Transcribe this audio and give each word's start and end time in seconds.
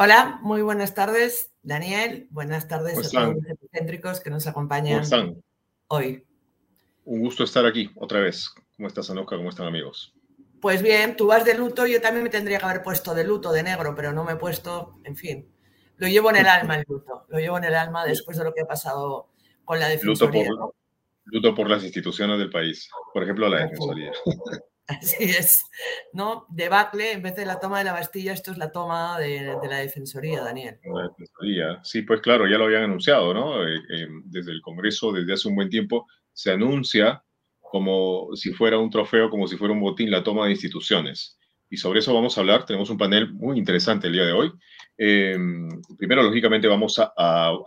Hola, 0.00 0.38
muy 0.42 0.62
buenas 0.62 0.94
tardes, 0.94 1.50
Daniel. 1.62 2.28
Buenas 2.30 2.68
tardes 2.68 2.98
a 2.98 3.10
todos 3.10 3.34
los 3.34 3.46
epicéntricos 3.46 4.20
que 4.20 4.30
nos 4.30 4.46
acompañan 4.46 5.02
hoy. 5.88 6.24
Un 7.04 7.20
gusto 7.20 7.42
estar 7.42 7.66
aquí 7.66 7.90
otra 7.96 8.20
vez. 8.20 8.48
¿Cómo 8.76 8.86
estás, 8.86 9.10
Anuska? 9.10 9.36
¿Cómo 9.36 9.48
están, 9.48 9.66
amigos? 9.66 10.14
Pues 10.60 10.82
bien, 10.82 11.16
tú 11.16 11.26
vas 11.26 11.44
de 11.44 11.54
luto, 11.54 11.84
yo 11.84 12.00
también 12.00 12.22
me 12.22 12.30
tendría 12.30 12.58
que 12.58 12.64
haber 12.64 12.82
puesto 12.84 13.12
de 13.12 13.24
luto, 13.24 13.50
de 13.50 13.64
negro, 13.64 13.94
pero 13.96 14.12
no 14.12 14.22
me 14.22 14.34
he 14.34 14.36
puesto, 14.36 15.00
en 15.02 15.16
fin. 15.16 15.52
Lo 15.96 16.06
llevo 16.06 16.30
en 16.30 16.36
el 16.36 16.46
alma 16.46 16.76
el 16.76 16.84
luto, 16.88 17.26
lo 17.28 17.38
llevo 17.40 17.58
en 17.58 17.64
el 17.64 17.74
alma 17.74 18.04
después 18.06 18.38
de 18.38 18.44
lo 18.44 18.54
que 18.54 18.60
ha 18.60 18.66
pasado 18.66 19.30
con 19.64 19.80
la 19.80 19.88
defensoría. 19.88 20.48
Luto 20.48 20.60
por, 20.60 20.74
luto 21.30 21.54
por 21.54 21.68
las 21.68 21.84
instituciones 21.84 22.38
del 22.38 22.50
país, 22.50 22.88
por 23.12 23.22
ejemplo, 23.22 23.48
la 23.48 23.62
defensoría. 23.62 24.12
Así 24.88 25.24
es, 25.24 25.66
¿no? 26.14 26.46
Debacle, 26.48 27.12
en 27.12 27.22
vez 27.22 27.36
de 27.36 27.44
la 27.44 27.60
toma 27.60 27.78
de 27.78 27.84
la 27.84 27.92
Bastilla, 27.92 28.32
esto 28.32 28.52
es 28.52 28.58
la 28.58 28.72
toma 28.72 29.18
de, 29.18 29.54
la 29.68 29.80
Defensoría, 29.80 30.42
Daniel. 30.42 30.78
La 30.82 31.08
Defensoría, 31.08 31.80
sí, 31.82 32.02
pues 32.02 32.22
claro, 32.22 32.46
ya 32.48 32.56
lo 32.56 32.64
habían 32.64 32.84
anunciado, 32.84 33.34
¿no? 33.34 33.68
Eh, 33.68 33.76
eh, 33.76 34.08
desde 34.24 34.50
el 34.50 34.62
Congreso, 34.62 35.12
desde 35.12 35.34
hace 35.34 35.46
un 35.46 35.56
buen 35.56 35.68
tiempo, 35.68 36.06
se 36.32 36.52
anuncia 36.52 37.22
como 37.60 38.34
si 38.34 38.54
fuera 38.54 38.78
un 38.78 38.88
trofeo, 38.88 39.28
como 39.28 39.46
si 39.46 39.58
fuera 39.58 39.74
un 39.74 39.80
botín, 39.80 40.10
la 40.10 40.24
toma 40.24 40.46
de 40.46 40.52
instituciones. 40.52 41.38
Y 41.68 41.76
sobre 41.76 41.98
eso 41.98 42.14
vamos 42.14 42.38
a 42.38 42.40
hablar, 42.40 42.64
tenemos 42.64 42.88
un 42.88 42.96
panel 42.96 43.30
muy 43.34 43.58
interesante 43.58 44.06
el 44.06 44.14
día 44.14 44.24
de 44.24 44.32
hoy. 44.32 44.52
Em, 44.96 45.68
primero, 45.98 46.22
lógicamente, 46.22 46.66
vamos 46.66 46.98
a 46.98 47.12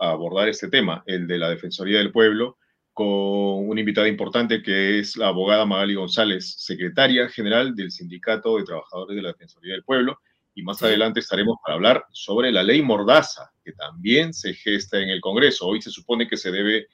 abordar 0.00 0.48
este 0.48 0.68
tema, 0.68 1.04
el 1.06 1.28
de 1.28 1.38
la 1.38 1.50
Defensoría 1.50 1.98
del 1.98 2.10
Pueblo, 2.10 2.58
con 2.92 3.68
una 3.68 3.80
invitada 3.80 4.08
importante 4.08 4.62
que 4.62 4.98
es 4.98 5.16
la 5.16 5.28
abogada 5.28 5.64
Magali 5.64 5.94
González, 5.94 6.54
secretaria 6.58 7.28
general 7.28 7.74
del 7.74 7.90
Sindicato 7.90 8.56
de 8.56 8.64
Trabajadores 8.64 9.16
de 9.16 9.22
la 9.22 9.28
Defensoría 9.32 9.74
del 9.74 9.84
Pueblo. 9.84 10.18
Y 10.54 10.62
más 10.62 10.82
adelante 10.82 11.20
estaremos 11.20 11.56
para 11.64 11.76
hablar 11.76 12.04
sobre 12.12 12.52
la 12.52 12.62
ley 12.62 12.82
Mordaza, 12.82 13.50
que 13.64 13.72
también 13.72 14.34
se 14.34 14.52
gesta 14.52 14.98
en 14.98 15.08
el 15.08 15.22
Congreso. 15.22 15.66
Hoy 15.66 15.80
se 15.80 15.90
supone 15.90 16.28
que 16.28 16.36
se 16.36 16.50
debe 16.50 16.88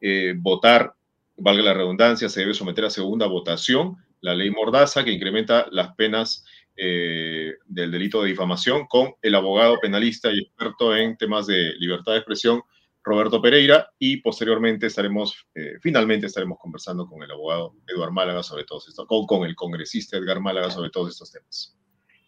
eh, 0.00 0.34
votar, 0.36 0.94
valga 1.36 1.62
la 1.62 1.74
redundancia, 1.74 2.30
se 2.30 2.40
debe 2.40 2.54
someter 2.54 2.86
a 2.86 2.90
segunda 2.90 3.26
votación 3.26 3.96
la 4.22 4.34
ley 4.34 4.50
Mordaza, 4.50 5.04
que 5.04 5.12
incrementa 5.12 5.66
las 5.70 5.94
penas 5.94 6.46
eh, 6.74 7.54
del 7.66 7.90
delito 7.90 8.22
de 8.22 8.30
difamación 8.30 8.86
con 8.86 9.14
el 9.20 9.34
abogado 9.34 9.78
penalista 9.78 10.32
y 10.32 10.38
experto 10.38 10.96
en 10.96 11.18
temas 11.18 11.46
de 11.46 11.74
libertad 11.78 12.12
de 12.12 12.18
expresión, 12.18 12.62
Roberto 13.04 13.42
Pereira 13.42 13.90
y 13.98 14.18
posteriormente 14.18 14.86
estaremos, 14.86 15.46
eh, 15.54 15.74
finalmente 15.80 16.26
estaremos 16.26 16.58
conversando 16.58 17.06
con 17.06 17.22
el 17.22 17.30
abogado 17.30 17.74
Eduardo 17.86 18.12
Málaga 18.12 18.42
sobre 18.42 18.64
todos 18.64 18.88
estos, 18.88 19.06
con, 19.06 19.26
con 19.26 19.44
el 19.44 19.56
congresista 19.56 20.16
Edgar 20.16 20.40
Málaga 20.40 20.70
sobre 20.70 20.90
todos 20.90 21.10
estos 21.10 21.32
temas. 21.32 21.76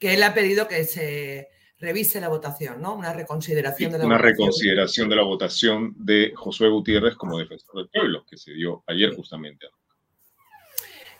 Que 0.00 0.14
él 0.14 0.22
ha 0.22 0.34
pedido 0.34 0.67
que 0.67 0.84
se 0.84 1.48
revise 1.78 2.20
la 2.20 2.28
votación, 2.28 2.80
¿no? 2.80 2.95
Una 2.95 3.12
reconsideración 3.12 3.92
de 3.92 3.98
la 3.98 4.06
una 4.06 4.19
reconsideración 4.19 5.08
de 5.08 5.17
la 5.17 5.22
votación 5.22 5.95
de 5.97 6.33
Josué 6.34 6.69
Gutiérrez 6.69 7.14
como 7.14 7.39
defensor 7.39 7.77
del 7.77 7.89
pueblo, 7.89 8.25
que 8.28 8.36
se 8.36 8.52
dio 8.52 8.83
ayer 8.86 9.14
justamente. 9.14 9.67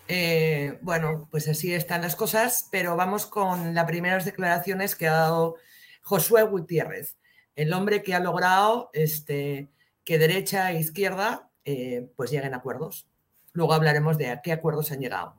Eh, 0.09 0.79
bueno, 0.83 1.29
pues 1.31 1.49
así 1.49 1.73
están 1.73 2.03
las 2.03 2.17
cosas, 2.17 2.69
pero 2.71 2.97
vamos 2.97 3.27
con 3.27 3.75
las 3.75 3.87
primeras 3.87 4.25
declaraciones 4.25 4.95
que 4.97 5.07
ha 5.07 5.13
dado 5.13 5.57
Josué 6.03 6.43
Gutiérrez 6.43 7.17
el 7.57 7.73
hombre 7.73 8.03
que 8.03 8.15
ha 8.15 8.21
logrado 8.21 8.91
este, 8.93 9.69
que 10.05 10.19
derecha 10.19 10.73
e 10.73 10.81
izquierda 10.81 11.51
eh, 11.65 12.11
pues 12.17 12.31
lleguen 12.31 12.55
a 12.55 12.59
acuerdos. 12.59 13.07
Luego 13.53 13.73
hablaremos 13.73 14.19
de 14.19 14.29
a 14.29 14.43
qué 14.43 14.53
acuerdos 14.53 14.91
han 14.91 15.01
llegado. 15.01 15.35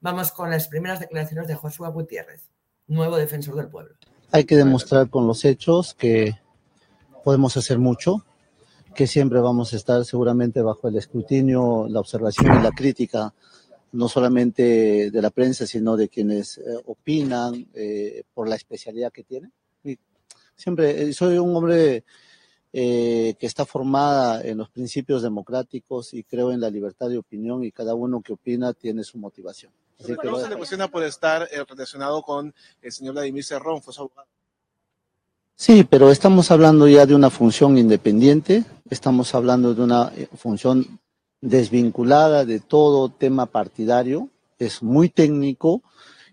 Vamos 0.00 0.32
con 0.32 0.50
las 0.50 0.68
primeras 0.68 1.00
declaraciones 1.00 1.48
de 1.48 1.54
Josué 1.54 1.90
Gutiérrez, 1.90 2.48
nuevo 2.86 3.16
defensor 3.16 3.56
del 3.56 3.68
pueblo. 3.68 3.94
Hay 4.32 4.44
que 4.44 4.56
demostrar 4.56 5.10
con 5.10 5.26
los 5.26 5.44
hechos 5.44 5.94
que 5.94 6.38
podemos 7.24 7.56
hacer 7.56 7.78
mucho, 7.78 8.24
que 8.94 9.06
siempre 9.06 9.40
vamos 9.40 9.72
a 9.72 9.76
estar 9.76 10.04
seguramente 10.04 10.62
bajo 10.62 10.88
el 10.88 10.96
escrutinio, 10.96 11.86
la 11.88 12.00
observación 12.00 12.60
y 12.60 12.62
la 12.62 12.70
crítica, 12.70 13.34
no 13.92 14.08
solamente 14.08 15.10
de 15.10 15.22
la 15.22 15.30
prensa, 15.30 15.66
sino 15.66 15.96
de 15.96 16.08
quienes 16.08 16.58
eh, 16.58 16.62
opinan 16.86 17.68
eh, 17.74 18.22
por 18.32 18.48
la 18.48 18.54
especialidad 18.54 19.12
que 19.12 19.24
tienen 19.24 19.52
Siempre 20.60 21.04
eh, 21.04 21.12
soy 21.14 21.38
un 21.38 21.56
hombre 21.56 22.04
eh, 22.70 23.34
que 23.40 23.46
está 23.46 23.64
formada 23.64 24.42
en 24.42 24.58
los 24.58 24.68
principios 24.68 25.22
democráticos 25.22 26.12
y 26.12 26.22
creo 26.22 26.52
en 26.52 26.60
la 26.60 26.68
libertad 26.68 27.08
de 27.08 27.16
opinión 27.16 27.64
y 27.64 27.72
cada 27.72 27.94
uno 27.94 28.20
que 28.20 28.34
opina 28.34 28.74
tiene 28.74 29.02
su 29.02 29.16
motivación. 29.16 29.72
Así 29.98 30.14
que, 30.20 30.28
se 30.28 30.48
le 30.50 30.56
cuestiona 30.56 30.88
por 30.88 31.02
estar 31.02 31.48
eh, 31.50 31.64
relacionado 31.66 32.20
con 32.22 32.54
el 32.82 32.92
señor 32.92 33.14
Vladimir 33.14 33.42
Cerrón, 33.42 33.80
fue 33.80 33.94
su 33.94 34.02
abogado. 34.02 34.28
Sí, 35.54 35.84
pero 35.88 36.10
estamos 36.10 36.50
hablando 36.50 36.86
ya 36.86 37.06
de 37.06 37.14
una 37.14 37.30
función 37.30 37.78
independiente, 37.78 38.64
estamos 38.90 39.34
hablando 39.34 39.74
de 39.74 39.82
una 39.82 40.12
función 40.36 41.00
desvinculada 41.40 42.44
de 42.44 42.60
todo 42.60 43.08
tema 43.08 43.46
partidario, 43.46 44.28
es 44.58 44.82
muy 44.82 45.08
técnico 45.08 45.82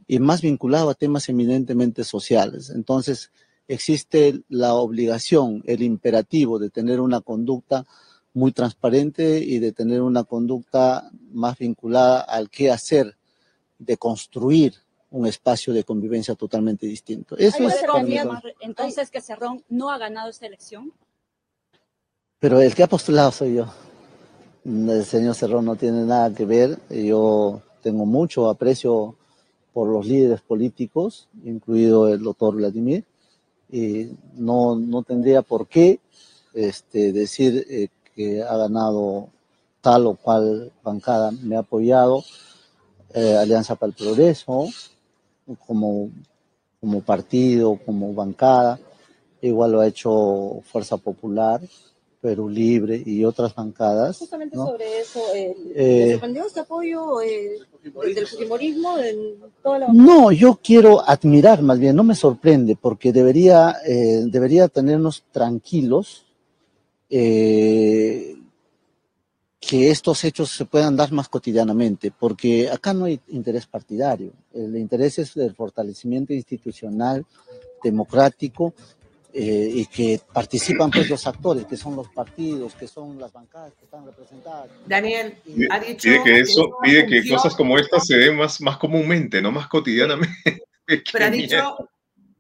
y 0.06 0.20
más 0.20 0.42
vinculado 0.42 0.90
a 0.90 0.96
temas 0.96 1.30
eminentemente 1.30 2.04
sociales. 2.04 2.70
Entonces, 2.70 3.32
existe 3.68 4.42
la 4.50 4.74
obligación, 4.76 5.64
el 5.66 5.84
imperativo 5.84 6.60
de 6.60 6.70
tener 6.70 7.00
una 7.02 7.22
conducta 7.22 7.86
muy 8.34 8.52
transparente 8.52 9.40
y 9.40 9.60
de 9.60 9.72
tener 9.72 10.02
una 10.02 10.24
conducta 10.24 11.10
más 11.32 11.58
vinculada 11.58 12.22
al 12.22 12.50
qué 12.50 12.72
hacer, 12.72 13.18
de 13.80 13.98
construir 13.98 14.76
un 15.10 15.26
espacio 15.26 15.74
de 15.74 15.84
convivencia 15.84 16.36
totalmente 16.36 16.86
distinto. 16.86 17.36
Eso 17.38 17.68
es 17.68 17.76
entonces 18.60 19.10
que 19.10 19.22
Cerrón 19.22 19.64
no 19.70 19.90
ha 19.90 19.98
ganado 19.98 20.30
esta 20.30 20.46
elección? 20.46 20.92
Pero 22.40 22.62
el 22.62 22.76
que 22.76 22.84
ha 22.84 22.88
postulado 22.88 23.32
soy 23.32 23.56
yo. 23.56 23.66
El 24.66 25.06
señor 25.06 25.34
Cerrón 25.34 25.66
no 25.66 25.76
tiene 25.76 26.04
nada 26.04 26.34
que 26.34 26.46
ver. 26.46 26.78
Yo 26.90 27.62
tengo 27.82 28.06
mucho 28.06 28.50
aprecio 28.50 29.16
por 29.74 29.88
los 29.88 30.06
líderes 30.06 30.42
políticos, 30.42 31.30
incluido 31.44 32.08
el 32.10 32.22
doctor 32.22 32.56
Vladimir 32.56 33.06
y 33.70 34.12
no, 34.34 34.76
no 34.76 35.04
tendría 35.04 35.42
por 35.42 35.68
qué 35.68 36.00
este, 36.54 37.12
decir 37.12 37.66
eh, 37.70 37.90
que 38.16 38.42
ha 38.42 38.56
ganado 38.58 39.30
tal 39.82 40.08
o 40.08 40.16
cual 40.16 40.72
bancada. 40.84 41.32
Me 41.32 41.56
ha 41.56 41.60
apoyado, 41.60 42.24
eh, 43.14 43.36
Alianza 43.36 43.76
para 43.76 43.92
el 43.92 43.96
Progreso, 43.96 44.68
como, 45.66 46.10
como 46.80 47.02
partido, 47.02 47.80
como 47.86 48.14
bancada, 48.14 48.80
igual 49.42 49.72
lo 49.72 49.82
ha 49.82 49.88
hecho 49.88 50.62
Fuerza 50.66 50.98
Popular, 50.98 51.62
Perú 52.28 52.50
Libre 52.50 53.02
y 53.06 53.24
otras 53.24 53.56
bancadas. 53.56 54.18
Justamente 54.18 54.58
sobre 54.58 55.00
eso, 55.00 55.22
eh, 55.34 55.56
¿le 55.74 56.12
sorprendió 56.12 56.46
este 56.46 56.60
apoyo 56.60 57.22
eh, 57.22 57.58
del 58.14 58.28
fujimorismo 58.28 58.98
en 58.98 59.18
toda 59.64 59.80
la... 59.80 59.88
No, 59.94 60.34
yo 60.34 60.60
quiero 60.62 61.02
admirar 61.08 61.62
más 61.62 61.80
bien, 61.80 61.96
no 61.96 62.04
me 62.04 62.16
sorprende, 62.16 62.76
porque 62.76 63.14
debería, 63.14 63.78
eh, 63.86 64.24
debería 64.26 64.68
tenernos 64.68 65.24
tranquilos 65.32 66.26
eh, 67.10 68.36
que 69.58 69.90
estos 69.90 70.26
hechos 70.26 70.52
se 70.52 70.66
puedan 70.66 70.98
dar 70.98 71.14
más 71.14 71.30
cotidianamente, 71.30 72.12
porque 72.12 72.70
acá 72.70 72.94
no 72.94 73.06
hay 73.06 73.22
interés 73.30 73.68
partidario, 73.68 74.34
el 74.54 74.76
interés 74.76 75.18
es 75.20 75.38
el 75.38 75.56
fortalecimiento 75.56 76.34
institucional, 76.34 77.26
democrático 77.82 78.74
eh, 79.40 79.70
y 79.72 79.86
que 79.86 80.20
participan 80.34 80.90
pues 80.90 81.08
los 81.12 81.28
actores, 81.28 81.66
que 81.66 81.78
son 81.78 81.96
los 81.96 82.10
partidos, 82.10 82.74
que 82.74 82.88
son 82.88 83.20
las 83.20 83.32
bancadas 83.32 83.72
que 83.76 83.86
están 83.86 84.04
representadas. 84.04 84.72
Daniel, 84.88 85.36
ha 85.70 85.80
dicho 85.80 86.10
pide 86.10 86.24
que 86.24 86.40
eso, 86.40 86.76
pide 86.82 87.06
que 87.06 87.30
cosas 87.30 87.54
como 87.56 87.78
estas 87.78 88.08
se 88.08 88.18
den 88.18 88.36
más, 88.36 88.60
más 88.62 88.78
comúnmente, 88.78 89.40
no 89.40 89.52
más 89.52 89.68
cotidianamente. 89.68 90.64
Pero 91.14 91.26
ha 91.26 91.30
dicho, 91.30 91.90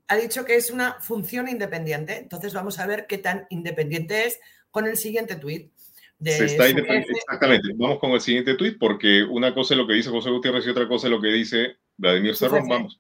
ha 0.08 0.16
dicho 0.16 0.44
que 0.44 0.56
es 0.56 0.72
una 0.72 1.00
función 1.00 1.48
independiente, 1.48 2.18
entonces 2.18 2.52
vamos 2.56 2.80
a 2.80 2.88
ver 2.88 3.06
qué 3.06 3.20
tan 3.20 3.46
independiente 3.52 4.26
es 4.26 4.40
con 4.72 4.88
el 4.88 4.98
siguiente 4.98 5.36
tuit. 5.36 5.72
Exactamente, 6.20 7.74
vamos 7.76 8.00
con 8.00 8.10
el 8.14 8.22
siguiente 8.22 8.56
tuit 8.56 8.80
porque 8.80 9.22
una 9.22 9.54
cosa 9.54 9.76
es 9.76 9.78
lo 9.78 9.86
que 9.86 9.94
dice 9.94 10.10
José 10.10 10.32
Gutiérrez 10.32 10.66
y 10.66 10.72
otra 10.72 10.88
cosa 10.88 11.06
es 11.06 11.12
lo 11.12 11.22
que 11.22 11.28
dice 11.28 11.76
Vladimir 11.96 12.36
Cerrón. 12.36 12.68
Vamos. 12.68 12.98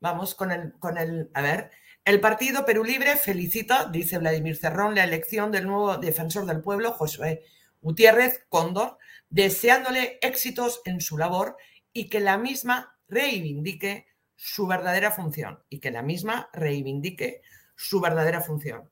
Vamos 0.00 0.34
con 0.34 0.52
el, 0.52 0.72
con 0.74 0.98
el, 0.98 1.30
a 1.32 1.40
ver, 1.40 1.70
el 2.04 2.20
partido 2.20 2.64
Perú 2.64 2.84
Libre 2.84 3.16
felicita, 3.16 3.86
dice 3.86 4.18
Vladimir 4.18 4.56
Cerrón, 4.56 4.94
la 4.94 5.04
elección 5.04 5.50
del 5.52 5.66
nuevo 5.66 5.96
defensor 5.98 6.46
del 6.46 6.60
pueblo, 6.60 6.92
Josué 6.92 7.44
Gutiérrez 7.80 8.44
Cóndor, 8.48 8.98
deseándole 9.28 10.18
éxitos 10.22 10.82
en 10.84 11.00
su 11.00 11.18
labor 11.18 11.56
y 11.92 12.08
que 12.08 12.20
la 12.20 12.38
misma 12.38 12.96
reivindique 13.08 14.06
su 14.36 14.66
verdadera 14.66 15.10
función 15.10 15.62
y 15.68 15.80
que 15.80 15.90
la 15.90 16.02
misma 16.02 16.48
reivindique 16.52 17.42
su 17.76 18.00
verdadera 18.00 18.40
función. 18.40 18.90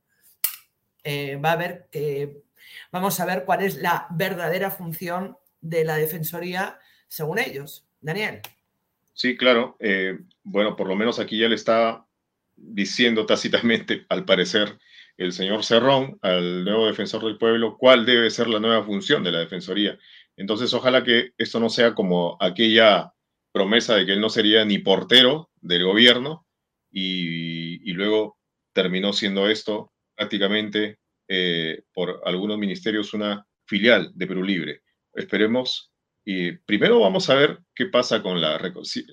Eh, 1.04 1.36
va 1.36 1.50
a 1.50 1.52
haber 1.52 1.88
que 1.90 2.42
Vamos 2.90 3.18
a 3.20 3.26
ver 3.26 3.44
cuál 3.44 3.62
es 3.62 3.76
la 3.76 4.06
verdadera 4.10 4.70
función 4.70 5.36
de 5.60 5.84
la 5.84 5.96
Defensoría 5.96 6.78
según 7.08 7.38
ellos. 7.38 7.86
Daniel. 8.00 8.40
Sí, 9.12 9.36
claro. 9.36 9.76
Eh, 9.80 10.18
bueno, 10.44 10.76
por 10.76 10.86
lo 10.86 10.96
menos 10.96 11.18
aquí 11.18 11.38
ya 11.38 11.48
le 11.48 11.54
está 11.54 12.06
diciendo 12.60 13.26
tácitamente, 13.26 14.04
al 14.08 14.24
parecer, 14.24 14.78
el 15.16 15.32
señor 15.32 15.64
Cerrón, 15.64 16.18
al 16.22 16.64
nuevo 16.64 16.86
defensor 16.86 17.24
del 17.24 17.38
pueblo, 17.38 17.76
cuál 17.76 18.06
debe 18.06 18.30
ser 18.30 18.48
la 18.48 18.60
nueva 18.60 18.84
función 18.84 19.24
de 19.24 19.32
la 19.32 19.40
Defensoría. 19.40 19.98
Entonces, 20.36 20.72
ojalá 20.72 21.02
que 21.02 21.32
esto 21.36 21.58
no 21.58 21.68
sea 21.68 21.94
como 21.94 22.36
aquella 22.40 23.12
promesa 23.52 23.96
de 23.96 24.06
que 24.06 24.12
él 24.12 24.20
no 24.20 24.30
sería 24.30 24.64
ni 24.64 24.78
portero 24.78 25.50
del 25.60 25.84
gobierno 25.84 26.46
y, 26.90 27.92
luego 27.92 28.38
terminó 28.72 29.12
siendo 29.12 29.48
esto 29.48 29.92
prácticamente 30.14 30.98
eh, 31.26 31.82
por 31.92 32.22
algunos 32.24 32.58
ministerios 32.58 33.12
una 33.12 33.44
filial 33.66 34.12
de 34.14 34.26
Perú 34.28 34.44
Libre. 34.44 34.82
Esperemos 35.14 35.87
y 36.30 36.52
primero 36.52 37.00
vamos 37.00 37.30
a 37.30 37.34
ver 37.36 37.60
qué 37.74 37.86
pasa 37.86 38.22
con 38.22 38.38
la, 38.38 38.60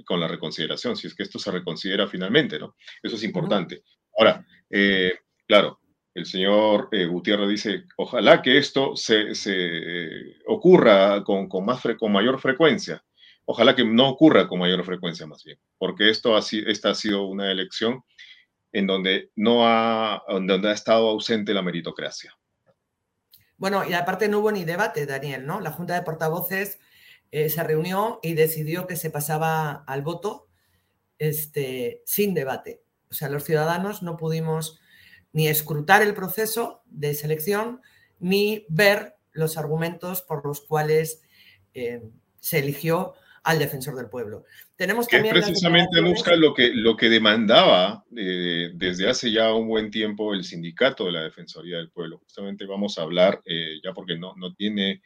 con 0.06 0.20
la 0.20 0.28
reconsideración, 0.28 0.98
si 0.98 1.08
es 1.08 1.16
que 1.16 1.24
esto 1.24 1.40
se 1.40 1.50
reconsidera 1.50 2.10
finalmente, 2.10 2.60
¿no? 2.60 2.76
Eso 3.02 3.16
es 3.16 3.24
importante. 3.24 3.84
Ahora, 4.18 4.46
eh, 4.70 5.18
claro, 5.48 5.80
el 6.14 6.26
señor 6.26 6.90
eh, 6.92 7.06
Gutiérrez 7.06 7.48
dice, 7.48 7.86
ojalá 7.96 8.42
que 8.42 8.58
esto 8.58 8.98
se, 8.98 9.32
ocurra 10.46 11.24
con, 11.24 11.48
más 11.64 11.82
con 11.98 12.12
mayor 12.12 12.38
frecuencia. 12.38 13.02
Ojalá 13.46 13.78
que 13.78 13.86
no 13.86 14.10
ocurra 14.10 14.46
con 14.46 14.60
mayor 14.60 14.84
frecuencia 14.84 15.26
más 15.26 15.42
bien, 15.46 15.58
porque 15.78 16.10
esto 16.10 16.36
ha, 16.36 16.42
esta 16.68 16.90
ha 16.90 16.96
sido 16.96 17.28
una 17.28 17.50
elección 17.50 18.04
en 18.74 18.88
donde 18.88 19.32
no 19.38 19.66
ha, 19.66 20.22
donde 20.28 20.68
ha 20.68 20.74
estado 20.74 21.12
ausente 21.12 21.54
la 21.54 21.62
meritocracia. 21.62 22.38
Bueno, 23.56 23.88
y 23.88 23.94
aparte 23.94 24.28
no 24.28 24.40
hubo 24.40 24.52
ni 24.52 24.66
debate, 24.66 25.06
Daniel, 25.06 25.46
¿no? 25.46 25.62
La 25.62 25.72
Junta 25.72 25.94
de 25.94 26.02
Portavoces 26.02 26.78
eh, 27.32 27.50
se 27.50 27.64
reunió 27.64 28.20
y 28.24 28.34
decidió 28.34 28.88
que 28.88 28.96
se 28.96 29.10
pasaba 29.10 29.84
al 29.88 30.02
voto 30.02 30.48
este, 31.18 32.02
sin 32.06 32.34
debate. 32.34 32.82
O 33.10 33.14
sea, 33.14 33.30
los 33.30 33.44
ciudadanos 33.44 34.04
no 34.04 34.18
pudimos 34.18 34.80
ni 35.34 35.48
escrutar 35.48 36.02
el 36.02 36.14
proceso 36.14 36.82
de 36.86 37.14
selección 37.14 37.82
ni 38.20 38.66
ver 38.70 39.16
los 39.32 39.58
argumentos 39.58 40.22
por 40.22 40.46
los 40.46 40.62
cuales 40.62 41.22
eh, 41.74 42.02
se 42.40 42.60
eligió 42.60 43.16
al 43.44 43.60
defensor 43.60 43.96
del 43.96 44.10
pueblo. 44.10 44.46
Tenemos 44.76 45.08
que 45.08 45.20
precisamente, 45.20 46.02
busca 46.02 46.36
lo 46.36 46.54
que, 46.54 46.72
lo 46.74 46.96
que 46.96 47.10
demandaba 47.10 48.06
eh, 48.16 48.72
desde 48.74 49.10
hace 49.10 49.32
ya 49.32 49.54
un 49.54 49.68
buen 49.68 49.92
tiempo 49.92 50.34
el 50.34 50.44
sindicato 50.44 51.06
de 51.06 51.12
la 51.12 51.24
Defensoría 51.24 51.78
del 51.78 51.92
Pueblo. 51.92 52.20
Justamente 52.20 52.66
vamos 52.66 52.98
a 52.98 53.04
hablar, 53.04 53.42
ya 53.84 53.94
porque 53.94 54.18
no, 54.18 54.36
no 54.36 54.56
tiene 54.56 55.02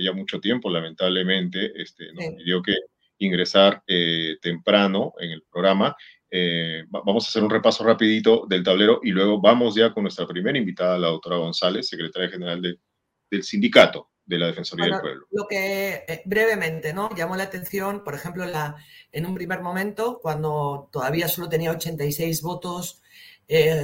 ella 0.00 0.12
mucho 0.12 0.40
tiempo, 0.40 0.70
lamentablemente, 0.70 1.72
este, 1.80 2.12
nos 2.12 2.34
pidió 2.36 2.62
que 2.62 2.74
ingresar 3.20 3.82
eh, 3.86 4.36
temprano 4.40 5.12
en 5.18 5.30
el 5.30 5.42
programa. 5.42 5.94
Eh, 6.30 6.84
vamos 6.88 7.24
a 7.24 7.28
hacer 7.28 7.42
un 7.42 7.50
repaso 7.50 7.84
rapidito 7.84 8.46
del 8.48 8.62
tablero 8.62 9.00
y 9.02 9.10
luego 9.10 9.40
vamos 9.40 9.74
ya 9.74 9.92
con 9.92 10.04
nuestra 10.04 10.26
primera 10.26 10.58
invitada, 10.58 10.98
la 10.98 11.08
doctora 11.08 11.36
González, 11.36 11.88
secretaria 11.88 12.28
general 12.28 12.60
del 12.62 13.42
sindicato 13.42 14.10
de 14.24 14.38
la 14.38 14.46
Defensoría 14.46 14.86
del 14.86 15.00
Pueblo. 15.00 15.26
Lo 15.30 15.46
que 15.48 16.04
eh, 16.06 16.22
brevemente 16.24 16.92
¿no? 16.92 17.14
llamó 17.14 17.36
la 17.36 17.44
atención, 17.44 18.04
por 18.04 18.14
ejemplo, 18.14 18.44
la, 18.46 18.76
en 19.12 19.26
un 19.26 19.34
primer 19.34 19.60
momento, 19.60 20.20
cuando 20.22 20.88
todavía 20.92 21.28
solo 21.28 21.48
tenía 21.48 21.70
86 21.70 22.42
votos 22.42 23.02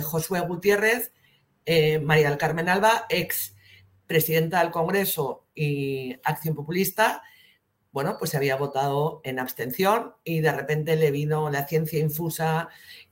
Josué 0.04 0.38
Gutiérrez, 0.42 1.12
María 2.00 2.28
del 2.28 2.38
Carmen 2.38 2.68
Alba, 2.68 3.06
ex 3.08 3.55
presidenta 4.06 4.60
del 4.60 4.70
Congreso 4.70 5.46
y 5.54 6.14
Acción 6.24 6.54
Populista, 6.54 7.22
bueno, 7.92 8.16
pues 8.18 8.30
se 8.32 8.36
había 8.36 8.56
votado 8.56 9.20
en 9.24 9.38
abstención 9.38 10.14
y 10.22 10.40
de 10.40 10.52
repente 10.52 10.96
le 10.96 11.10
vino 11.10 11.50
la 11.50 11.66
ciencia 11.66 11.98
infusa 11.98 12.68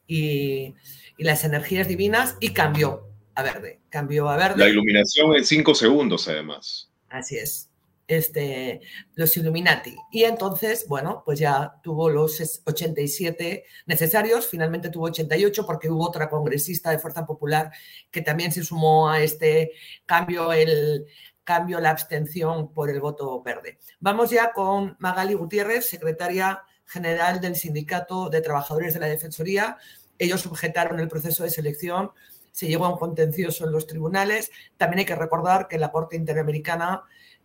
y, 0.07 0.75
las 1.17 1.45
energías 1.45 1.87
divinas 1.87 2.37
y 2.41 2.53
cambió 2.53 3.09
a 3.37 3.43
verde, 3.43 3.81
cambió 3.89 4.29
a 4.29 4.37
verde. 4.37 4.59
La 4.59 4.69
iluminación 4.69 5.37
en 5.37 5.45
cinco 5.45 5.75
segundos, 5.75 6.29
además. 6.29 6.91
Así 7.09 7.37
es 7.37 7.71
este, 8.07 8.81
los 9.15 9.37
Illuminati. 9.37 9.97
Y 10.11 10.25
entonces, 10.25 10.87
bueno, 10.89 11.23
pues 11.25 11.39
ya 11.39 11.75
tuvo 11.83 12.11
los 12.11 12.63
87 12.65 13.65
necesarios, 13.87 14.47
finalmente 14.47 14.91
tuvo 14.91 15.07
88 15.07 15.67
porque 15.67 15.91
hubo 15.91 16.07
otra 16.07 16.29
congresista 16.29 16.91
de 16.91 16.99
Fuerza 16.99 17.27
Popular 17.27 17.73
que 18.11 18.23
también 18.23 18.53
se 18.53 18.63
sumó 18.63 19.09
a 19.09 19.23
este 19.23 19.73
cambio, 20.07 20.53
el 20.53 21.07
cambio, 21.45 21.81
la 21.81 21.91
abstención 21.91 22.73
por 22.73 22.91
el 22.91 23.01
voto 23.01 23.43
verde. 23.43 23.79
Vamos 24.01 24.31
ya 24.31 24.53
con 24.53 24.97
Magali 24.99 25.35
Gutiérrez, 25.35 25.87
secretaria 25.87 26.63
general 26.87 27.41
del 27.41 27.57
Sindicato 27.57 28.29
de 28.29 28.41
Trabajadores 28.41 28.95
de 28.95 29.01
la 29.01 29.07
Defensoría. 29.07 29.77
Ellos 30.19 30.43
subjetaron 30.43 31.01
el 31.01 31.09
proceso 31.09 31.45
de 31.45 31.51
selección, 31.51 32.13
se 32.51 32.69
llegó 32.69 32.87
a 32.87 32.91
un 32.91 32.99
contencioso 32.99 33.65
en 33.65 33.73
los 33.73 33.87
tribunales. 33.87 34.51
También 34.77 35.01
hay 35.01 35.05
que 35.05 35.17
recordar 35.17 35.69
que 35.69 35.79
la 35.79 35.91
Corte 35.91 36.17
Interamericana 36.17 37.03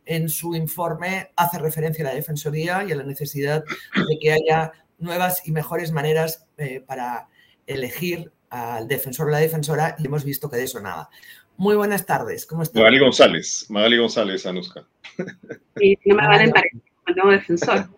en 0.10 0.28
su 0.28 0.56
informe 0.56 1.30
hace 1.36 1.60
referencia 1.60 2.04
a 2.04 2.10
la 2.10 2.16
Defensoría 2.16 2.84
y 2.84 2.92
a 2.92 2.96
la 2.96 3.04
necesidad 3.04 3.64
de 3.64 4.18
que 4.20 4.32
haya 4.32 4.72
nuevas 4.98 5.48
y 5.48 5.52
mejores 5.52 5.92
maneras 5.92 6.48
eh, 6.58 6.84
para 6.86 7.30
elegir 7.68 8.32
al 8.50 8.88
defensor 8.88 9.28
o 9.28 9.30
la 9.30 9.38
defensora 9.38 9.96
y 10.00 10.08
hemos 10.08 10.24
visto 10.24 10.50
que 10.50 10.58
de 10.58 10.64
eso 10.64 10.80
nada. 10.80 11.12
Muy 11.58 11.76
buenas 11.76 12.08
tardes, 12.08 12.48
¿cómo 12.48 12.64
estás? 12.64 12.76
Magali 12.76 12.98
González, 12.98 13.68
Magali 13.70 13.98
González, 13.98 14.46
Anuska. 14.48 14.84
Sí, 15.78 15.98
no 16.06 16.16
me 16.16 16.28
van 16.28 16.40
a 16.40 16.44
emparecer 16.44 16.82
con 16.82 17.14
el 17.14 17.16
nuevo 17.16 17.32
defensor. 17.32 17.90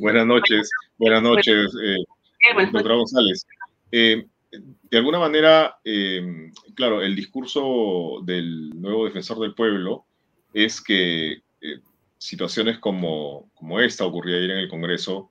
Buenas 0.00 0.26
noches, 0.26 0.70
buenas 0.96 1.22
noches, 1.22 1.70
eh, 1.84 2.62
doctora 2.72 2.94
González. 2.94 3.46
Eh, 3.92 4.24
de 4.50 4.98
alguna 4.98 5.18
manera, 5.18 5.76
claro, 6.74 7.02
el 7.02 7.14
discurso 7.14 8.22
del 8.24 8.70
nuevo 8.70 9.04
defensor 9.04 9.38
del 9.38 9.54
pueblo 9.54 10.06
es 10.52 10.80
que 10.80 11.32
eh, 11.60 11.80
situaciones 12.18 12.78
como, 12.78 13.50
como 13.54 13.80
esta 13.80 14.04
ocurría 14.04 14.36
ayer 14.36 14.50
en 14.50 14.58
el 14.58 14.68
Congreso 14.68 15.30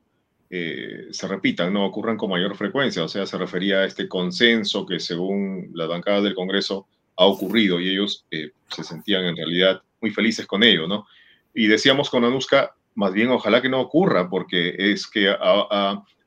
eh, 0.50 1.08
se 1.12 1.28
repitan, 1.28 1.72
no 1.72 1.86
ocurran 1.86 2.18
con 2.18 2.30
mayor 2.30 2.56
frecuencia. 2.56 3.04
O 3.04 3.08
sea, 3.08 3.26
se 3.26 3.38
refería 3.38 3.80
a 3.80 3.86
este 3.86 4.08
consenso 4.08 4.86
que 4.86 5.00
según 5.00 5.72
las 5.74 5.88
bancadas 5.88 6.24
del 6.24 6.36
Congreso 6.36 6.88
ha 7.18 7.26
ocurrido 7.26 7.80
y 7.80 7.90
ellos 7.90 8.26
eh, 8.32 8.52
se 8.70 8.84
sentían 8.84 9.26
en 9.26 9.36
realidad 9.36 9.82
muy 10.02 10.12
felices 10.12 10.48
con 10.48 10.64
ello, 10.64 10.88
¿no? 10.88 11.06
Y 11.54 11.68
decíamos 11.68 12.10
con 12.10 12.24
Anuska, 12.24 12.74
más 12.96 13.14
bien 13.14 13.30
ojalá 13.30 13.62
que 13.62 13.70
no 13.70 13.82
ocurra, 13.82 14.30
porque 14.30 14.76
es 14.78 15.08
que 15.08 15.36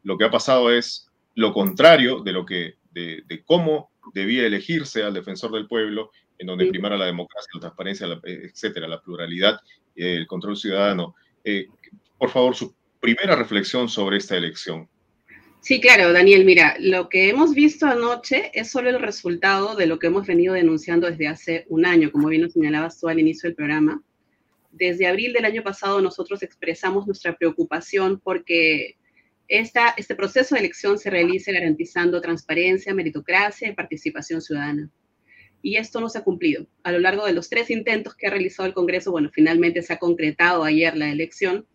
lo 0.03 0.19
que 0.19 0.25
ha 0.25 0.31
pasado 0.31 0.71
es 0.71 1.09
lo 1.35 1.53
contrario 1.53 2.21
de 2.21 2.33
lo 2.33 2.45
que, 2.45 2.75
de, 2.91 3.23
de 3.27 3.43
cómo 3.43 3.91
debía 4.13 4.47
elegirse 4.47 5.03
al 5.03 5.15
defensor 5.15 5.53
del 5.53 5.67
pueblo 5.67 6.11
en 6.43 6.49
donde 6.49 6.67
primara 6.67 6.97
la 6.97 7.07
democracia, 7.07 7.49
la 7.55 7.61
transparencia, 7.61 8.07
eh, 8.25 8.51
etcétera, 8.51 8.89
la 8.89 9.01
pluralidad, 9.01 9.61
eh, 9.95 10.17
el 10.17 10.27
control 10.27 10.57
ciudadano. 10.57 11.15
Eh, 11.45 11.67
por 12.19 12.31
favor, 12.31 12.57
su 12.57 12.75
primera 13.01 13.37
reflexión 13.37 13.89
sobre 13.89 14.17
esta 14.17 14.37
elección. 14.37 14.89
Sí, 15.61 15.81
claro, 15.81 16.13
Daniel. 16.13 16.45
Mira, 16.45 16.75
lo 16.81 17.09
que 17.09 17.29
hemos 17.29 17.55
visto 17.55 17.87
anoche 17.87 18.51
es 18.55 18.71
solo 18.71 18.91
el 18.91 18.99
resultado 18.99 19.77
de 19.77 19.87
lo 19.87 20.01
que 20.01 20.09
hemos 20.09 20.27
venido 20.27 20.55
denunciando 20.55 21.09
desde 21.09 21.29
hace 21.29 21.65
un 21.69 21.87
año, 21.87 22.11
como 22.11 22.27
bien 22.27 22.43
lo 22.43 22.51
señalabas 22.51 22.99
tú 22.99 23.07
al 23.09 23.21
inicio 23.21 23.49
del 23.49 23.55
programa. 23.55 24.03
Desde 24.73 25.07
abril 25.07 25.33
del 25.33 25.45
año 25.45 25.63
pasado 25.63 26.01
nosotros 26.01 26.43
expresamos 26.43 27.07
nuestra 27.07 27.37
preocupación 27.37 28.19
porque 28.19 28.97
esta, 29.47 29.95
este 29.97 30.17
proceso 30.17 30.57
de 30.57 30.63
elección 30.63 30.99
se 30.99 31.11
realice 31.11 31.53
garantizando 31.53 32.21
transparencia, 32.21 32.95
meritocracia 32.95 33.69
y 33.69 33.75
participación 33.75 34.43
ciudadana 34.43 34.91
y 35.63 35.77
esto 35.77 36.01
no 36.01 36.09
se 36.09 36.19
ha 36.19 36.25
cumplido. 36.25 36.67
A 36.83 36.93
lo 36.93 36.99
largo 36.99 37.25
de 37.25 37.33
los 37.33 37.49
tres 37.49 37.71
intentos 37.71 38.15
que 38.15 38.27
ha 38.27 38.31
realizado 38.31 38.67
el 38.67 38.75
Congreso, 38.75 39.13
bueno, 39.13 39.31
finalmente 39.33 39.83
se 39.83 39.93
ha 39.93 39.99
concretado 39.99 40.65
ayer 40.65 40.97
la 40.97 41.11
elección, 41.11 41.67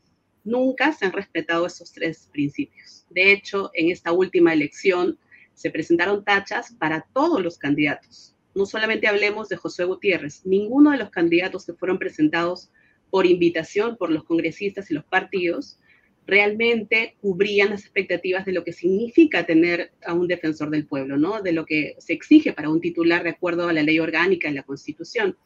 nunca 0.43 0.91
se 0.91 1.05
han 1.05 1.13
respetado 1.13 1.65
esos 1.65 1.91
tres 1.93 2.29
principios. 2.31 3.05
De 3.09 3.31
hecho, 3.31 3.71
en 3.73 3.89
esta 3.89 4.11
última 4.11 4.53
elección 4.53 5.17
se 5.53 5.71
presentaron 5.71 6.23
tachas 6.23 6.73
para 6.73 7.07
todos 7.13 7.41
los 7.41 7.57
candidatos. 7.57 8.35
No 8.53 8.65
solamente 8.65 9.07
hablemos 9.07 9.49
de 9.49 9.55
José 9.55 9.85
Gutiérrez, 9.85 10.45
ninguno 10.45 10.91
de 10.91 10.97
los 10.97 11.09
candidatos 11.09 11.65
que 11.65 11.73
fueron 11.73 11.97
presentados 11.97 12.69
por 13.09 13.25
invitación 13.25 13.95
por 13.97 14.11
los 14.11 14.25
congresistas 14.25 14.91
y 14.91 14.93
los 14.93 15.05
partidos 15.05 15.79
realmente 16.27 17.15
cubrían 17.21 17.69
las 17.69 17.81
expectativas 17.81 18.45
de 18.45 18.51
lo 18.51 18.65
que 18.65 18.73
significa 18.73 19.45
tener 19.45 19.93
a 20.05 20.13
un 20.13 20.27
defensor 20.27 20.69
del 20.69 20.85
pueblo, 20.85 21.17
¿no? 21.17 21.41
De 21.41 21.53
lo 21.53 21.65
que 21.65 21.95
se 21.99 22.13
exige 22.13 22.51
para 22.51 22.69
un 22.69 22.81
titular 22.81 23.23
de 23.23 23.29
acuerdo 23.29 23.67
a 23.67 23.73
la 23.73 23.81
ley 23.81 23.99
orgánica 23.99 24.49
y 24.49 24.53
la 24.53 24.63
Constitución. 24.63 25.37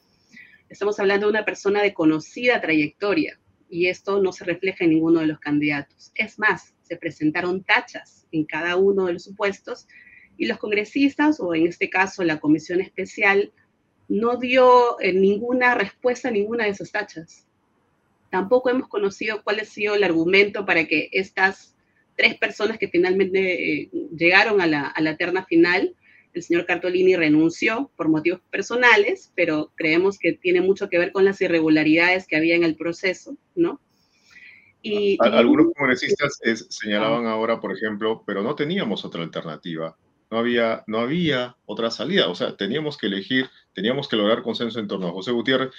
Estamos 0.69 0.99
hablando 0.99 1.27
de 1.27 1.31
una 1.31 1.45
persona 1.45 1.83
de 1.83 1.93
conocida 1.93 2.59
trayectoria 2.59 3.39
y 3.69 3.87
esto 3.87 4.21
no 4.21 4.33
se 4.33 4.43
refleja 4.43 4.83
en 4.83 4.89
ninguno 4.89 5.19
de 5.19 5.27
los 5.27 5.39
candidatos. 5.39 6.11
Es 6.15 6.39
más, 6.39 6.73
se 6.81 6.97
presentaron 6.97 7.63
tachas 7.63 8.25
en 8.31 8.45
cada 8.45 8.75
uno 8.75 9.05
de 9.05 9.13
los 9.13 9.23
supuestos 9.23 9.87
y 10.35 10.47
los 10.47 10.57
congresistas, 10.57 11.39
o 11.39 11.53
en 11.53 11.67
este 11.67 11.89
caso 11.91 12.23
la 12.23 12.39
comisión 12.39 12.81
especial, 12.81 13.53
no 14.07 14.37
dio 14.37 14.99
eh, 14.99 15.13
ninguna 15.13 15.75
respuesta 15.75 16.29
a 16.29 16.31
ninguna 16.31 16.63
de 16.63 16.71
esas 16.71 16.91
tachas. 16.91 17.45
Tampoco 18.31 18.71
hemos 18.71 18.87
conocido 18.87 19.43
cuál 19.43 19.59
ha 19.59 19.65
sido 19.65 19.93
el 19.93 20.03
argumento 20.03 20.65
para 20.65 20.87
que 20.87 21.09
estas 21.11 21.75
tres 22.15 22.35
personas 22.35 22.79
que 22.79 22.87
finalmente 22.87 23.81
eh, 23.81 23.89
llegaron 24.15 24.61
a 24.61 24.67
la, 24.67 24.87
a 24.87 25.01
la 25.01 25.17
terna 25.17 25.45
final, 25.45 25.95
el 26.33 26.43
señor 26.43 26.65
Cartolini 26.65 27.15
renunció 27.15 27.91
por 27.97 28.07
motivos 28.07 28.41
personales, 28.49 29.31
pero 29.35 29.71
creemos 29.75 30.17
que 30.17 30.33
tiene 30.33 30.61
mucho 30.61 30.89
que 30.89 30.97
ver 30.97 31.11
con 31.11 31.25
las 31.25 31.41
irregularidades 31.41 32.25
que 32.25 32.37
había 32.37 32.55
en 32.55 32.63
el 32.63 32.75
proceso, 32.75 33.35
¿no? 33.55 33.81
Y, 34.81 35.17
Algunos 35.19 35.73
congresistas 35.75 36.39
señalaban 36.69 37.27
ahora, 37.27 37.59
por 37.59 37.75
ejemplo, 37.75 38.23
pero 38.25 38.41
no 38.41 38.55
teníamos 38.55 39.05
otra 39.05 39.21
alternativa, 39.21 39.95
no 40.31 40.39
había, 40.39 40.83
no 40.87 40.99
había 40.99 41.55
otra 41.65 41.91
salida, 41.91 42.29
o 42.29 42.35
sea, 42.35 42.55
teníamos 42.55 42.97
que 42.97 43.07
elegir, 43.07 43.49
teníamos 43.73 44.07
que 44.07 44.15
lograr 44.15 44.41
consenso 44.41 44.79
en 44.79 44.87
torno 44.87 45.09
a 45.09 45.11
José 45.11 45.31
Gutiérrez, 45.31 45.71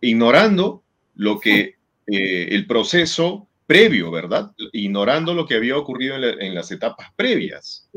ignorando 0.00 0.82
lo 1.14 1.38
que 1.38 1.76
eh, 2.10 2.48
el 2.50 2.66
proceso 2.66 3.48
previo, 3.66 4.10
¿verdad? 4.10 4.50
Ignorando 4.72 5.32
lo 5.32 5.46
que 5.46 5.54
había 5.54 5.76
ocurrido 5.76 6.16
en, 6.16 6.54
las 6.54 6.72
etapas 6.72 7.08
previas. 7.14 7.88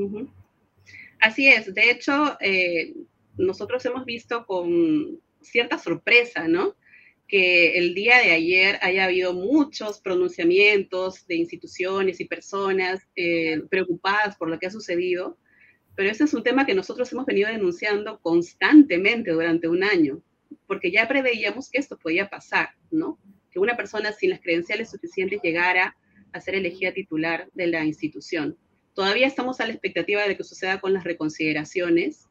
Así 1.20 1.48
es, 1.48 1.74
de 1.74 1.90
hecho, 1.90 2.38
eh, 2.42 2.94
nosotros 3.38 3.84
hemos 3.86 4.06
visto 4.06 4.46
con 4.46 5.20
cierta 5.42 5.78
sorpresa, 5.78 6.48
¿no? 6.48 6.76
Que 7.28 7.78
el 7.78 7.96
día 7.96 8.20
de 8.20 8.32
ayer 8.32 8.78
haya 8.82 9.06
habido 9.06 9.34
muchos 9.34 10.00
pronunciamientos 10.00 11.26
de 11.26 11.38
instituciones 11.38 12.20
y 12.20 12.26
personas 12.26 13.02
eh, 13.16 13.62
preocupadas 13.70 14.36
por 14.36 14.50
lo 14.50 14.60
que 14.60 14.68
ha 14.68 14.72
sucedido, 14.72 15.38
pero 15.96 16.10
ese 16.10 16.26
es 16.26 16.34
un 16.34 16.44
tema 16.44 16.66
que 16.66 16.76
nosotros 16.76 17.12
hemos 17.14 17.26
venido 17.26 17.50
denunciando 17.50 18.20
constantemente 18.20 19.32
durante 19.32 19.68
un 19.68 19.84
año, 19.84 20.22
porque 20.68 20.92
ya 20.92 21.08
preveíamos 21.08 21.70
que 21.70 21.80
esto 21.80 21.98
podía 21.98 22.30
pasar, 22.30 22.70
¿no? 22.92 23.18
Que 23.54 23.60
una 23.60 23.78
persona 23.78 24.12
sin 24.12 24.32
las 24.32 24.42
credenciales 24.42 24.90
suficientes 24.90 25.40
llegara 25.44 25.96
a 26.32 26.42
ser 26.42 26.56
elegida 26.56 26.92
titular 26.92 27.48
de 27.54 27.68
la 27.68 27.86
institución. 27.86 28.58
Todavía 28.94 29.28
estamos 29.28 29.60
a 29.60 29.66
la 29.66 29.74
expectativa 29.74 30.28
de 30.28 30.36
que 30.36 30.44
suceda 30.44 30.82
con 30.82 30.94
las 30.94 31.04
reconsideraciones, 31.04 32.28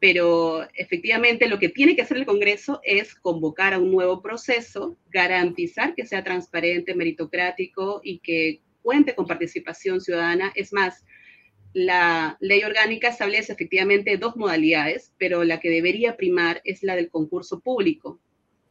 pero 0.00 0.66
efectivamente 0.74 1.48
lo 1.48 1.58
que 1.58 1.68
tiene 1.68 1.96
que 1.96 2.02
hacer 2.02 2.16
el 2.16 2.26
Congreso 2.26 2.80
es 2.82 3.14
convocar 3.14 3.74
a 3.74 3.78
un 3.78 3.90
nuevo 3.90 4.20
proceso, 4.20 4.98
garantizar 5.10 5.94
que 5.94 6.06
sea 6.06 6.24
transparente, 6.24 6.94
meritocrático 6.94 8.00
y 8.02 8.18
que 8.18 8.60
cuente 8.82 9.14
con 9.14 9.26
participación 9.26 10.00
ciudadana. 10.00 10.52
Es 10.54 10.72
más, 10.72 11.04
la 11.72 12.36
ley 12.40 12.62
orgánica 12.64 13.08
establece 13.08 13.52
efectivamente 13.52 14.16
dos 14.16 14.36
modalidades, 14.36 15.12
pero 15.18 15.42
la 15.42 15.58
que 15.58 15.70
debería 15.70 16.16
primar 16.16 16.60
es 16.64 16.82
la 16.82 16.96
del 16.96 17.08
concurso 17.08 17.60
público, 17.60 18.20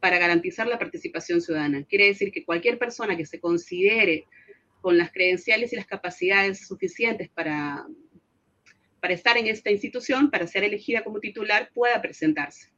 para 0.04 0.18
garantizar 0.18 0.66
la 0.66 0.78
participación 0.78 1.40
ciudadana. 1.40 1.82
Quiere 1.86 2.08
decir 2.08 2.30
que 2.30 2.44
cualquier 2.44 2.78
persona 2.78 3.16
que 3.16 3.24
se 3.24 3.40
considere 3.40 4.26
con 4.82 4.98
las 4.98 5.10
credenciales 5.10 5.72
y 5.72 5.76
las 5.76 5.86
capacidades 5.86 6.66
suficientes 6.66 7.30
para, 7.30 7.86
para 9.00 9.14
estar 9.14 9.38
en 9.38 9.46
esta 9.46 9.70
institución, 9.70 10.30
para 10.30 10.46
ser 10.46 10.62
elegida 10.62 11.02
como 11.02 11.20
titular, 11.20 11.70
pueda 11.72 12.02
presentarse. 12.02 12.70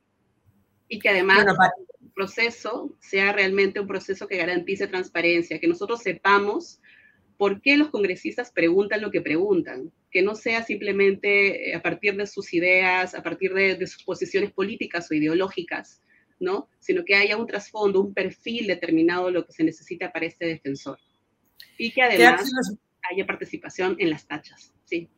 Y 0.87 1.01
que 1.01 1.09
además 1.09 1.45
el 2.01 2.11
proceso 2.15 2.97
sea 3.01 3.33
realmente 3.33 3.81
un 3.81 3.89
proceso 3.89 4.29
que 4.29 4.37
garantice 4.37 4.87
transparencia, 4.87 5.59
que 5.59 5.67
nosotros 5.67 6.03
sepamos 6.05 6.81
por 7.37 7.61
qué 7.61 7.77
los 7.77 7.89
congresistas 7.89 8.53
preguntan 8.53 9.01
lo 9.01 9.11
que 9.11 9.21
preguntan, 9.21 9.91
que 10.13 10.23
no 10.23 10.37
sea 10.37 10.63
simplemente 10.63 11.75
a 11.75 11.83
partir 11.83 12.17
de 12.17 12.29
sus 12.29 12.55
ideas, 12.55 13.17
a 13.17 13.23
partir 13.25 13.53
de, 13.53 13.75
de 13.75 13.87
sus 13.89 14.05
posiciones 14.05 14.53
políticas 14.53 15.11
o 15.11 15.15
ideológicas, 15.15 16.05
¿no? 16.39 16.69
Sino 16.79 17.05
que 17.05 17.15
haya 17.15 17.37
un 17.37 17.47
trasfondo, 17.47 18.01
un 18.01 18.15
perfil 18.15 18.67
determinado 18.67 19.27
de 19.27 19.33
lo 19.33 19.47
que 19.47 19.53
se 19.53 19.65
necesita 19.65 20.13
para 20.13 20.27
este 20.27 20.47
defensor. 20.47 20.99
Y 21.79 21.93
que 21.93 22.03
además 22.03 22.51
haya 23.11 23.27
participación 23.27 23.97
en 23.99 24.11
las 24.11 24.27
tachas, 24.27 24.73
sí. 24.85 25.09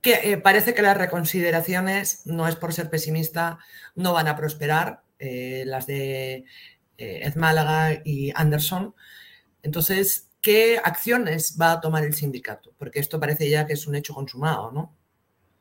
Que 0.00 0.32
eh, 0.32 0.38
parece 0.38 0.74
que 0.74 0.82
las 0.82 0.96
reconsideraciones, 0.96 2.26
no 2.26 2.46
es 2.46 2.56
por 2.56 2.72
ser 2.72 2.90
pesimista, 2.90 3.58
no 3.94 4.12
van 4.12 4.28
a 4.28 4.36
prosperar, 4.36 5.02
eh, 5.18 5.64
las 5.66 5.86
de 5.86 6.44
eh, 6.98 7.20
Ed 7.22 7.36
Málaga 7.36 8.02
y 8.04 8.32
Anderson. 8.34 8.94
Entonces, 9.62 10.30
¿qué 10.40 10.78
acciones 10.82 11.56
va 11.60 11.72
a 11.72 11.80
tomar 11.80 12.04
el 12.04 12.14
sindicato? 12.14 12.74
Porque 12.76 13.00
esto 13.00 13.18
parece 13.18 13.48
ya 13.48 13.66
que 13.66 13.72
es 13.72 13.86
un 13.86 13.94
hecho 13.94 14.14
consumado, 14.14 14.70
¿no? 14.72 14.94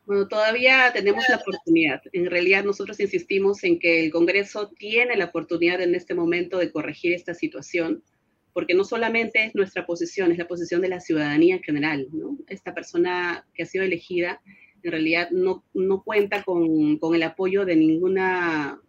Bueno, 0.05 0.27
todavía 0.27 0.91
tenemos 0.93 1.23
la 1.29 1.37
oportunidad. 1.37 2.01
En 2.11 2.29
realidad 2.29 2.63
nosotros 2.63 2.99
insistimos 2.99 3.63
en 3.63 3.79
que 3.79 4.03
el 4.03 4.11
Congreso 4.11 4.69
tiene 4.77 5.15
la 5.15 5.25
oportunidad 5.25 5.81
en 5.81 5.95
este 5.95 6.13
momento 6.13 6.57
de 6.57 6.71
corregir 6.71 7.13
esta 7.13 7.33
situación, 7.33 8.03
porque 8.51 8.73
no 8.73 8.83
solamente 8.83 9.45
es 9.45 9.55
nuestra 9.55 9.85
posición, 9.85 10.31
es 10.31 10.37
la 10.37 10.47
posición 10.47 10.81
de 10.81 10.89
la 10.89 10.99
ciudadanía 10.99 11.55
en 11.55 11.63
general. 11.63 12.07
¿no? 12.11 12.37
Esta 12.49 12.73
persona 12.73 13.47
que 13.53 13.63
ha 13.63 13.65
sido 13.65 13.85
elegida 13.85 14.41
en 14.83 14.91
realidad 14.91 15.29
no, 15.31 15.63
no 15.73 16.03
cuenta 16.03 16.43
con, 16.43 16.97
con, 16.97 17.15
el 17.15 17.23
apoyo 17.23 17.65
de 17.65 17.77
ninguna 17.77 18.81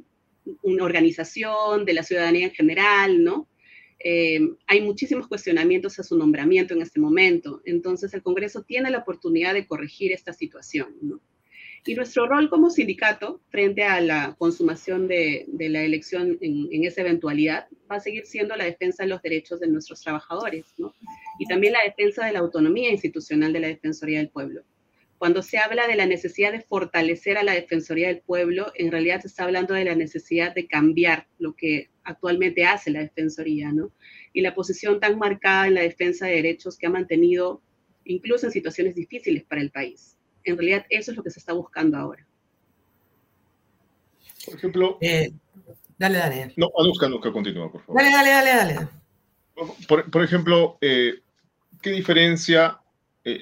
una 0.62 0.84
organización, 0.84 1.84
de 1.84 1.94
la 1.94 2.02
ciudadanía 2.02 2.46
en 2.46 2.52
general, 2.52 3.24
¿no? 3.24 3.48
Eh, 4.06 4.38
hay 4.66 4.82
muchísimos 4.82 5.26
cuestionamientos 5.26 5.98
a 5.98 6.02
su 6.02 6.18
nombramiento 6.18 6.74
en 6.74 6.82
este 6.82 7.00
momento. 7.00 7.62
Entonces, 7.64 8.12
el 8.12 8.22
Congreso 8.22 8.62
tiene 8.62 8.90
la 8.90 8.98
oportunidad 8.98 9.54
de 9.54 9.66
corregir 9.66 10.12
esta 10.12 10.34
situación. 10.34 10.94
Y 11.86 11.94
nuestro 11.94 12.26
rol 12.26 12.50
como 12.50 12.68
sindicato, 12.68 13.40
frente 13.48 13.82
a 13.82 14.02
la 14.02 14.36
consumación 14.38 15.08
de, 15.08 15.46
la 15.58 15.82
elección 15.82 16.36
en, 16.42 16.84
esa 16.84 17.00
eventualidad, 17.00 17.66
va 17.90 17.96
a 17.96 18.00
seguir 18.00 18.26
siendo 18.26 18.54
la 18.56 18.64
defensa 18.64 19.04
de 19.04 19.08
los 19.08 19.22
derechos 19.22 19.58
de 19.60 19.68
nuestros 19.68 20.02
trabajadores, 20.02 20.66
y 21.38 21.46
también 21.46 21.72
la 21.72 21.82
defensa 21.82 22.26
de 22.26 22.32
la 22.32 22.40
autonomía 22.40 22.90
institucional 22.90 23.54
de 23.54 23.60
la 23.60 23.68
Defensoría 23.68 24.18
del 24.18 24.28
Pueblo. 24.28 24.64
Cuando 25.16 25.42
se 25.42 25.56
habla 25.56 25.86
de 25.86 25.96
la 25.96 26.04
necesidad 26.04 26.52
de 26.52 26.60
fortalecer 26.60 27.38
a 27.38 27.42
la 27.42 27.52
Defensoría 27.52 28.08
del 28.08 28.20
Pueblo, 28.20 28.70
en 28.74 28.90
realidad 28.90 29.22
se 29.22 29.28
está 29.28 29.44
hablando 29.44 29.72
de 29.72 29.84
la 29.86 29.94
necesidad 29.94 30.54
de 30.54 30.66
cambiar 30.66 31.26
lo 31.38 31.54
que 31.54 31.88
actualmente 32.04 32.64
hace 32.64 32.90
la 32.90 33.00
Defensoría, 33.00 33.72
¿no? 33.72 33.90
Y 34.32 34.40
la 34.40 34.54
posición 34.54 35.00
tan 35.00 35.18
marcada 35.18 35.66
en 35.66 35.74
la 35.74 35.82
defensa 35.82 36.26
de 36.26 36.36
derechos 36.36 36.76
que 36.76 36.86
ha 36.86 36.90
mantenido 36.90 37.62
incluso 38.04 38.46
en 38.46 38.52
situaciones 38.52 38.94
difíciles 38.94 39.44
para 39.44 39.60
el 39.60 39.70
país. 39.70 40.16
En 40.44 40.56
realidad 40.56 40.84
eso 40.90 41.10
es 41.10 41.16
lo 41.16 41.22
que 41.22 41.30
se 41.30 41.40
está 41.40 41.52
buscando 41.52 41.96
ahora. 41.96 42.26
Por 44.44 44.54
ejemplo... 44.56 44.98
Eh, 45.00 45.32
dale, 45.98 46.18
dale. 46.18 46.52
No, 46.56 46.70
Anuska, 46.78 47.06
Anuska, 47.06 47.32
continúa, 47.32 47.72
por 47.72 47.82
favor. 47.82 48.02
Dale, 48.02 48.14
dale, 48.14 48.30
dale, 48.30 48.74
dale. 48.74 48.88
Por, 50.10 50.22
ejemplo, 50.22 50.78
eh, 50.80 51.14
¿qué 51.80 51.90
diferencia 51.90 52.80
eh, 53.24 53.40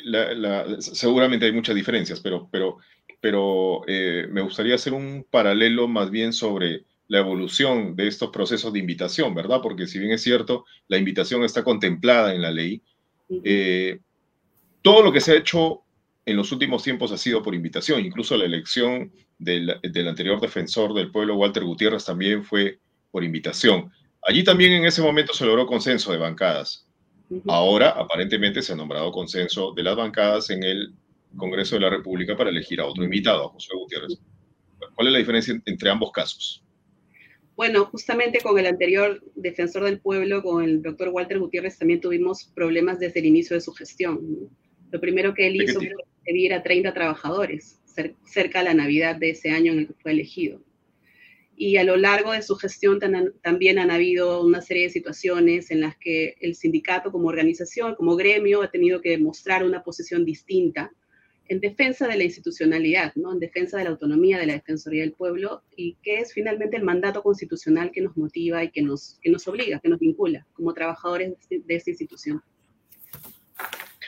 seguramente 0.78 1.46
hay 1.46 1.52
muchas 1.52 1.74
diferencias, 1.74 2.20
pero, 2.20 2.48
pero, 2.50 2.78
pero 3.20 3.82
eh, 3.88 4.28
me 4.30 4.40
gustaría 4.40 4.76
hacer 4.76 4.94
un 4.94 5.26
paralelo 5.28 5.88
más 5.88 6.10
bien 6.10 6.32
sobre 6.32 6.84
la 7.12 7.18
evolución 7.18 7.94
de 7.94 8.08
estos 8.08 8.30
procesos 8.30 8.72
de 8.72 8.78
invitación, 8.78 9.34
¿verdad? 9.34 9.60
Porque 9.62 9.86
si 9.86 9.98
bien 9.98 10.12
es 10.12 10.22
cierto, 10.22 10.64
la 10.88 10.96
invitación 10.96 11.44
está 11.44 11.62
contemplada 11.62 12.34
en 12.34 12.40
la 12.40 12.50
ley, 12.50 12.80
eh, 13.44 14.00
todo 14.80 15.02
lo 15.02 15.12
que 15.12 15.20
se 15.20 15.32
ha 15.32 15.36
hecho 15.36 15.82
en 16.24 16.36
los 16.38 16.52
últimos 16.52 16.82
tiempos 16.82 17.12
ha 17.12 17.18
sido 17.18 17.42
por 17.42 17.54
invitación, 17.54 18.00
incluso 18.00 18.34
la 18.38 18.46
elección 18.46 19.12
del, 19.38 19.78
del 19.82 20.08
anterior 20.08 20.40
defensor 20.40 20.94
del 20.94 21.10
pueblo, 21.10 21.36
Walter 21.36 21.64
Gutiérrez, 21.64 22.02
también 22.06 22.44
fue 22.44 22.78
por 23.10 23.24
invitación. 23.24 23.92
Allí 24.26 24.42
también 24.42 24.72
en 24.72 24.86
ese 24.86 25.02
momento 25.02 25.34
se 25.34 25.44
logró 25.44 25.66
consenso 25.66 26.12
de 26.12 26.18
bancadas. 26.18 26.88
Ahora, 27.46 27.90
aparentemente, 27.90 28.62
se 28.62 28.72
ha 28.72 28.76
nombrado 28.76 29.12
consenso 29.12 29.74
de 29.74 29.82
las 29.82 29.96
bancadas 29.96 30.48
en 30.48 30.62
el 30.62 30.94
Congreso 31.36 31.74
de 31.74 31.82
la 31.82 31.90
República 31.90 32.38
para 32.38 32.48
elegir 32.48 32.80
a 32.80 32.86
otro 32.86 33.04
invitado, 33.04 33.44
a 33.44 33.48
José 33.50 33.68
Gutiérrez. 33.74 34.18
¿Cuál 34.94 35.08
es 35.08 35.12
la 35.12 35.18
diferencia 35.18 35.60
entre 35.66 35.90
ambos 35.90 36.10
casos? 36.10 36.62
Bueno, 37.62 37.84
justamente 37.84 38.40
con 38.40 38.58
el 38.58 38.66
anterior 38.66 39.22
defensor 39.36 39.84
del 39.84 40.00
pueblo, 40.00 40.42
con 40.42 40.64
el 40.64 40.82
doctor 40.82 41.10
Walter 41.10 41.38
Gutiérrez, 41.38 41.78
también 41.78 42.00
tuvimos 42.00 42.50
problemas 42.56 42.98
desde 42.98 43.20
el 43.20 43.26
inicio 43.26 43.54
de 43.54 43.60
su 43.60 43.70
gestión. 43.72 44.50
Lo 44.90 45.00
primero 45.00 45.32
que 45.32 45.46
él 45.46 45.62
hizo 45.62 45.78
fue 45.78 45.94
pedir 46.26 46.54
a 46.54 46.64
30 46.64 46.92
trabajadores 46.92 47.78
cerca 48.24 48.58
de 48.58 48.64
la 48.64 48.74
Navidad 48.74 49.14
de 49.14 49.30
ese 49.30 49.52
año 49.52 49.70
en 49.70 49.78
el 49.78 49.86
que 49.86 49.94
fue 49.94 50.10
elegido 50.10 50.60
y 51.56 51.76
a 51.76 51.84
lo 51.84 51.96
largo 51.96 52.32
de 52.32 52.42
su 52.42 52.56
gestión 52.56 52.98
también 53.42 53.78
han 53.78 53.92
habido 53.92 54.44
una 54.44 54.60
serie 54.60 54.84
de 54.84 54.90
situaciones 54.90 55.70
en 55.70 55.82
las 55.82 55.96
que 55.96 56.34
el 56.40 56.56
sindicato 56.56 57.12
como 57.12 57.28
organización, 57.28 57.94
como 57.94 58.16
gremio, 58.16 58.62
ha 58.62 58.72
tenido 58.72 59.00
que 59.00 59.16
mostrar 59.18 59.62
una 59.62 59.84
posición 59.84 60.24
distinta 60.24 60.92
en 61.52 61.60
defensa 61.60 62.08
de 62.08 62.16
la 62.16 62.24
institucionalidad, 62.24 63.14
¿no? 63.14 63.30
en 63.30 63.38
defensa 63.38 63.76
de 63.76 63.84
la 63.84 63.90
autonomía 63.90 64.38
de 64.38 64.46
la 64.46 64.54
Defensoría 64.54 65.02
del 65.02 65.12
Pueblo 65.12 65.62
y 65.76 65.96
que 66.02 66.18
es 66.20 66.32
finalmente 66.32 66.78
el 66.78 66.82
mandato 66.82 67.22
constitucional 67.22 67.90
que 67.92 68.00
nos 68.00 68.16
motiva 68.16 68.64
y 68.64 68.70
que 68.70 68.80
nos, 68.80 69.18
que 69.20 69.30
nos 69.30 69.46
obliga, 69.46 69.78
que 69.78 69.90
nos 69.90 69.98
vincula 69.98 70.46
como 70.54 70.72
trabajadores 70.72 71.34
de 71.50 71.62
esta 71.68 71.90
institución. 71.90 72.42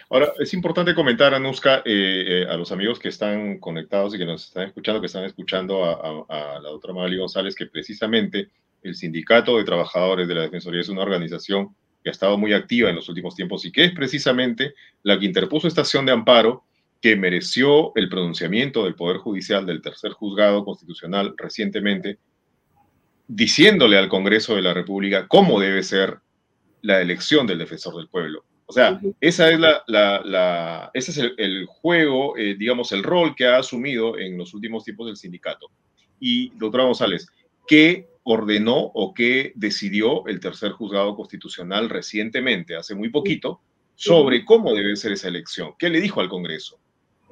Ahora, 0.09 0.33
es 0.39 0.55
importante 0.55 0.95
comentar, 0.95 1.35
Anuska, 1.35 1.83
eh, 1.85 2.47
a 2.49 2.57
los 2.57 2.73
amigos 2.73 2.99
que 2.99 3.09
están 3.09 3.59
conectados 3.59 4.15
y 4.15 4.19
que 4.19 4.25
nos 4.25 4.47
están 4.47 4.69
escuchando, 4.69 5.01
que 5.01 5.07
están 5.07 5.25
escuchando 5.25 5.85
a, 5.85 6.61
la 6.63 6.71
doctora 6.71 6.95
Magali 6.95 7.19
González, 7.19 7.55
que 7.55 7.67
precisamente 7.67 8.49
el 8.83 8.95
Sindicato 8.95 9.59
de 9.59 9.65
Trabajadores 9.65 10.29
de 10.29 10.35
la 10.35 10.43
Defensoría 10.43 10.81
es 10.81 10.89
una 10.89 11.03
organización 11.03 11.77
que 12.03 12.09
ha 12.09 12.13
estado 12.13 12.39
muy 12.39 12.55
activa 12.55 12.89
en 12.89 12.97
los 12.97 13.09
últimos 13.11 13.35
tiempos 13.35 13.67
y 13.67 13.73
que 13.73 13.85
es 13.85 13.93
precisamente 13.93 14.75
la 15.03 15.19
que 15.19 15.27
interpuso 15.27 15.69
esta 15.69 15.83
acción 15.83 16.07
de 16.07 16.13
amparo 16.13 16.65
que 17.05 17.17
mereció 17.17 17.95
el 17.97 18.09
pronunciamiento 18.09 18.85
del 18.85 18.95
Poder 18.95 19.19
Judicial 19.19 19.67
del 19.67 19.83
tercer 19.83 20.13
juzgado 20.13 20.65
constitucional 20.65 21.35
recientemente, 21.37 22.19
diciéndole 23.29 23.99
al 23.99 24.09
Congreso 24.09 24.57
de 24.57 24.63
la 24.63 24.73
República 24.73 25.29
cómo 25.29 25.61
debe 25.61 25.83
ser 25.83 26.21
la 26.81 27.03
elección 27.03 27.47
del 27.47 27.59
defensor 27.59 27.95
del 27.97 28.09
pueblo. 28.09 28.47
O 28.65 28.73
sea, 28.73 29.03
esa 29.21 29.51
es 29.51 29.61
la, 29.61 29.85
la, 29.87 30.91
ese 30.95 31.11
es 31.11 31.31
el, 31.37 31.67
juego, 31.67 32.39
eh, 32.39 32.57
digamos, 32.59 32.91
el 32.93 33.03
rol 33.03 33.35
que 33.35 33.49
ha 33.49 33.59
asumido 33.59 34.19
en 34.19 34.39
los 34.39 34.55
últimos 34.55 34.83
tiempos 34.83 35.09
del 35.09 35.19
sindicato. 35.19 35.67
Y, 36.19 36.57
doctora 36.57 36.85
González, 36.85 37.27
¿qué 37.67 38.09
ordenó 38.23 38.79
o 38.79 39.13
qué 39.13 39.53
decidió 39.57 40.27
el 40.27 40.41
tercer 40.41 40.73
juzgado 40.73 41.15
constitucional 41.17 41.91
recientemente, 41.91 42.77
hace 42.77 42.95
muy 42.95 43.11
poquito, 43.11 43.61
sobre 43.95 44.47
cómo 44.47 44.73
debe 44.73 44.97
ser 44.97 45.13
esa 45.13 45.29
elección? 45.29 45.75
¿Qué 45.79 45.91
le 45.91 46.01
dijo 46.01 46.23
al 46.23 46.31
Congreso? 46.31 46.81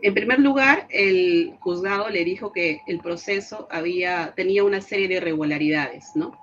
En 0.02 0.14
primer 0.14 0.40
lugar, 0.40 0.88
el 0.90 1.54
juzgado 1.60 2.10
le 2.10 2.24
dijo 2.24 2.52
que 2.52 2.80
el 2.88 2.98
proceso 2.98 3.68
había, 3.70 4.32
tenía 4.34 4.64
una 4.64 4.80
serie 4.80 5.06
de 5.06 5.14
irregularidades, 5.14 6.16
¿no? 6.16 6.36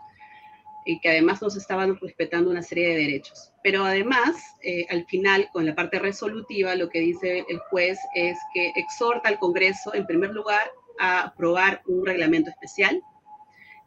Y 0.85 1.01
que 1.01 1.09
además 1.09 1.41
no 1.41 1.49
se 1.49 1.59
estaban 1.59 1.97
respetando 1.99 2.49
una 2.49 2.63
serie 2.63 2.87
de 2.87 2.95
derechos. 2.95 3.51
Pero 3.61 3.83
además, 3.83 4.37
eh, 4.63 4.85
al 4.89 5.05
final, 5.07 5.49
con 5.51 5.65
la 5.65 5.75
parte 5.75 5.99
resolutiva, 5.99 6.73
lo 6.75 6.89
que 6.89 7.01
dice 7.01 7.43
el 7.49 7.59
juez 7.69 7.99
es 8.15 8.37
que 8.53 8.71
exhorta 8.77 9.27
al 9.27 9.39
Congreso, 9.39 9.93
en 9.93 10.07
primer 10.07 10.29
lugar, 10.29 10.71
a 10.97 11.23
aprobar 11.23 11.81
un 11.85 12.05
reglamento 12.05 12.49
especial 12.49 13.03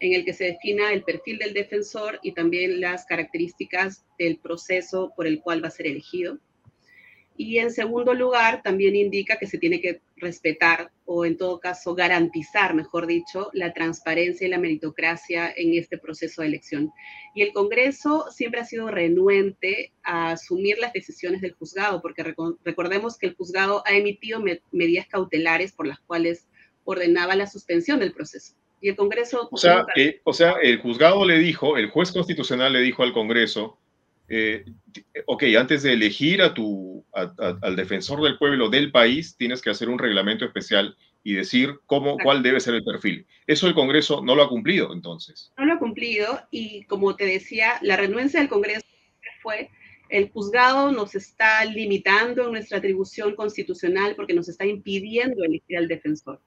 en 0.01 0.13
el 0.13 0.25
que 0.27 0.35
se 0.35 0.45
defina 0.45 0.93
el 0.93 1.03
perfil 1.03 1.39
del 1.39 1.55
defensor 1.55 2.19
y 2.23 2.33
también 2.33 2.79
las 2.81 3.07
características 3.07 4.05
del 4.19 4.37
proceso 4.37 5.15
por 5.17 5.27
el 5.27 5.41
cual 5.41 5.65
va 5.65 5.69
a 5.69 5.71
ser 5.71 5.87
elegido 5.87 6.39
y 7.37 7.59
en 7.59 7.71
segundo 7.71 8.15
lugar, 8.15 8.63
también 8.63 8.95
indica 8.95 9.37
que 9.37 9.47
se 9.47 9.59
tiene 9.59 9.81
que 9.81 10.01
respetar 10.17 10.91
o 11.05 11.25
en 11.25 11.37
todo 11.37 11.61
caso 11.61 11.95
garantizar, 11.95 12.75
mejor 12.75 13.07
dicho, 13.07 13.51
la 13.53 13.73
transparencia 13.73 14.47
y 14.47 14.51
la 14.51 14.59
meritocracia 14.59 15.53
en 15.57 15.75
este 15.75 15.99
proceso 15.99 16.43
de 16.43 16.49
elección. 16.49 16.91
Y 17.35 17.43
el 17.43 17.53
Congreso 17.53 18.27
siempre 18.31 18.61
ha 18.61 18.65
sido 18.65 18.89
renuente 18.89 19.93
a 20.03 20.33
asumir 20.33 20.79
las 20.79 20.93
decisiones 20.93 21.41
del 21.41 21.55
juzgado, 21.55 22.01
porque 22.01 22.35
recordemos 22.65 23.19
que 23.19 23.27
el 23.27 23.35
juzgado 23.35 23.83
ha 23.87 23.97
emitido 23.97 24.43
medidas 24.71 25.07
cautelares 25.07 25.73
por 25.73 25.87
las 25.87 26.01
cuales 26.01 26.47
ordenaba 26.85 27.35
la 27.35 27.47
suspensión 27.47 28.01
del 28.01 28.13
proceso. 28.13 28.55
Y 28.81 28.89
el 28.89 28.97
Congreso... 28.97 29.49
O 29.51 29.57
sea, 29.57 29.87
eh, 29.97 30.21
o 30.25 30.33
sea, 30.33 30.57
el 30.63 30.79
juzgado 30.81 31.25
le 31.25 31.39
dijo, 31.39 31.77
el 31.77 31.91
juez 31.91 32.11
constitucional 32.11 32.73
le 32.73 32.81
dijo 32.81 33.03
al 33.03 33.13
Congreso, 33.13 33.79
eh, 34.29 34.65
ok, 35.27 35.45
antes 35.59 35.83
de 35.83 35.93
elegir 35.93 36.43
a 36.43 36.55
tu, 36.55 37.05
al 37.13 37.77
defensor 37.77 38.23
del 38.23 38.39
pueblo 38.39 38.69
del 38.69 38.91
país, 38.91 39.37
tienes 39.37 39.61
que 39.63 39.71
hacer 39.71 39.89
un 39.89 39.99
reglamento 39.99 40.45
especial 40.45 40.97
y 41.25 41.35
decir 41.35 41.79
cómo, 41.87 42.17
cuál 42.23 42.43
debe 42.43 42.61
ser 42.61 42.75
el 42.75 42.85
perfil. 42.85 43.27
Eso 43.47 43.67
el 43.67 43.75
Congreso 43.75 44.23
no 44.25 44.35
lo 44.35 44.43
ha 44.43 44.49
cumplido, 44.49 44.93
entonces. 44.93 45.53
No 45.57 45.67
lo 45.67 45.75
ha 45.75 45.79
cumplido 45.79 46.41
y 46.51 46.85
como 46.85 47.15
te 47.15 47.27
decía, 47.27 47.75
la 47.83 47.97
renuencia 47.97 48.41
del 48.41 48.49
Congreso 48.49 48.87
fue 49.43 49.71
el 50.13 50.31
juzgado 50.31 50.93
nos 50.93 51.15
está 51.15 51.65
limitando 51.65 52.45
en 52.45 52.53
nuestra 52.53 52.77
atribución 52.77 53.35
constitucional 53.35 54.15
porque 54.15 54.35
nos 54.35 54.47
está 54.47 54.67
impidiendo 54.67 55.43
elegir 55.43 55.79
al 55.79 55.89
defensor. 55.89 56.39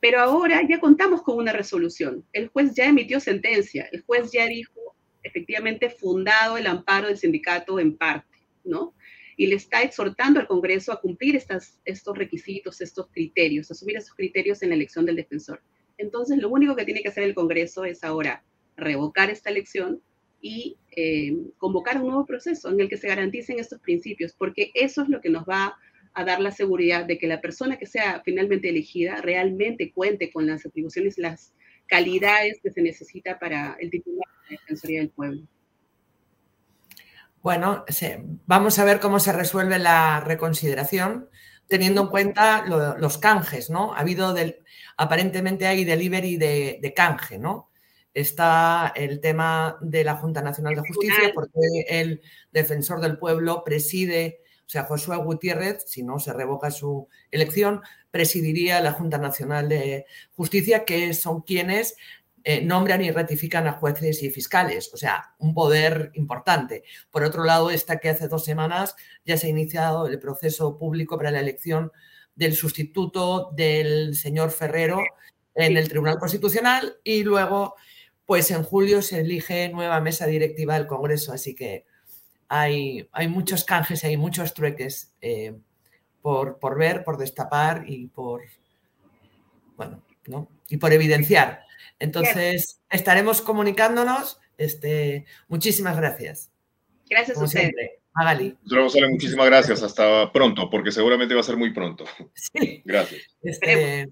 Pero 0.00 0.20
ahora 0.20 0.62
ya 0.66 0.80
contamos 0.80 1.20
con 1.20 1.36
una 1.36 1.52
resolución. 1.52 2.24
El 2.32 2.48
juez 2.48 2.74
ya 2.74 2.86
emitió 2.86 3.20
sentencia. 3.20 3.86
El 3.92 4.00
juez 4.00 4.32
ya 4.32 4.46
dijo 4.46 4.96
efectivamente 5.22 5.90
fundado 5.90 6.56
el 6.56 6.66
amparo 6.66 7.08
del 7.08 7.18
sindicato 7.18 7.78
en 7.78 7.96
parte, 7.96 8.38
¿no? 8.64 8.94
Y 9.36 9.46
le 9.46 9.56
está 9.56 9.82
exhortando 9.82 10.40
al 10.40 10.46
Congreso 10.46 10.92
a 10.92 11.00
cumplir 11.00 11.36
estas, 11.36 11.80
estos 11.84 12.16
requisitos, 12.16 12.80
estos 12.80 13.08
criterios, 13.10 13.70
asumir 13.70 13.96
esos 13.96 14.14
criterios 14.14 14.62
en 14.62 14.70
la 14.70 14.74
elección 14.74 15.06
del 15.06 15.16
defensor. 15.16 15.62
Entonces, 15.96 16.38
lo 16.38 16.48
único 16.48 16.76
que 16.76 16.84
tiene 16.84 17.02
que 17.02 17.08
hacer 17.08 17.24
el 17.24 17.34
Congreso 17.34 17.84
es 17.84 18.04
ahora 18.04 18.44
revocar 18.76 19.30
esta 19.30 19.50
elección 19.50 20.02
y 20.40 20.78
eh, 20.96 21.36
convocar 21.58 21.98
un 21.98 22.08
nuevo 22.08 22.26
proceso 22.26 22.70
en 22.70 22.80
el 22.80 22.88
que 22.88 22.96
se 22.96 23.08
garanticen 23.08 23.58
estos 23.58 23.80
principios, 23.80 24.32
porque 24.32 24.70
eso 24.74 25.02
es 25.02 25.08
lo 25.08 25.20
que 25.20 25.30
nos 25.30 25.44
va 25.44 25.76
a 26.12 26.24
dar 26.24 26.40
la 26.40 26.50
seguridad 26.50 27.04
de 27.04 27.18
que 27.18 27.26
la 27.26 27.40
persona 27.40 27.78
que 27.78 27.86
sea 27.86 28.22
finalmente 28.24 28.68
elegida 28.68 29.20
realmente 29.20 29.92
cuente 29.92 30.32
con 30.32 30.46
las 30.46 30.66
atribuciones 30.66 31.18
las 31.18 31.54
calidades 31.86 32.60
que 32.62 32.70
se 32.70 32.82
necesita 32.82 33.38
para 33.38 33.76
el 33.80 33.90
titular 33.90 34.26
Defensoría 34.50 35.00
del 35.00 35.10
Pueblo. 35.10 35.42
Bueno, 37.42 37.84
vamos 38.46 38.78
a 38.78 38.84
ver 38.84 39.00
cómo 39.00 39.18
se 39.18 39.32
resuelve 39.32 39.78
la 39.78 40.20
reconsideración, 40.20 41.30
teniendo 41.68 42.02
en 42.02 42.08
cuenta 42.08 42.66
los 42.66 43.18
canjes, 43.18 43.70
¿no? 43.70 43.94
Ha 43.94 44.00
habido, 44.00 44.34
del, 44.34 44.58
aparentemente 44.98 45.66
hay 45.66 45.84
delivery 45.84 46.36
de, 46.36 46.78
de 46.82 46.94
canje, 46.94 47.38
¿no? 47.38 47.70
Está 48.12 48.92
el 48.94 49.20
tema 49.20 49.78
de 49.80 50.04
la 50.04 50.16
Junta 50.16 50.42
Nacional 50.42 50.74
de 50.74 50.82
Justicia, 50.82 51.30
porque 51.34 51.86
el 51.88 52.20
defensor 52.52 53.00
del 53.00 53.18
pueblo 53.18 53.62
preside 53.64 54.40
o 54.70 54.72
sea, 54.72 54.84
Josué 54.84 55.16
Gutiérrez, 55.16 55.82
si 55.88 56.04
no 56.04 56.20
se 56.20 56.32
revoca 56.32 56.70
su 56.70 57.08
elección, 57.32 57.80
presidiría 58.12 58.80
la 58.80 58.92
Junta 58.92 59.18
Nacional 59.18 59.68
de 59.68 60.06
Justicia, 60.36 60.84
que 60.84 61.12
son 61.12 61.40
quienes 61.40 61.96
eh, 62.42 62.62
nombran 62.64 63.02
y 63.02 63.10
ratifican 63.10 63.66
a 63.66 63.72
jueces 63.72 64.22
y 64.22 64.30
fiscales, 64.30 64.90
o 64.94 64.96
sea, 64.96 65.34
un 65.38 65.52
poder 65.52 66.10
importante. 66.14 66.84
Por 67.10 67.22
otro 67.22 67.44
lado, 67.44 67.70
está 67.70 67.98
que 67.98 68.08
hace 68.08 68.28
dos 68.28 68.44
semanas 68.44 68.96
ya 69.24 69.36
se 69.36 69.46
ha 69.46 69.50
iniciado 69.50 70.06
el 70.06 70.18
proceso 70.18 70.78
público 70.78 71.18
para 71.18 71.30
la 71.30 71.40
elección 71.40 71.92
del 72.34 72.54
sustituto 72.54 73.50
del 73.54 74.14
señor 74.14 74.50
Ferrero 74.50 75.02
en 75.54 75.76
el 75.76 75.88
Tribunal 75.88 76.18
Constitucional 76.18 76.96
y 77.04 77.24
luego, 77.24 77.74
pues 78.24 78.50
en 78.50 78.62
julio 78.62 79.02
se 79.02 79.20
elige 79.20 79.68
nueva 79.68 80.00
mesa 80.00 80.26
directiva 80.26 80.74
del 80.74 80.86
Congreso, 80.86 81.32
así 81.32 81.54
que 81.54 81.84
hay, 82.48 83.08
muchos 83.28 83.64
canjes, 83.64 84.02
hay 84.04 84.16
muchos 84.16 84.54
trueques 84.54 85.14
eh, 85.20 85.54
por, 86.22 86.58
por, 86.58 86.78
ver, 86.78 87.04
por 87.04 87.18
destapar 87.18 87.84
y 87.86 88.06
por, 88.06 88.42
bueno, 89.76 90.02
¿no? 90.26 90.48
y 90.68 90.78
por 90.78 90.92
evidenciar. 90.92 91.62
Entonces, 92.00 92.80
estaremos 92.90 93.40
comunicándonos. 93.40 94.40
Este, 94.58 95.24
muchísimas 95.46 95.96
gracias. 95.96 96.50
Gracias 97.08 97.38
a 97.38 97.44
usted. 97.44 97.70
Magali. 98.12 98.58
muchísimas 99.08 99.46
gracias. 99.46 99.82
Hasta 99.82 100.32
pronto, 100.32 100.68
porque 100.68 100.90
seguramente 100.90 101.34
va 101.34 101.40
a 101.40 101.44
ser 101.44 101.56
muy 101.56 101.72
pronto. 101.72 102.04
Sí. 102.34 102.82
Gracias. 102.84 103.22
Este, 103.42 104.08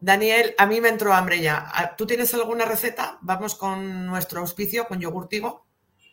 Daniel, 0.00 0.54
a 0.58 0.66
mí 0.66 0.80
me 0.80 0.88
entró 0.88 1.12
hambre 1.12 1.40
ya. 1.40 1.94
¿Tú 1.96 2.04
tienes 2.06 2.34
alguna 2.34 2.64
receta? 2.64 3.18
Vamos 3.20 3.54
con 3.54 4.06
nuestro 4.06 4.40
auspicio, 4.40 4.88
con 4.88 5.00
yogurtigo 5.00 5.66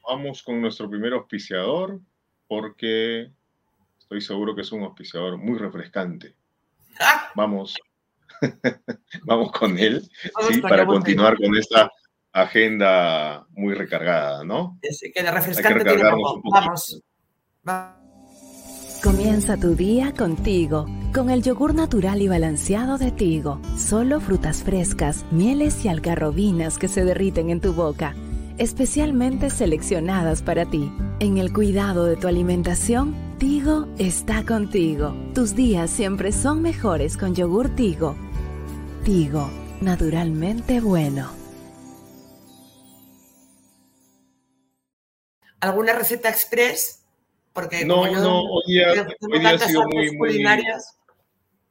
vamos 0.07 0.43
con 0.43 0.61
nuestro 0.61 0.89
primer 0.89 1.13
auspiciador 1.13 1.99
porque 2.47 3.31
estoy 3.97 4.21
seguro 4.21 4.55
que 4.55 4.61
es 4.61 4.71
un 4.71 4.83
auspiciador 4.83 5.37
muy 5.37 5.57
refrescante. 5.57 6.35
Ah. 6.99 7.31
Vamos, 7.35 7.75
vamos 9.23 9.51
con 9.51 9.77
él, 9.77 10.09
¿sí? 10.49 10.61
para 10.61 10.85
continuar 10.85 11.37
con 11.37 11.55
esta 11.55 11.91
agenda 12.31 13.45
muy 13.51 13.73
recargada, 13.73 14.43
¿no? 14.43 14.79
Sí, 14.81 15.11
que 15.11 15.23
de 15.23 15.31
refrescante 15.31 15.83
tiene 15.83 16.03
Vamos. 16.43 17.01
Comienza 19.03 19.57
tu 19.57 19.75
día 19.75 20.13
contigo, 20.13 20.85
con 21.13 21.29
el 21.29 21.43
yogur 21.43 21.75
natural 21.75 22.21
y 22.21 22.27
balanceado 22.29 22.97
de 22.97 23.11
Tigo. 23.11 23.61
Solo 23.77 24.21
frutas 24.21 24.63
frescas, 24.63 25.25
mieles 25.29 25.83
y 25.83 25.89
algarrobinas 25.89 26.77
que 26.77 26.87
se 26.87 27.03
derriten 27.03 27.49
en 27.49 27.59
tu 27.59 27.73
boca 27.73 28.15
especialmente 28.57 29.49
seleccionadas 29.49 30.41
para 30.41 30.65
ti. 30.65 30.91
En 31.19 31.37
el 31.37 31.53
cuidado 31.53 32.05
de 32.05 32.15
tu 32.15 32.27
alimentación, 32.27 33.15
Tigo 33.37 33.87
está 33.97 34.45
contigo. 34.45 35.15
Tus 35.33 35.55
días 35.55 35.89
siempre 35.89 36.31
son 36.31 36.61
mejores 36.61 37.17
con 37.17 37.35
yogur 37.35 37.69
Tigo. 37.69 38.15
Tigo, 39.03 39.51
naturalmente 39.81 40.79
bueno. 40.79 41.29
¿Alguna 45.59 45.91
receta 45.91 46.29
express? 46.29 47.03
Porque 47.51 47.83
no, 47.83 48.09
no, 48.09 48.43
hoy 48.43 48.63
día, 48.65 48.91
ha 48.93 49.57
sido 49.57 49.83
muy, 49.89 50.17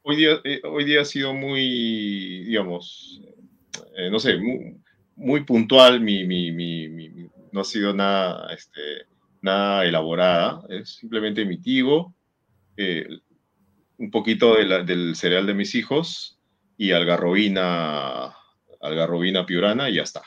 hoy, 0.03 0.15
día, 0.15 0.41
eh, 0.43 0.61
hoy 0.63 0.85
día 0.85 1.01
ha 1.01 1.05
sido 1.05 1.33
muy, 1.33 2.43
digamos, 2.43 3.23
eh, 3.97 4.11
no 4.11 4.19
sé, 4.19 4.37
muy, 4.37 4.77
muy 5.15 5.43
puntual, 5.43 6.01
mi, 6.01 6.25
mi, 6.25 6.51
mi, 6.51 7.29
no 7.51 7.61
ha 7.61 7.63
sido 7.63 7.95
nada, 7.95 8.53
este, 8.53 9.07
nada 9.41 9.85
elaborada, 9.85 10.61
es 10.69 10.97
simplemente 10.97 11.45
mi 11.45 11.57
tigo, 11.57 12.13
eh, 12.77 13.07
un 13.97 14.11
poquito 14.11 14.55
del 14.55 15.15
cereal 15.15 15.47
de 15.47 15.53
mis 15.55 15.73
hijos 15.73 16.32
y 16.77 16.91
algarrobina, 16.91 18.35
algarrobina 18.81 19.45
piurana 19.45 19.89
y 19.89 19.95
ya 19.95 20.03
está. 20.03 20.23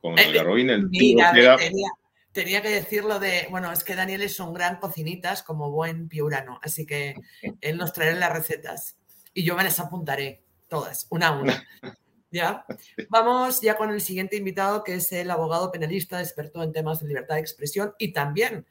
Con 0.00 0.18
algarrobina 0.18 0.74
el 0.74 0.88
Mira, 0.88 1.32
queda- 1.32 1.56
tenía, 1.56 1.90
tenía 2.32 2.62
que 2.62 2.70
decirlo 2.70 3.18
de, 3.20 3.46
bueno, 3.50 3.70
es 3.72 3.84
que 3.84 3.94
Daniel 3.94 4.22
es 4.22 4.38
un 4.40 4.52
gran 4.54 4.76
cocinitas 4.76 5.42
como 5.42 5.70
buen 5.70 6.08
piurano, 6.08 6.58
así 6.62 6.86
que 6.86 7.14
él 7.60 7.76
nos 7.76 7.92
traerá 7.92 8.16
las 8.18 8.32
recetas 8.32 8.96
y 9.34 9.44
yo 9.44 9.56
me 9.56 9.64
las 9.64 9.78
apuntaré 9.80 10.42
todas, 10.68 11.06
una 11.10 11.28
a 11.28 11.32
una. 11.32 11.66
¿Ya? 12.34 12.64
Vamos 13.10 13.60
ya 13.60 13.76
con 13.76 13.90
el 13.90 14.00
siguiente 14.00 14.36
invitado, 14.36 14.82
que 14.82 14.94
es 14.94 15.12
el 15.12 15.30
abogado 15.30 15.70
penalista, 15.70 16.18
experto 16.18 16.62
en 16.62 16.72
temas 16.72 17.00
de 17.00 17.08
libertad 17.08 17.34
de 17.34 17.42
expresión 17.42 17.92
y 17.98 18.14
también 18.14 18.64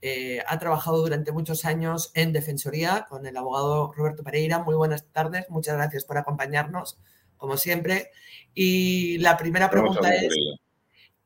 eh, 0.00 0.42
ha 0.46 0.58
trabajado 0.58 0.98
durante 0.98 1.32
muchos 1.32 1.64
años 1.64 2.12
en 2.14 2.32
Defensoría 2.32 3.06
con 3.08 3.26
el 3.26 3.36
abogado 3.36 3.92
Roberto 3.92 4.22
Pereira. 4.22 4.60
Muy 4.60 4.76
buenas 4.76 5.04
tardes, 5.12 5.46
muchas 5.48 5.76
gracias 5.76 6.04
por 6.04 6.18
acompañarnos, 6.18 6.98
como 7.36 7.56
siempre. 7.56 8.10
Y 8.54 9.18
la 9.18 9.36
primera 9.36 9.70
pregunta 9.70 10.14
es, 10.14 10.34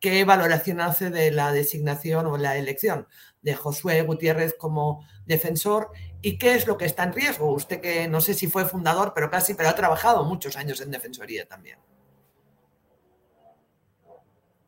¿qué 0.00 0.24
valoración 0.24 0.80
hace 0.80 1.10
de 1.10 1.30
la 1.30 1.52
designación 1.52 2.26
o 2.26 2.38
la 2.38 2.56
elección 2.56 3.08
de 3.42 3.54
Josué 3.54 4.02
Gutiérrez 4.02 4.54
como 4.58 5.06
defensor 5.26 5.90
y 6.22 6.38
qué 6.38 6.54
es 6.54 6.66
lo 6.66 6.78
que 6.78 6.86
está 6.86 7.02
en 7.02 7.12
riesgo? 7.12 7.52
Usted 7.52 7.80
que 7.80 8.08
no 8.08 8.22
sé 8.22 8.32
si 8.32 8.46
fue 8.46 8.64
fundador, 8.64 9.12
pero 9.14 9.30
casi, 9.30 9.52
pero 9.54 9.68
ha 9.68 9.74
trabajado 9.74 10.24
muchos 10.24 10.56
años 10.56 10.80
en 10.80 10.90
Defensoría 10.90 11.46
también. 11.46 11.78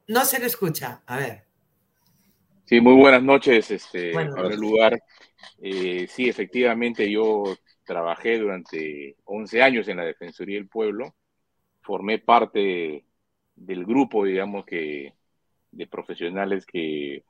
No 0.06 0.24
se 0.26 0.38
le 0.38 0.46
escucha. 0.46 1.02
A 1.06 1.16
ver. 1.16 1.53
Sí, 2.64 2.80
muy 2.80 2.94
buenas 2.94 3.22
noches. 3.22 3.70
Este, 3.70 4.12
en 4.12 4.32
primer 4.32 4.58
lugar, 4.58 5.02
eh, 5.62 6.06
sí, 6.08 6.28
efectivamente, 6.28 7.10
yo 7.10 7.44
trabajé 7.84 8.38
durante 8.38 9.16
11 9.24 9.62
años 9.62 9.88
en 9.88 9.98
la 9.98 10.04
Defensoría 10.04 10.56
del 10.56 10.68
Pueblo, 10.68 11.14
formé 11.82 12.18
parte 12.18 13.04
del 13.54 13.84
grupo, 13.84 14.24
digamos, 14.24 14.64
que 14.64 15.14
de 15.70 15.86
profesionales 15.86 16.66
que 16.66 17.24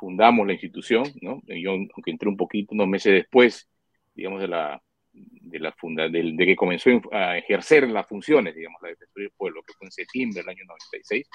fundamos 0.00 0.46
la 0.46 0.54
institución, 0.54 1.04
¿no? 1.20 1.42
Yo, 1.46 1.72
aunque 1.72 2.10
entré 2.10 2.28
un 2.28 2.36
poquito, 2.36 2.74
unos 2.74 2.88
meses 2.88 3.12
después, 3.14 3.68
digamos, 4.14 4.40
de 4.40 4.48
la 4.48 4.82
de 5.14 5.58
la 5.60 5.72
funda, 5.72 6.08
del- 6.08 6.36
de, 6.36 6.46
que 6.46 6.56
comenzó 6.56 6.88
a 7.12 7.36
ejercer 7.36 7.86
las 7.90 8.06
funciones, 8.08 8.54
digamos, 8.54 8.80
la 8.82 8.88
Defensoría 8.90 9.26
del 9.28 9.34
Pueblo, 9.36 9.62
que 9.66 9.74
fue 9.74 9.86
en 9.86 9.92
septiembre 9.92 10.40
del 10.40 10.48
año 10.48 10.64
96. 10.66 11.28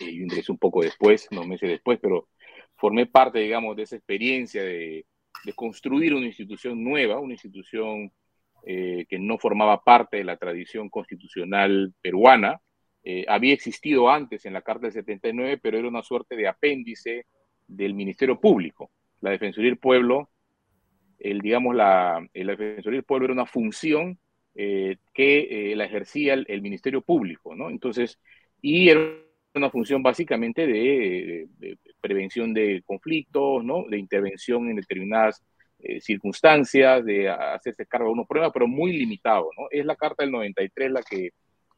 Eh, 0.00 0.14
yo 0.14 0.22
ingresé 0.22 0.52
un 0.52 0.58
poco 0.58 0.82
después, 0.82 1.28
unos 1.30 1.46
meses 1.46 1.68
después, 1.68 1.98
pero 2.00 2.28
formé 2.76 3.06
parte, 3.06 3.38
digamos, 3.38 3.76
de 3.76 3.84
esa 3.84 3.96
experiencia 3.96 4.62
de, 4.62 5.06
construir 5.54 6.12
una 6.12 6.26
institución 6.26 6.82
nueva, 6.82 7.20
una 7.20 7.34
institución 7.34 8.10
eh, 8.64 9.06
que 9.08 9.18
no 9.18 9.38
formaba 9.38 9.84
parte 9.84 10.16
de 10.16 10.24
la 10.24 10.36
tradición 10.36 10.88
constitucional 10.88 11.94
peruana. 12.02 12.60
Eh, 13.04 13.24
había 13.28 13.54
existido 13.54 14.10
antes 14.10 14.44
en 14.44 14.54
la 14.54 14.62
Carta 14.62 14.86
del 14.86 14.92
79, 14.92 15.60
pero 15.62 15.78
era 15.78 15.86
una 15.86 16.02
suerte 16.02 16.34
de 16.34 16.48
apéndice 16.48 17.26
del 17.68 17.94
Ministerio 17.94 18.40
Público. 18.40 18.90
La 19.20 19.30
Defensoría 19.30 19.70
del 19.70 19.78
Pueblo, 19.78 20.30
el, 21.20 21.40
digamos, 21.40 21.76
la, 21.76 22.26
la 22.34 22.56
Defensoría 22.56 22.98
del 22.98 23.04
Pueblo 23.04 23.26
era 23.26 23.34
una 23.34 23.46
función 23.46 24.18
eh, 24.58 24.96
que 25.12 25.72
eh, 25.72 25.76
la 25.76 25.84
ejercía 25.84 26.32
el, 26.32 26.46
el, 26.48 26.62
Ministerio 26.62 27.02
Público, 27.02 27.54
¿no? 27.54 27.68
Entonces, 27.68 28.18
y 28.62 28.88
era 28.88 29.02
una 29.58 29.70
función 29.70 30.02
básicamente 30.02 30.66
de, 30.66 31.48
prevención 32.00 32.52
de 32.54 32.82
conflictos, 32.84 33.64
¿no? 33.64 33.84
De 33.88 33.98
intervención 33.98 34.68
en 34.70 34.76
determinadas 34.76 35.42
eh, 35.78 36.00
circunstancias, 36.00 37.04
de 37.04 37.28
hacerse 37.28 37.86
cargo 37.86 38.08
de 38.08 38.12
unos 38.12 38.26
problemas, 38.26 38.52
pero 38.52 38.66
muy 38.66 38.92
limitado, 38.92 39.50
¿no? 39.58 39.66
Es 39.70 39.84
la 39.84 39.96
Carta 39.96 40.22
del 40.22 40.32
93 40.32 40.90
la 40.90 41.02
que 41.02 41.30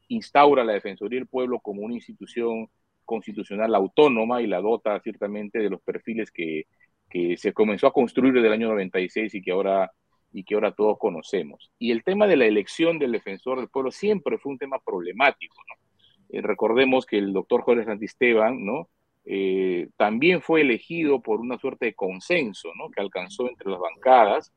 instaura 0.09 0.63
la 0.63 0.73
Defensoría 0.73 1.19
del 1.19 1.27
Pueblo 1.27 1.59
como 1.59 1.81
una 1.81 1.95
institución 1.95 2.67
constitucional 3.05 3.73
autónoma 3.75 4.41
y 4.41 4.47
la 4.47 4.61
dota 4.61 4.99
ciertamente 5.01 5.59
de 5.59 5.69
los 5.69 5.81
perfiles 5.81 6.31
que, 6.31 6.65
que 7.09 7.37
se 7.37 7.53
comenzó 7.53 7.87
a 7.87 7.93
construir 7.93 8.33
desde 8.33 8.47
el 8.47 8.53
año 8.53 8.69
96 8.69 9.33
y 9.35 9.41
que 9.41 9.51
ahora 9.51 9.91
y 10.31 10.43
que 10.43 10.55
ahora 10.55 10.71
todos 10.71 10.97
conocemos. 10.99 11.71
Y 11.79 11.91
el 11.91 12.03
tema 12.03 12.27
de 12.27 12.37
la 12.37 12.45
elección 12.45 12.99
del 12.99 13.11
defensor 13.11 13.59
del 13.59 13.69
pueblo 13.69 13.91
siempre 13.91 14.37
fue 14.37 14.51
un 14.51 14.59
tema 14.59 14.77
problemático, 14.79 15.55
¿no? 15.67 15.88
Eh, 16.29 16.41
recordemos 16.41 17.05
que 17.05 17.17
el 17.17 17.33
doctor 17.33 17.61
Jorge 17.61 17.85
Santisteban, 17.85 18.63
¿no? 18.65 18.89
Eh, 19.25 19.89
también 19.97 20.41
fue 20.41 20.61
elegido 20.61 21.21
por 21.21 21.39
una 21.39 21.57
suerte 21.57 21.87
de 21.87 21.93
consenso, 21.93 22.69
¿no? 22.75 22.89
Que 22.89 23.01
alcanzó 23.01 23.49
entre 23.49 23.69
las 23.69 23.79
bancadas. 23.79 24.51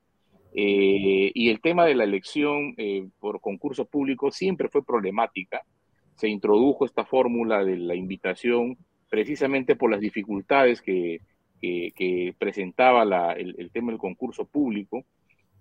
Eh, 0.54 1.32
y 1.35 1.48
el 1.48 1.61
tema 1.61 1.87
de 1.87 1.94
la 1.94 2.04
elección 2.04 2.76
por 3.18 3.40
concurso 3.40 3.87
público 3.87 4.30
siempre 4.30 4.68
fue 4.68 4.85
problemática. 4.85 5.62
Se 6.16 6.28
introdujo 6.28 6.85
esta 6.85 7.04
fórmula 7.04 7.64
de 7.64 7.78
la 7.78 7.94
invitación 7.94 8.76
precisamente 9.08 9.76
por 9.76 9.90
las 9.90 10.00
dificultades 10.00 10.82
que, 10.82 11.20
que, 11.61 12.35
presentaba 12.38 13.04
la, 13.04 13.32
el, 13.32 13.70
tema 13.72 13.92
del 13.92 13.98
concurso 13.98 14.44
público. 14.44 15.04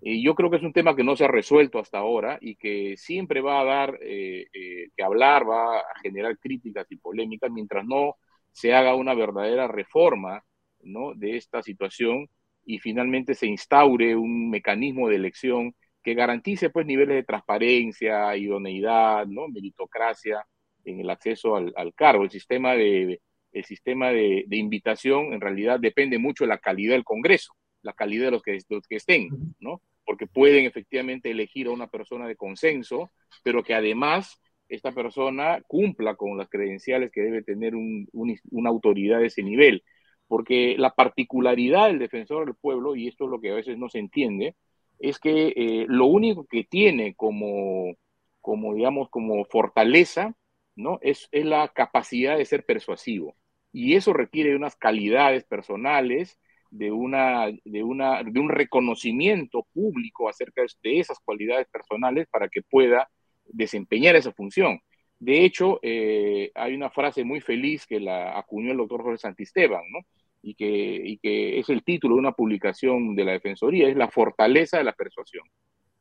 Y 0.04 0.20
yo 0.20 0.34
creo 0.34 0.50
que 0.50 0.56
es 0.56 0.64
un 0.64 0.72
tema 0.72 0.96
que 0.96 1.04
no 1.04 1.14
se 1.14 1.24
ha 1.24 1.28
resuelto 1.28 1.78
hasta 1.78 1.98
ahora 1.98 2.36
y 2.40 2.56
que 2.56 2.96
siempre 2.96 3.40
va 3.40 3.60
a 3.60 3.64
dar 3.64 3.98
eh, 4.02 4.48
eh, 4.52 4.88
que 4.96 5.02
hablar, 5.04 5.48
va 5.48 5.78
a 5.78 5.84
generar 6.02 6.36
críticas 6.38 6.90
y 6.90 6.96
polémicas 6.96 7.52
mientras 7.52 7.86
no 7.86 8.16
se 8.50 8.74
haga 8.74 8.96
una 8.96 9.14
verdadera 9.14 9.68
reforma 9.68 10.44
¿no? 10.82 11.14
de 11.14 11.36
esta 11.36 11.62
situación 11.62 12.28
y 12.64 12.80
finalmente 12.80 13.34
se 13.34 13.46
instaure 13.46 14.16
un 14.16 14.50
mecanismo 14.50 15.08
de 15.08 15.16
elección 15.16 15.72
que 16.02 16.14
garantice 16.14 16.70
pues 16.70 16.84
niveles 16.84 17.14
de 17.14 17.22
transparencia, 17.22 18.36
idoneidad, 18.36 19.24
¿no? 19.26 19.46
meritocracia 19.46 20.44
en 20.84 20.98
el 20.98 21.10
acceso 21.10 21.54
al, 21.54 21.72
al 21.76 21.94
cargo. 21.94 22.24
El 22.24 22.30
sistema 22.32 22.74
de, 22.74 23.20
el 23.52 23.64
sistema 23.64 24.10
de, 24.10 24.44
de, 24.48 24.56
invitación 24.56 25.32
en 25.32 25.40
realidad 25.40 25.78
depende 25.78 26.18
mucho 26.18 26.42
de 26.42 26.48
la 26.48 26.58
calidad 26.58 26.94
del 26.94 27.04
Congreso, 27.04 27.54
la 27.82 27.92
calidad 27.92 28.24
de 28.24 28.30
los 28.32 28.42
que, 28.42 28.52
de 28.52 28.64
los 28.68 28.88
que 28.88 28.96
estén, 28.96 29.28
¿no? 29.60 29.80
Porque 30.04 30.26
pueden 30.26 30.64
efectivamente 30.66 31.30
elegir 31.30 31.66
a 31.68 31.70
una 31.72 31.86
persona 31.88 32.26
de 32.26 32.36
consenso, 32.36 33.12
pero 33.44 33.62
que 33.62 33.74
además 33.74 34.40
esta 34.68 34.92
persona 34.92 35.60
cumpla 35.66 36.16
con 36.16 36.36
las 36.38 36.48
credenciales 36.48 37.10
que 37.12 37.20
debe 37.22 37.42
tener 37.42 37.74
un, 37.74 38.08
un, 38.12 38.36
una 38.50 38.70
autoridad 38.70 39.20
de 39.20 39.26
ese 39.26 39.42
nivel. 39.42 39.84
Porque 40.28 40.76
la 40.78 40.94
particularidad 40.94 41.88
del 41.88 41.98
defensor 41.98 42.46
del 42.46 42.54
pueblo, 42.54 42.96
y 42.96 43.08
esto 43.08 43.24
es 43.24 43.30
lo 43.30 43.40
que 43.40 43.50
a 43.50 43.54
veces 43.54 43.78
no 43.78 43.88
se 43.88 43.98
entiende, 43.98 44.56
es 44.98 45.18
que 45.18 45.48
eh, 45.56 45.86
lo 45.88 46.06
único 46.06 46.46
que 46.46 46.64
tiene 46.64 47.14
como, 47.14 47.94
como 48.40 48.74
digamos, 48.74 49.08
como 49.10 49.44
fortaleza, 49.44 50.34
¿no? 50.76 50.98
Es, 51.02 51.28
es 51.32 51.44
la 51.44 51.68
capacidad 51.68 52.38
de 52.38 52.44
ser 52.46 52.64
persuasivo 52.64 53.36
y 53.72 53.94
eso 53.96 54.12
requiere 54.12 54.54
unas 54.54 54.76
calidades 54.76 55.44
personales, 55.44 56.38
de, 56.72 56.90
una, 56.90 57.46
de, 57.64 57.82
una, 57.82 58.22
de 58.22 58.40
un 58.40 58.48
reconocimiento 58.48 59.66
público 59.74 60.28
acerca 60.28 60.62
de 60.82 60.98
esas 60.98 61.18
cualidades 61.20 61.68
personales 61.68 62.26
para 62.30 62.48
que 62.48 62.62
pueda 62.62 63.10
desempeñar 63.44 64.16
esa 64.16 64.32
función. 64.32 64.80
De 65.18 65.44
hecho, 65.44 65.78
eh, 65.82 66.50
hay 66.54 66.74
una 66.74 66.90
frase 66.90 67.24
muy 67.24 67.40
feliz 67.40 67.86
que 67.86 68.00
la 68.00 68.38
acuñó 68.38 68.72
el 68.72 68.78
doctor 68.78 69.02
Jorge 69.02 69.18
Santisteban, 69.18 69.82
¿no? 69.92 70.00
Y 70.40 70.54
que, 70.54 70.66
y 71.04 71.18
que 71.18 71.60
es 71.60 71.68
el 71.68 71.84
título 71.84 72.14
de 72.14 72.20
una 72.20 72.32
publicación 72.32 73.14
de 73.14 73.24
la 73.26 73.32
Defensoría, 73.32 73.88
es 73.88 73.96
la 73.96 74.08
fortaleza 74.08 74.78
de 74.78 74.84
la 74.84 74.94
persuasión. 74.94 75.44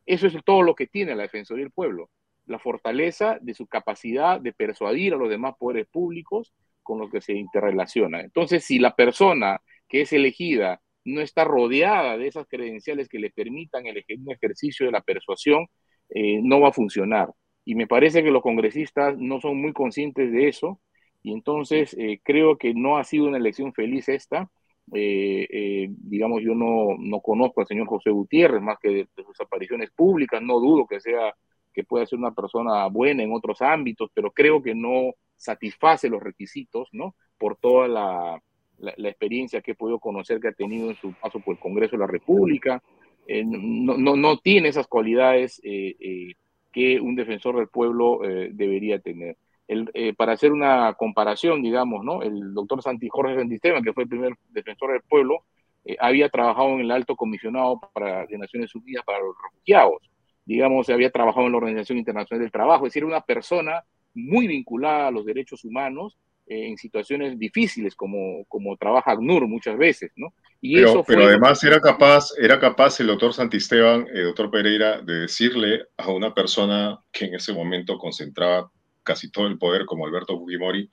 Eso 0.05 0.25
es 0.25 0.35
todo 0.45 0.63
lo 0.63 0.73
que 0.73 0.87
tiene 0.87 1.15
la 1.15 1.23
Defensoría 1.23 1.65
del 1.65 1.73
Pueblo, 1.73 2.09
la 2.45 2.59
fortaleza 2.59 3.37
de 3.41 3.53
su 3.53 3.67
capacidad 3.67 4.39
de 4.39 4.53
persuadir 4.53 5.13
a 5.13 5.17
los 5.17 5.29
demás 5.29 5.53
poderes 5.59 5.87
públicos 5.87 6.53
con 6.81 6.97
los 6.97 7.11
que 7.11 7.21
se 7.21 7.33
interrelaciona. 7.33 8.21
Entonces, 8.21 8.63
si 8.63 8.79
la 8.79 8.95
persona 8.95 9.61
que 9.91 10.01
es 10.01 10.13
elegida 10.13 10.81
no 11.03 11.19
está 11.19 11.43
rodeada 11.43 12.17
de 12.17 12.27
esas 12.27 12.47
credenciales 12.47 13.09
que 13.09 13.19
le 13.19 13.29
permitan 13.29 13.85
el 13.87 14.03
un 14.19 14.31
ejercicio 14.31 14.85
de 14.85 14.91
la 14.93 15.01
persuasión, 15.01 15.67
eh, 16.09 16.39
no 16.41 16.61
va 16.61 16.69
a 16.69 16.73
funcionar. 16.73 17.29
Y 17.65 17.75
me 17.75 17.87
parece 17.87 18.23
que 18.23 18.31
los 18.31 18.41
congresistas 18.41 19.17
no 19.17 19.41
son 19.41 19.61
muy 19.61 19.73
conscientes 19.73 20.31
de 20.31 20.47
eso, 20.47 20.79
y 21.23 21.33
entonces 21.33 21.93
eh, 21.99 22.21
creo 22.23 22.57
que 22.57 22.73
no 22.73 22.97
ha 22.97 23.03
sido 23.03 23.25
una 23.25 23.37
elección 23.37 23.73
feliz 23.73 24.07
esta. 24.07 24.49
Eh, 24.93 25.87
digamos, 25.89 26.41
yo 26.41 26.55
no, 26.55 26.95
no, 26.97 27.21
conozco 27.21 27.61
al 27.61 27.67
señor 27.67 27.87
José 27.87 28.11
Gutiérrez 28.11 28.61
más 28.61 28.77
que 28.81 28.89
de, 28.89 29.07
de, 29.15 29.23
sus 29.23 29.39
apariciones 29.41 29.91
públicas, 29.91 30.41
no 30.41 30.59
dudo 30.59 30.87
que 30.87 31.01
sea 31.01 31.33
que 31.73 31.83
pueda 31.83 32.05
ser 32.05 32.19
una 32.19 32.33
persona 32.33 32.87
buena 32.87 33.23
en 33.23 33.33
otros 33.33 33.61
ámbitos, 33.61 34.09
pero 34.13 34.31
creo 34.31 34.61
que 34.61 34.75
no 34.75 35.13
satisface 35.37 36.09
los 36.09 36.21
requisitos, 36.21 36.89
¿no? 36.91 37.15
Por 37.37 37.57
toda 37.57 37.87
la, 37.87 38.41
la, 38.81 38.93
la 38.97 39.09
experiencia 39.09 39.61
que 39.61 39.71
he 39.71 39.75
podido 39.75 39.99
conocer 39.99 40.39
que 40.39 40.49
ha 40.49 40.53
tenido 40.53 40.89
en 40.89 40.95
su 40.97 41.13
paso 41.13 41.39
por 41.39 41.55
el 41.55 41.59
Congreso 41.59 41.91
de 41.91 41.99
la 41.99 42.07
República, 42.07 42.81
eh, 43.27 43.43
no, 43.45 43.97
no, 43.97 44.15
no, 44.15 44.37
tiene 44.37 44.69
esas 44.69 44.87
cualidades 44.87 45.61
eh, 45.63 45.95
eh, 45.99 46.33
que 46.71 46.99
un 46.99 47.15
defensor 47.15 47.57
del 47.57 47.67
pueblo 47.67 48.19
debería 48.51 48.99
tener. 48.99 49.37
El, 49.67 49.89
para 50.17 50.33
hacer 50.33 50.51
una 50.51 50.93
comparación, 50.93 51.61
digamos, 51.61 52.03
¿no? 52.03 52.23
El 52.23 52.53
doctor 52.53 52.81
Santi 52.81 53.07
Jorge 53.09 53.35
Santisteban, 53.35 53.83
que 53.83 53.93
fue 53.93 54.03
el 54.03 54.09
primer 54.09 54.33
defensor 54.49 54.91
del 54.91 55.01
pueblo, 55.01 55.43
eh, 55.83 55.97
había 55.99 56.29
trabajado 56.29 56.69
en 56.69 56.81
el 56.81 56.91
alto 56.91 57.15
comisionado 57.15 57.79
para, 57.93 58.25
de 58.27 58.37
Naciones 58.37 58.73
Unidas 58.75 59.03
para 59.03 59.19
los 59.19 59.35
refugiados, 59.43 60.11
digamos, 60.45 60.89
había 60.89 61.09
trabajado 61.09 61.47
en 61.47 61.53
la 61.53 61.57
Organización 61.57 61.97
Internacional 61.97 62.41
del 62.41 62.51
Trabajo, 62.51 62.85
es 62.85 62.93
decir, 62.93 63.05
una 63.05 63.21
persona 63.21 63.83
muy 64.13 64.47
vinculada 64.47 65.07
a 65.07 65.11
los 65.11 65.25
derechos 65.25 65.63
humanos 65.65 66.17
eh, 66.51 66.67
en 66.67 66.75
situaciones 66.75 67.39
difíciles 67.39 67.95
como, 67.95 68.43
como 68.49 68.75
trabaja 68.75 69.13
ACNUR 69.13 69.47
muchas 69.47 69.77
veces, 69.77 70.11
¿no? 70.17 70.33
Y 70.59 70.75
pero, 70.75 70.89
eso 70.89 71.03
pero 71.07 71.23
además 71.23 71.63
era 71.63 71.79
capaz, 71.79 72.33
era 72.37 72.59
capaz 72.59 72.99
el 72.99 73.07
doctor 73.07 73.33
Santisteban, 73.33 74.05
el 74.13 74.25
doctor 74.25 74.51
Pereira, 74.51 75.01
de 75.01 75.21
decirle 75.21 75.85
a 75.95 76.11
una 76.11 76.33
persona 76.33 76.99
que 77.09 77.25
en 77.25 77.35
ese 77.35 77.53
momento 77.53 77.97
concentraba 77.97 78.69
casi 79.01 79.31
todo 79.31 79.47
el 79.47 79.57
poder 79.57 79.85
como 79.85 80.05
Alberto 80.05 80.37
Fujimori, 80.37 80.89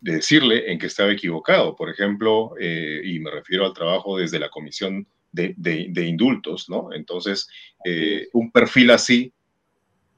de 0.00 0.12
decirle 0.14 0.72
en 0.72 0.80
que 0.80 0.86
estaba 0.86 1.12
equivocado. 1.12 1.76
Por 1.76 1.90
ejemplo, 1.90 2.54
eh, 2.58 3.00
y 3.04 3.20
me 3.20 3.30
refiero 3.30 3.66
al 3.66 3.74
trabajo 3.74 4.18
desde 4.18 4.40
la 4.40 4.50
Comisión 4.50 5.06
de, 5.30 5.54
de, 5.56 6.06
Indultos, 6.06 6.68
¿no? 6.68 6.92
Entonces, 6.92 7.48
eh, 7.84 8.26
un 8.32 8.50
perfil 8.50 8.90
así, 8.90 9.32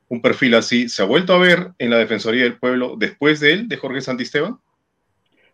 un 0.08 0.22
perfil 0.22 0.54
así, 0.54 0.88
¿se 0.88 1.02
ha 1.02 1.04
vuelto 1.04 1.34
a 1.34 1.38
ver 1.38 1.72
en 1.78 1.90
la 1.90 1.98
Defensoría 1.98 2.44
del 2.44 2.58
Pueblo 2.58 2.96
después 2.98 3.40
de 3.40 3.52
él, 3.52 3.68
de 3.68 3.76
Jorge 3.76 4.00
Santisteban? 4.00 4.58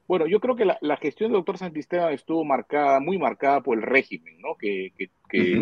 Bueno, 0.08 0.26
yo 0.26 0.40
creo 0.40 0.54
que 0.54 0.64
la, 0.64 0.78
la 0.80 0.96
gestión 0.96 1.30
del 1.30 1.38
doctor 1.38 1.58
Santisteban 1.58 2.12
estuvo 2.12 2.44
marcada, 2.44 3.00
muy 3.00 3.18
marcada 3.18 3.60
por 3.60 3.76
el 3.76 3.82
régimen 3.82 4.40
¿no? 4.40 4.54
que, 4.56 4.92
que, 4.96 5.10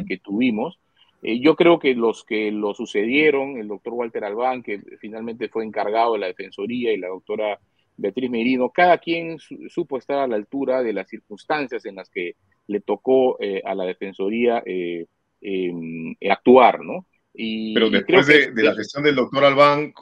que, 0.07 0.19
tuvimos. 0.19 0.79
Eh, 1.23 1.41
yo 1.41 1.57
creo 1.57 1.79
que 1.79 1.95
los 1.95 2.25
que 2.25 2.53
lo 2.53 2.75
sucedieron, 2.75 3.57
el 3.57 3.69
doctor 3.69 3.95
Walter 3.95 4.25
Albán, 4.25 4.63
que 4.63 4.83
finalmente 5.01 5.49
fue 5.49 5.65
encargado 5.65 6.13
de 6.13 6.19
la 6.19 6.27
Defensoría, 6.27 6.93
y 6.93 6.99
la 6.99 7.09
doctora 7.09 7.59
Beatriz 7.97 8.31
Merino, 8.31 8.71
cada 8.71 8.99
quien 8.99 9.39
supo 9.39 9.97
estar 9.97 10.19
a 10.19 10.27
la 10.27 10.37
altura 10.37 10.83
de 10.83 10.93
las 10.93 11.09
circunstancias 11.09 11.87
en 11.87 11.95
las 11.95 12.11
que 12.11 12.37
le 12.67 12.81
tocó 12.81 13.39
eh, 13.41 13.63
a 13.65 13.75
la 13.75 13.85
Defensoría 13.85 14.63
eh, 14.67 15.07
em, 15.41 16.15
actuar, 16.31 16.81
¿no? 16.81 17.07
Y 17.33 17.73
Pero 17.73 17.89
después 17.89 18.27
de, 18.27 18.53
la 18.63 18.75
gestión 18.75 19.05
del 19.05 19.17
doctor 19.17 19.45
Albán, 19.45 19.93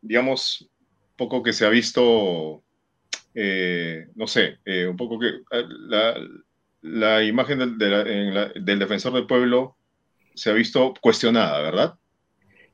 digamos, 0.00 0.70
poco 1.16 1.42
que 1.42 1.52
se 1.52 1.66
ha 1.66 1.68
visto, 1.68 2.62
no 3.34 4.26
sé, 4.26 4.58
un 4.88 4.96
poco 4.96 5.18
que 5.18 5.30
la, 6.82 7.24
imagen 7.24 7.78
del, 7.78 7.78
del 7.78 8.78
defensor 8.78 9.12
del 9.12 9.26
pueblo 9.26 9.76
se 10.34 10.50
ha 10.50 10.54
visto 10.54 10.94
cuestionada, 11.00 11.60
¿verdad? 11.62 11.98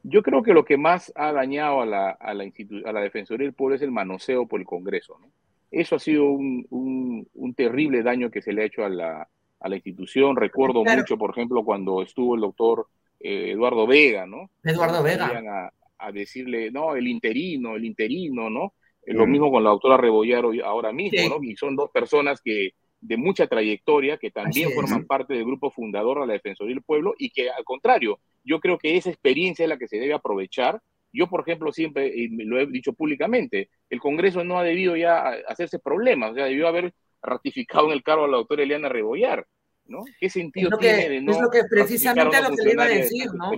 Yo 0.07 0.23
creo 0.23 0.43
que 0.43 0.53
lo 0.53 0.67
que 0.67 0.77
más 0.77 1.11
ha 1.17 1.33
dañado 1.33 1.81
a 1.81 1.87
la, 1.87 2.11
a 2.11 2.35
la, 2.35 2.45
a 2.45 2.93
la 2.93 3.01
Defensoría 3.01 3.47
del 3.47 3.55
Pueblo 3.55 3.75
es 3.75 3.83
el 3.83 3.91
manoseo 3.91 4.47
por 4.47 4.61
el 4.61 4.67
Congreso. 4.67 5.17
¿no? 5.19 5.29
Eso 5.71 5.97
ha 5.97 5.99
sido 5.99 6.27
un, 6.27 7.27
un, 7.33 7.55
terrible 7.55 8.03
daño 8.03 8.31
que 8.31 8.43
se 8.43 8.53
le 8.53 8.63
ha 8.63 8.67
hecho 8.67 8.85
a 8.85 8.91
la, 8.91 9.27
a 9.61 9.69
la 9.69 9.77
institución. 9.77 10.37
Recuerdo 10.37 10.85
mucho, 10.85 11.17
por 11.17 11.31
ejemplo, 11.31 11.65
cuando 11.65 12.03
estuvo 12.03 12.35
el 12.35 12.43
doctor 12.43 12.87
eh, 13.19 13.53
Eduardo 13.53 13.87
Vega, 13.87 14.27
¿no? 14.27 14.51
Eduardo 14.63 15.03
Vega. 15.03 15.73
A, 15.99 16.13
decirle, 16.13 16.71
no, 16.71 16.97
el 16.97 17.09
interino, 17.09 17.77
el 17.77 17.87
interino, 17.87 18.51
¿no? 18.51 18.75
Lo 19.07 19.27
mismo 19.27 19.51
con 19.51 19.65
la 19.65 19.71
doctora 19.71 19.97
Rebollar 19.97 20.45
ahora 20.65 20.93
mismo, 20.93 21.29
¿no? 21.29 21.43
Y 21.43 21.57
son 21.57 21.77
dos 21.77 21.91
personas 21.91 22.41
que, 22.43 22.71
de 23.05 23.17
mucha 23.19 23.47
trayectoria 23.47 24.17
que 24.17 24.31
también 24.31 24.71
forman 24.73 25.07
parte 25.07 25.35
del 25.35 25.45
grupo 25.45 25.71
fundador 25.71 26.21
de 26.21 26.27
la 26.27 26.33
Defensoría 26.33 26.75
del 26.75 26.83
Pueblo 26.83 27.15
y 27.19 27.31
que 27.31 27.51
al 27.51 27.63
contrario, 27.63 28.19
yo 28.43 28.61
creo 28.61 28.79
que 28.79 28.97
esa 28.97 29.11
experiencia 29.11 29.65
es 29.65 29.69
la 29.69 29.77
que 29.77 29.89
se 29.89 29.99
debe 29.99 30.15
aprovechar. 30.15 30.81
Yo, 31.13 31.29
por 31.29 31.43
ejemplo, 31.43 31.71
siempre 31.71 32.07
y 32.07 32.29
lo 32.29 32.59
he 32.59 32.67
dicho 32.67 32.95
públicamente, 32.95 33.69
el 33.91 34.01
Congreso 34.01 34.43
no 34.43 34.59
ha 34.59 34.65
debido 34.65 34.97
ya 34.97 35.29
hacerse 35.47 35.79
problemas, 35.79 36.33
o 36.33 36.35
sea, 36.35 36.47
debió 36.47 36.67
haber 36.67 36.95
ratificado 37.23 37.87
en 37.87 37.93
el 37.93 38.03
cargo 38.03 38.25
a 38.25 38.29
la 38.29 38.39
doctora 38.39 38.63
Eliana 38.63 38.89
Rebollar, 38.89 39.47
¿no? 39.85 40.05
¿Qué 40.19 40.31
sentido 40.31 40.77
tiene 40.79 41.09
de 41.11 41.21
no 41.21 41.33
Es 41.33 41.41
lo 41.41 41.51
que 41.51 41.61
precisamente 41.69 42.41
lo 42.41 42.57
que 42.57 42.63
le 42.63 42.73
iba 42.73 42.85
a 42.85 42.89
decir, 42.89 43.27
¿no? 43.35 43.53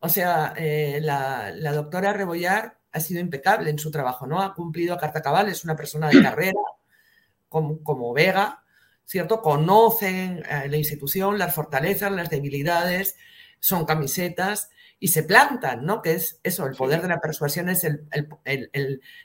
O 0.00 0.08
sea, 0.08 0.54
eh, 0.56 1.00
la, 1.00 1.50
la, 1.54 1.72
doctora 1.72 2.12
Rebollar 2.12 2.76
ha 2.94 3.00
sido 3.00 3.20
impecable 3.20 3.70
en 3.70 3.78
su 3.78 3.90
trabajo, 3.90 4.24
¿no? 4.24 4.40
Ha 4.40 4.54
cumplido 4.54 4.94
a 4.94 4.98
carta 4.98 5.20
cabal, 5.20 5.48
es 5.48 5.64
una 5.64 5.74
persona 5.74 6.08
de 6.08 6.22
carrera, 6.22 6.60
como, 7.48 8.12
Vega, 8.12 8.62
¿cierto? 9.04 9.42
Conocen 9.42 10.44
eh, 10.48 10.68
la 10.68 10.76
institución, 10.76 11.36
las 11.36 11.52
fortalezas, 11.52 12.12
las 12.12 12.30
debilidades, 12.30 13.16
son 13.58 13.84
camisetas 13.84 14.70
y 15.00 15.08
se 15.08 15.24
plantan, 15.24 15.84
¿no? 15.84 16.02
Que 16.02 16.12
es 16.12 16.38
eso, 16.44 16.66
el 16.66 16.76
poder 16.76 17.02
de 17.02 17.08
la 17.08 17.20
persuasión 17.20 17.68
es 17.68 17.82
el, 17.82 18.06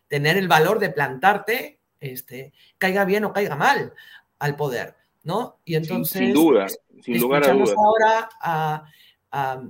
tener 0.07 0.37
el 0.37 0.47
valor 0.47 0.79
de 0.79 0.89
plantarte, 0.89 1.79
este, 1.99 2.53
caiga 2.79 3.05
bien 3.05 3.23
o 3.25 3.33
caiga 3.33 3.55
mal 3.55 3.93
al 4.39 4.55
poder, 4.55 4.95
¿no? 5.23 5.59
Y 5.63 5.75
entonces... 5.75 6.17
sin 6.17 6.33
duda, 6.33 6.65
sin 7.03 7.19
lugar 7.21 7.47
a 7.47 7.53
dudas. 7.53 7.75
ahora 7.77 8.29
a, 8.41 8.85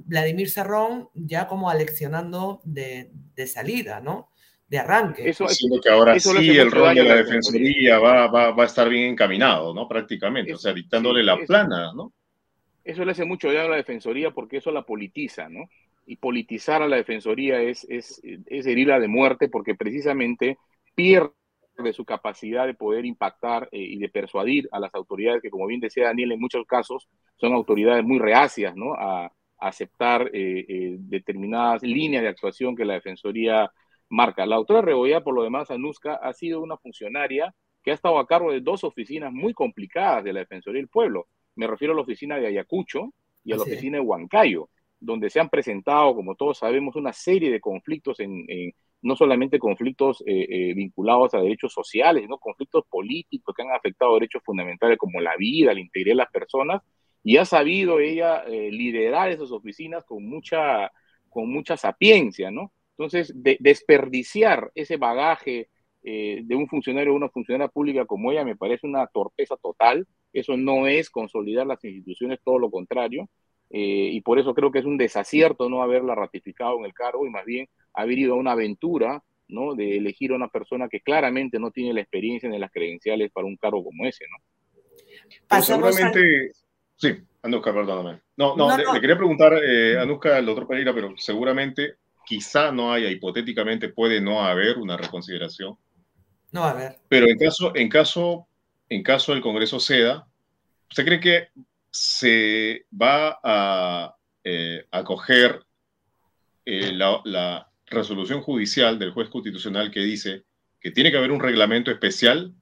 Vladimir 0.06 0.50
Serrón 0.50 1.10
ya 1.14 1.48
como 1.48 1.70
aleccionando 1.70 2.62
de, 2.64 3.12
de 3.36 3.48
salida, 3.48 4.00
¿no? 4.00 4.30
de 4.70 4.78
arranque. 4.78 5.28
Eso, 5.28 5.48
que 5.84 5.90
ahora 5.90 6.20
sí 6.20 6.58
el 6.58 6.72
rol 6.72 6.94
de 6.94 7.04
la, 7.04 7.16
defensoría 7.16 7.98
va, 7.98 8.28
va, 8.28 8.52
va, 8.52 8.64
a 8.64 8.68
estar 8.68 8.88
bien 8.88 9.12
encaminado, 9.12 9.74
¿no? 9.74 9.88
Prácticamente, 9.88 10.54
o 10.54 10.58
sea, 10.58 10.74
dictándole 10.74 11.24
la 11.24 11.38
plana, 11.38 11.92
¿no? 11.94 12.14
Eso 12.84 13.04
le 13.04 13.12
hace 13.12 13.26
mucho 13.26 13.48
daño 13.48 13.62
a 13.62 13.70
la 13.70 13.76
defensoría 13.78 14.32
porque 14.32 14.58
eso 14.58 14.72
la 14.72 14.84
politiza, 14.84 15.50
¿no? 15.50 15.70
Y 16.06 16.18
politizar 16.18 16.82
a 16.82 16.88
la 16.88 16.98
defensoría 16.98 17.62
es, 17.62 17.86
es, 17.90 18.22
es 18.24 18.66
herirla 18.66 19.00
de 19.00 19.08
muerte 19.08 19.50
porque 19.50 19.76
precisamente 19.76 20.58
pierde 20.94 21.34
su 21.94 22.06
capacidad 22.06 22.68
de 22.68 22.74
poder 22.74 23.06
impactar 23.06 23.70
eh, 23.72 23.80
y 23.80 23.98
de 23.98 24.10
persuadir 24.10 24.68
a 24.72 24.80
las 24.80 24.94
autoridades 24.94 25.42
que, 25.42 25.50
como 25.50 25.66
bien 25.66 25.80
decía 25.80 26.06
Daniel, 26.06 26.32
en 26.32 26.40
muchos 26.40 26.66
casos 26.68 27.08
son 27.38 27.54
autoridades 27.54 28.04
muy 28.04 28.20
reacias, 28.20 28.76
¿no? 28.76 28.94
A, 28.94 29.32
aceptar 29.60 30.30
eh, 30.34 30.66
eh, 30.68 30.96
determinadas 31.00 31.84
líneas 31.84 32.24
de 32.24 32.30
actuación 32.30 32.76
que 32.76 32.86
la 32.86 32.96
defensoría 32.96 33.72
marca. 34.10 34.46
La 34.46 34.56
autora 34.56 34.82
Rebollar, 34.82 35.24
por 35.24 35.36
lo 35.36 35.44
demás, 35.44 35.72
Anuska, 35.72 36.16
ha 36.16 36.34
sido 36.34 36.62
una 36.62 36.78
funcionaria 36.78 37.54
que 37.84 37.92
ha 37.92 37.94
estado 37.94 38.20
a 38.20 38.28
cargo 38.28 38.52
de 38.52 38.62
dos 38.62 38.84
oficinas 38.84 39.32
muy 39.32 39.54
complicadas 39.54 40.24
de 40.24 40.34
la 40.34 40.42
Defensoría 40.42 40.80
del 40.80 40.90
Pueblo. 40.90 41.28
Me 41.56 41.68
refiero 41.68 41.94
a 41.94 41.96
la 41.96 42.02
oficina 42.02 42.38
de 42.38 42.48
Ayacucho 42.48 43.14
y 43.44 43.54
a 43.54 43.56
la 43.56 43.64
oficina 43.64 43.98
de 43.98 44.04
Huancayo, 44.04 44.70
donde 45.00 45.30
se 45.30 45.40
han 45.40 45.50
presentado, 45.50 46.14
como 46.16 46.36
todos 46.36 46.58
sabemos, 46.58 46.96
una 46.96 47.14
serie 47.14 47.52
de 47.52 47.62
conflictos, 47.62 48.20
en, 48.20 48.46
no 49.02 49.16
solamente 49.16 49.60
conflictos 49.60 50.22
eh, 50.26 50.46
eh, 50.50 50.74
vinculados 50.74 51.34
a 51.34 51.40
derechos 51.40 51.74
sociales, 51.74 52.24
sino 52.24 52.38
conflictos 52.38 52.84
políticos 52.90 53.56
que 53.56 53.62
han 53.62 53.72
afectado 53.72 54.16
derechos 54.16 54.44
fundamentales 54.44 54.98
como 54.98 55.22
la 55.22 55.36
vida, 55.38 55.74
la 55.74 55.80
integridad 55.80 56.14
de 56.14 56.18
las 56.18 56.32
personas, 56.32 56.82
y 57.24 57.38
ha 57.38 57.46
sabido 57.46 58.00
ella 58.00 58.44
eh, 58.48 58.72
liderar 58.72 59.30
esas 59.30 59.52
oficinas 59.52 60.06
con 60.06 60.26
mucha, 60.26 60.92
con 61.30 61.52
mucha 61.52 61.78
sapiencia, 61.78 62.52
¿no? 62.52 62.72
Entonces, 62.98 63.34
desperdiciar 63.36 64.72
ese 64.76 64.98
bagaje 64.98 65.70
eh, 66.02 66.42
de 66.44 66.56
un 66.56 66.68
funcionario 66.68 67.14
o 67.14 67.16
una 67.16 67.30
funcionaria 67.30 67.68
pública 67.68 68.06
como 68.06 68.32
ella 68.32 68.44
me 68.44 68.56
parece 68.56 68.88
una 68.88 69.08
torpeza 69.08 69.56
total. 69.58 70.08
Eso 70.32 70.58
no 70.58 70.88
es 70.88 71.10
consolidar 71.10 71.66
las 71.66 71.84
instituciones, 71.84 72.40
todo 72.44 72.60
lo 72.60 72.70
contrario. 72.70 73.30
Eh, 73.70 74.10
y 74.12 74.22
por 74.22 74.40
eso 74.40 74.54
creo 74.54 74.72
que 74.72 74.80
es 74.80 74.86
un 74.86 74.98
desacierto 74.98 75.70
no 75.70 75.84
haberla 75.84 76.16
ratificado 76.16 76.80
en 76.80 76.86
el 76.86 76.94
cargo 76.94 77.26
y 77.26 77.30
más 77.30 77.46
bien 77.46 77.68
haber 77.94 78.18
ido 78.18 78.34
a 78.34 78.38
una 78.38 78.54
aventura 78.54 79.24
¿no? 79.48 79.76
de 79.76 79.98
elegir 79.98 80.32
a 80.32 80.36
una 80.36 80.48
persona 80.48 80.90
que 80.90 81.02
claramente 81.02 81.60
no 81.60 81.70
tiene 81.72 81.94
la 81.94 82.02
experiencia 82.02 82.50
ni 82.50 82.58
las 82.58 82.72
credenciales 82.72 83.32
para 83.32 83.46
un 83.46 83.58
cargo 83.58 83.84
como 83.84 84.06
ese. 84.06 84.26
¿no? 84.30 85.62
seguramente, 85.62 86.52
sí, 87.00 87.18
Anuska, 87.42 87.74
perdóname. 87.74 88.22
No, 88.38 88.56
no, 88.56 88.78
le, 88.78 88.84
quería 89.00 89.18
preguntar 89.18 89.54
eh, 89.64 89.98
Anuska, 89.98 90.38
al 90.38 90.46
doctor 90.46 90.68
Pereira, 90.68 90.94
pero 90.94 91.14
seguramente 91.18 91.96
quizá 92.26 92.72
no 92.72 92.94
haya, 92.94 93.10
hipotéticamente 93.10 93.90
puede 93.90 94.22
no 94.22 94.44
haber 94.44 94.78
una 94.78 94.98
reconsideración. 94.98 95.78
No 96.52 96.62
va 96.62 96.68
a 96.68 96.72
haber. 96.72 96.98
Pero 97.08 97.28
en 97.28 97.38
caso, 97.38 97.76
en 97.76 97.90
caso, 97.90 98.48
en 98.90 99.02
caso 99.02 99.34
del 99.34 99.42
Congreso 99.42 99.80
ceda, 99.80 100.28
¿usted 100.90 101.06
cree 101.06 101.20
que 101.20 101.48
se 101.90 102.86
va 102.94 103.40
a 103.44 104.16
eh, 104.44 104.86
acoger 104.92 105.64
eh, 106.66 106.92
la, 106.92 107.22
la 107.24 107.72
resolución 107.88 108.42
judicial 108.42 109.00
del 109.00 109.12
juez 109.12 109.30
constitucional 109.30 109.90
que 109.90 110.02
dice 110.02 110.44
que 110.80 110.92
tiene 110.92 111.12
que 111.12 111.18
haber 111.18 111.32
un 111.32 111.40
reglamento 111.40 111.92
especial 111.92 112.54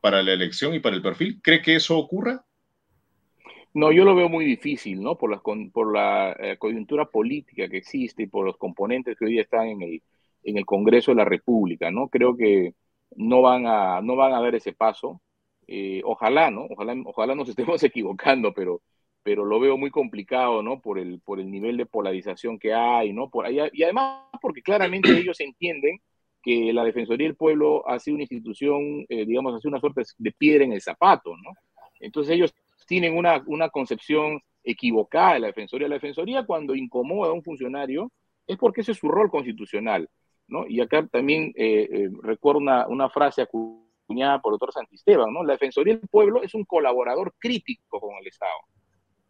para 0.00 0.22
la 0.22 0.32
elección 0.32 0.74
y 0.74 0.80
para 0.80 0.96
el 0.96 1.02
perfil? 1.02 1.40
¿Cree 1.42 1.62
que 1.62 1.76
eso 1.76 1.96
ocurra? 1.98 2.44
No, 3.72 3.92
yo 3.92 4.04
lo 4.04 4.14
veo 4.16 4.28
muy 4.28 4.44
difícil, 4.44 5.00
¿no? 5.00 5.16
Por 5.16 5.30
la, 5.30 5.40
por 5.72 5.92
la 5.94 6.36
eh, 6.38 6.56
coyuntura 6.58 7.04
política 7.06 7.68
que 7.68 7.76
existe 7.78 8.24
y 8.24 8.26
por 8.26 8.44
los 8.44 8.56
componentes 8.56 9.16
que 9.16 9.26
hoy 9.26 9.38
están 9.38 9.68
en 9.68 9.82
el, 9.82 10.02
en 10.42 10.58
el 10.58 10.66
Congreso 10.66 11.12
de 11.12 11.16
la 11.16 11.24
República, 11.24 11.90
¿no? 11.90 12.08
Creo 12.08 12.36
que 12.36 12.74
no 13.16 13.42
van 13.42 13.66
a, 13.66 14.00
no 14.02 14.16
van 14.16 14.32
a 14.32 14.40
dar 14.40 14.54
ese 14.54 14.72
paso. 14.72 15.20
Eh, 15.68 16.02
ojalá, 16.04 16.50
¿no? 16.50 16.66
Ojalá, 16.70 16.94
ojalá 17.04 17.34
nos 17.36 17.48
estemos 17.50 17.82
equivocando, 17.84 18.52
pero, 18.52 18.82
pero 19.22 19.44
lo 19.44 19.60
veo 19.60 19.76
muy 19.76 19.90
complicado, 19.90 20.62
¿no? 20.62 20.80
Por 20.80 20.98
el, 20.98 21.20
por 21.20 21.38
el 21.40 21.50
nivel 21.50 21.76
de 21.76 21.86
polarización 21.86 22.58
que 22.58 22.74
hay, 22.74 23.12
¿no? 23.12 23.30
Por, 23.30 23.50
y, 23.52 23.60
y 23.72 23.82
además 23.84 24.24
porque 24.42 24.62
claramente 24.62 25.10
ellos 25.16 25.38
entienden 25.40 26.00
que 26.42 26.72
la 26.72 26.84
Defensoría 26.84 27.26
del 27.26 27.36
Pueblo 27.36 27.86
ha 27.88 27.98
sido 27.98 28.16
una 28.16 28.24
institución, 28.24 29.04
eh, 29.08 29.26
digamos, 29.26 29.54
ha 29.54 29.60
sido 29.60 29.70
una 29.70 29.80
suerte 29.80 30.02
de 30.18 30.32
piedra 30.32 30.64
en 30.64 30.72
el 30.72 30.80
zapato, 30.80 31.36
¿no? 31.36 31.52
Entonces 32.00 32.34
ellos 32.34 32.54
tienen 32.90 33.16
una, 33.16 33.40
una 33.46 33.68
concepción 33.68 34.40
equivocada 34.64 35.34
de 35.34 35.40
la 35.40 35.46
Defensoría. 35.46 35.86
La 35.86 35.94
Defensoría 35.94 36.44
cuando 36.44 36.74
incomoda 36.74 37.30
a 37.30 37.32
un 37.32 37.44
funcionario 37.44 38.10
es 38.48 38.58
porque 38.58 38.80
ese 38.80 38.90
es 38.90 38.98
su 38.98 39.06
rol 39.06 39.30
constitucional. 39.30 40.10
¿no? 40.48 40.66
Y 40.66 40.80
acá 40.80 41.06
también 41.06 41.52
eh, 41.54 41.88
eh, 41.88 42.08
recuerdo 42.20 42.58
una, 42.58 42.88
una, 42.88 43.08
frase 43.08 43.42
acuñada 43.42 44.40
por 44.40 44.52
el 44.52 44.58
doctor 44.58 44.72
Santisteban, 44.72 45.32
¿no? 45.32 45.44
La 45.44 45.52
Defensoría 45.52 45.94
del 45.94 46.08
Pueblo 46.08 46.42
es 46.42 46.52
un 46.52 46.64
colaborador 46.64 47.32
crítico 47.38 48.00
con 48.00 48.16
el 48.20 48.26
Estado. 48.26 48.58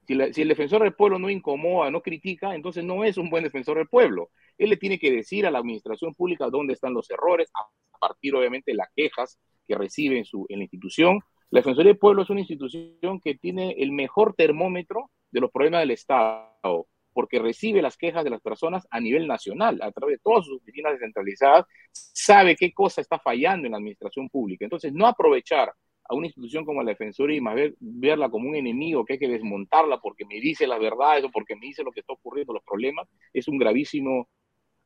Si, 0.06 0.16
si, 0.32 0.40
el 0.40 0.48
defensor 0.48 0.82
del 0.82 0.94
pueblo 0.94 1.18
no 1.18 1.28
incomoda, 1.28 1.90
no 1.90 2.00
critica, 2.00 2.54
entonces 2.54 2.82
no 2.82 3.04
es 3.04 3.18
un 3.18 3.28
buen 3.28 3.44
defensor 3.44 3.76
del 3.76 3.88
pueblo. 3.88 4.30
Él 4.56 4.70
le 4.70 4.78
tiene 4.78 4.98
que 4.98 5.12
decir 5.12 5.46
a 5.46 5.50
la 5.50 5.58
administración 5.58 6.14
pública 6.14 6.48
dónde 6.48 6.72
están 6.72 6.94
los 6.94 7.10
errores, 7.10 7.50
a 7.52 7.98
partir 7.98 8.34
obviamente 8.34 8.70
de 8.70 8.78
las 8.78 8.88
quejas 8.96 9.38
que 9.68 9.74
recibe 9.74 10.16
en, 10.16 10.24
su, 10.24 10.46
en 10.48 10.60
la 10.60 10.64
institución. 10.64 11.20
La 11.50 11.60
Defensoría 11.60 11.90
del 11.90 11.98
Pueblo 11.98 12.22
es 12.22 12.30
una 12.30 12.40
institución 12.40 13.20
que 13.20 13.34
tiene 13.34 13.72
el 13.78 13.90
mejor 13.90 14.34
termómetro 14.34 15.10
de 15.32 15.40
los 15.40 15.50
problemas 15.50 15.80
del 15.80 15.90
Estado 15.90 16.86
porque 17.12 17.40
recibe 17.40 17.82
las 17.82 17.96
quejas 17.96 18.22
de 18.22 18.30
las 18.30 18.40
personas 18.40 18.86
a 18.88 19.00
nivel 19.00 19.26
nacional, 19.26 19.80
a 19.82 19.90
través 19.90 20.18
de 20.18 20.22
todas 20.22 20.46
sus 20.46 20.60
oficinas 20.60 20.92
descentralizadas, 20.92 21.66
sabe 21.92 22.54
qué 22.54 22.72
cosa 22.72 23.00
está 23.00 23.18
fallando 23.18 23.66
en 23.66 23.72
la 23.72 23.78
administración 23.78 24.28
pública. 24.28 24.64
Entonces, 24.64 24.92
no 24.92 25.06
aprovechar 25.06 25.72
a 26.04 26.14
una 26.14 26.26
institución 26.26 26.64
como 26.64 26.82
la 26.82 26.90
Defensoría 26.90 27.36
y 27.36 27.40
más 27.40 27.56
ver, 27.56 27.74
verla 27.80 28.30
como 28.30 28.48
un 28.48 28.54
enemigo 28.54 29.04
que 29.04 29.14
hay 29.14 29.18
que 29.18 29.28
desmontarla 29.28 30.00
porque 30.00 30.24
me 30.24 30.40
dice 30.40 30.68
las 30.68 30.80
verdades 30.80 31.24
o 31.24 31.30
porque 31.30 31.56
me 31.56 31.66
dice 31.66 31.82
lo 31.82 31.90
que 31.90 32.00
está 32.00 32.12
ocurriendo, 32.12 32.52
los 32.52 32.64
problemas, 32.64 33.08
es 33.32 33.48
un 33.48 33.58
gravísimo, 33.58 34.28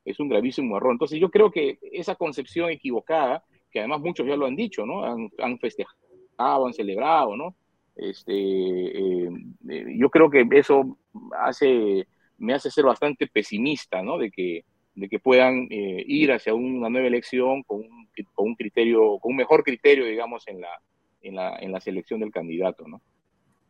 es 0.05 0.19
un 0.19 0.29
gravísimo 0.31 0.79
error. 0.79 0.93
Entonces, 0.93 1.21
yo 1.21 1.31
creo 1.31 1.51
que 1.51 1.79
esa 1.93 2.15
concepción 2.15 2.71
equivocada, 2.71 3.45
que 3.71 3.81
además 3.81 4.01
muchos 4.01 4.27
ya 4.27 4.37
lo 4.37 4.47
han 4.47 4.57
dicho, 4.57 4.87
¿no? 4.87 5.05
Han, 5.05 5.31
han 5.39 5.59
festejado, 5.59 5.99
han 6.39 6.73
celebrado, 6.73 7.37
¿no? 7.37 7.55
Este, 7.97 8.33
eh, 8.33 9.31
eh, 9.69 9.85
yo 9.97 10.11
creo 10.11 10.29
que 10.29 10.47
eso 10.53 10.99
hace 11.39 12.07
me 12.39 12.55
hace 12.55 12.71
ser 12.71 12.85
bastante 12.85 13.27
pesimista, 13.27 14.03
¿no? 14.03 14.19
De 14.19 14.31
que, 14.31 14.65
de 14.95 15.09
que 15.09 15.19
puedan 15.19 15.67
eh, 15.71 16.05
ir 16.07 16.33
hacia 16.33 16.55
una 16.55 16.89
nueva 16.89 17.07
elección 17.07 17.63
con 17.63 17.79
un, 17.79 18.09
con 18.35 18.49
un, 18.49 18.55
criterio, 18.57 19.19
con 19.19 19.33
un 19.33 19.37
mejor 19.37 19.65
criterio, 19.65 20.05
digamos, 20.05 20.47
en 20.49 20.61
la, 20.61 20.81
en 21.23 21.37
la, 21.37 21.57
en 21.57 21.73
la 21.73 21.81
selección 21.81 22.21
del 22.21 22.33
candidato, 22.33 22.87
¿no? 22.87 23.01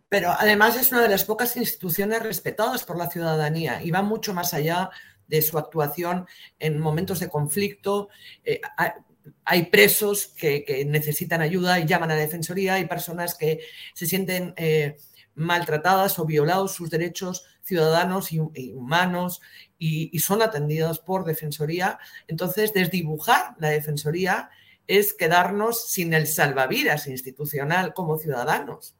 Pero 0.08 0.30
además 0.30 0.78
es 0.78 0.92
una 0.92 1.02
de 1.02 1.08
las 1.08 1.24
pocas 1.24 1.56
instituciones 1.56 2.22
respetadas 2.22 2.84
por 2.84 2.96
la 2.96 3.10
ciudadanía 3.10 3.82
y 3.82 3.90
va 3.90 4.02
mucho 4.02 4.32
más 4.32 4.54
allá 4.54 4.90
de 5.26 5.42
su 5.42 5.58
actuación 5.58 6.26
en 6.58 6.78
momentos 6.78 7.20
de 7.20 7.28
conflicto. 7.28 8.08
Eh, 8.44 8.60
hay 9.44 9.66
presos 9.66 10.26
que, 10.26 10.84
necesitan 10.86 11.40
ayuda 11.40 11.80
y 11.80 11.86
llaman 11.86 12.10
a 12.10 12.14
defensoría, 12.14 12.74
hay 12.74 12.86
personas 12.86 13.34
que 13.34 13.60
se 13.94 14.06
sienten 14.06 14.54
eh, 14.56 14.96
maltratadas 15.34 16.18
o 16.18 16.24
violados 16.24 16.72
sus 16.72 16.90
derechos 16.90 17.44
ciudadanos 17.62 18.32
y, 18.32 18.38
humanos 18.72 19.40
y, 19.78 20.16
son 20.18 20.42
atendidos 20.42 21.00
por 21.00 21.24
Defensoría. 21.24 21.98
Entonces, 22.28 22.72
desdibujar 22.72 23.54
la 23.58 23.70
Defensoría 23.70 24.50
es 24.86 25.14
quedarnos 25.14 25.88
sin 25.88 26.12
el 26.12 26.26
salvavidas 26.26 27.06
institucional 27.06 27.94
como 27.94 28.18
ciudadanos. 28.18 28.94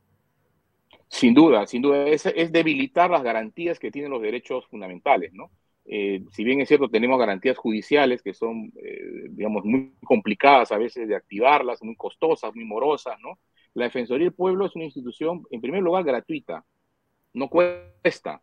Sin 1.09 1.35
duda, 1.35 1.67
sin 1.67 1.83
duda, 1.83 2.07
es, 2.09 2.25
debilitar 2.51 3.11
las 3.11 3.23
garantías 3.23 3.79
que 3.79 3.91
tienen 3.91 4.11
los 4.11 4.23
derechos 4.23 4.67
fundamentales, 4.67 5.33
¿no? 5.33 5.51
Eh, 5.87 6.23
si 6.33 6.45
bien 6.45 6.61
es 6.61 6.69
cierto, 6.69 6.89
tenemos 6.89 7.19
garantías 7.19 7.59
judiciales 7.59 8.23
que 8.23 8.33
son, 8.33 8.73
eh, 8.83 9.27
digamos, 9.31 9.65
muy 9.65 9.93
complicadas 10.05 10.73
a 10.73 10.79
veces 10.79 11.09
de 11.09 11.17
activarlas, 11.17 11.83
muy 11.83 11.97
costosas, 11.97 12.55
muy 12.55 12.65
morosas, 12.65 13.19
¿no? 13.21 13.39
La 13.75 13.85
Defensoría 13.85 14.27
del 14.27 14.35
Pueblo 14.35 14.67
es 14.67 14.75
una 14.77 14.85
institución, 14.85 15.45
en 15.51 15.61
primer 15.61 15.83
lugar, 15.83 16.05
gratuita, 16.05 16.65
no 17.35 17.49
cuesta, 17.49 18.41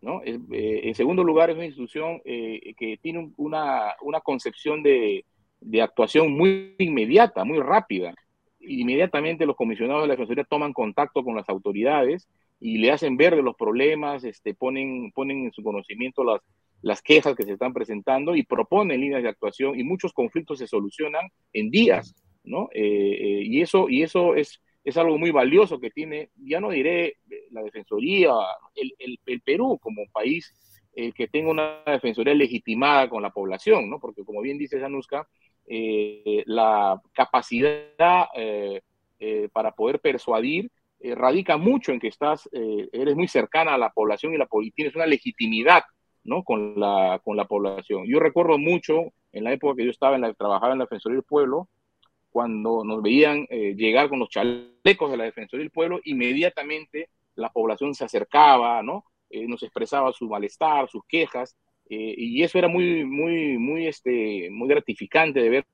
¿no? 0.00 0.22
Eh, 0.22 0.38
en 0.84 0.94
segundo 0.94 1.24
lugar, 1.24 1.50
es 1.50 1.56
una 1.56 1.64
institución 1.64 2.20
eh, 2.24 2.74
que 2.76 2.98
tiene 2.98 3.32
una, 3.38 3.94
una 4.02 4.20
concepción 4.20 4.82
de, 4.82 5.24
de, 5.60 5.82
actuación 5.82 6.32
muy 6.32 6.76
inmediata, 6.78 7.44
muy 7.44 7.58
rápida. 7.60 8.14
Inmediatamente 8.60 9.46
los 9.46 9.56
comisionados 9.56 10.02
de 10.02 10.08
la 10.08 10.14
Defensoría 10.14 10.44
toman 10.44 10.72
contacto 10.72 11.24
con 11.24 11.34
las 11.34 11.48
autoridades 11.48 12.28
y 12.60 12.78
le 12.78 12.92
hacen 12.92 13.16
ver 13.16 13.36
los 13.38 13.56
problemas, 13.56 14.24
este, 14.24 14.54
ponen, 14.54 15.10
ponen 15.12 15.46
en 15.46 15.52
su 15.52 15.62
conocimiento 15.62 16.22
las, 16.22 16.40
las 16.84 17.02
quejas 17.02 17.34
que 17.34 17.44
se 17.44 17.52
están 17.52 17.72
presentando 17.72 18.36
y 18.36 18.44
proponen 18.44 19.00
líneas 19.00 19.22
de 19.22 19.28
actuación 19.28 19.78
y 19.78 19.84
muchos 19.84 20.12
conflictos 20.12 20.58
se 20.58 20.66
solucionan 20.66 21.28
en 21.52 21.70
días, 21.70 22.14
¿no? 22.44 22.68
Eh, 22.72 23.42
y, 23.44 23.60
eso, 23.62 23.88
y 23.88 24.02
eso 24.02 24.34
es 24.34 24.60
es 24.84 24.98
algo 24.98 25.18
muy 25.18 25.30
valioso 25.30 25.80
que 25.80 25.90
tiene, 25.90 26.28
ya 26.36 26.60
no 26.60 26.70
diré 26.70 27.16
la 27.50 27.62
Defensoría, 27.62 28.32
el, 28.74 29.18
el, 29.24 29.40
Perú 29.40 29.78
como 29.80 30.02
país 30.12 30.52
eh, 30.94 31.10
que 31.12 31.26
tenga 31.26 31.50
una 31.50 31.82
Defensoría 31.86 32.34
legitimada 32.34 33.08
con 33.08 33.22
la 33.22 33.30
población, 33.30 33.88
¿no? 33.88 33.98
Porque 33.98 34.24
como 34.24 34.42
bien 34.42 34.58
dice 34.58 34.78
Januska, 34.78 35.26
eh, 35.66 36.42
la 36.44 37.00
capacidad 37.14 38.28
eh, 38.36 38.82
para 39.52 39.72
poder 39.72 40.00
persuadir 40.00 40.70
radica 41.00 41.56
mucho 41.56 41.92
en 41.92 42.00
que 42.00 42.08
estás, 42.08 42.48
eres 42.52 43.14
muy 43.14 43.28
cercana 43.28 43.74
a 43.74 43.78
la 43.78 43.90
población 43.90 44.32
y, 44.32 44.38
la, 44.38 44.48
y 44.62 44.70
tienes 44.70 44.94
una 44.94 45.04
legitimidad 45.04 45.82
¿no? 46.24 46.42
con, 46.42 46.78
la, 46.78 47.20
con 47.24 47.36
la 47.36 47.44
población. 47.44 48.06
Yo 48.06 48.18
recuerdo 48.18 48.58
mucho 48.58 49.12
en 49.32 49.44
la 49.44 49.52
época 49.52 49.76
que 49.76 49.84
yo 49.84 49.90
estaba 49.90 50.16
en 50.16 50.22
la, 50.22 50.34
trabajaba 50.34 50.72
en 50.72 50.78
la 50.78 50.84
Defensoría 50.84 51.16
del 51.16 51.24
Pueblo, 51.24 51.68
cuando 52.30 52.82
nos 52.84 53.02
veían 53.02 53.46
eh, 53.48 53.74
llegar 53.76 54.08
con 54.08 54.18
los 54.18 54.28
chalecos 54.28 55.10
de 55.10 55.16
la 55.16 55.24
Defensoría 55.24 55.62
del 55.62 55.70
Pueblo, 55.70 56.00
inmediatamente 56.04 57.08
la 57.36 57.50
población 57.50 57.94
se 57.94 58.04
acercaba, 58.04 58.82
¿no? 58.82 59.04
Eh, 59.30 59.46
nos 59.46 59.62
expresaba 59.62 60.12
su 60.12 60.28
malestar, 60.28 60.88
sus 60.88 61.04
quejas, 61.06 61.56
eh, 61.88 62.14
y 62.16 62.42
eso 62.42 62.58
era 62.58 62.68
muy, 62.68 63.04
muy, 63.04 63.58
muy, 63.58 63.86
este, 63.86 64.48
muy 64.50 64.68
gratificante 64.68 65.40
de 65.40 65.50
ver 65.50 65.64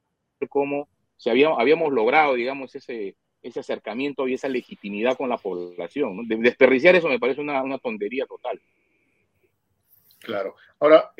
cómo 0.48 0.88
se 1.16 1.30
había, 1.30 1.48
habíamos 1.50 1.92
logrado, 1.92 2.34
digamos, 2.34 2.74
ese, 2.74 3.16
ese 3.42 3.60
acercamiento 3.60 4.26
y 4.26 4.34
esa 4.34 4.48
legitimidad 4.48 5.16
con 5.16 5.28
la 5.28 5.38
población. 5.38 6.26
desperdiciar 6.26 6.96
eso 6.96 7.08
me 7.08 7.18
parece 7.18 7.40
una, 7.40 7.62
una 7.62 7.78
tontería 7.78 8.26
total. 8.26 8.60
Claro. 10.20 10.54
Ahora, 10.78 11.12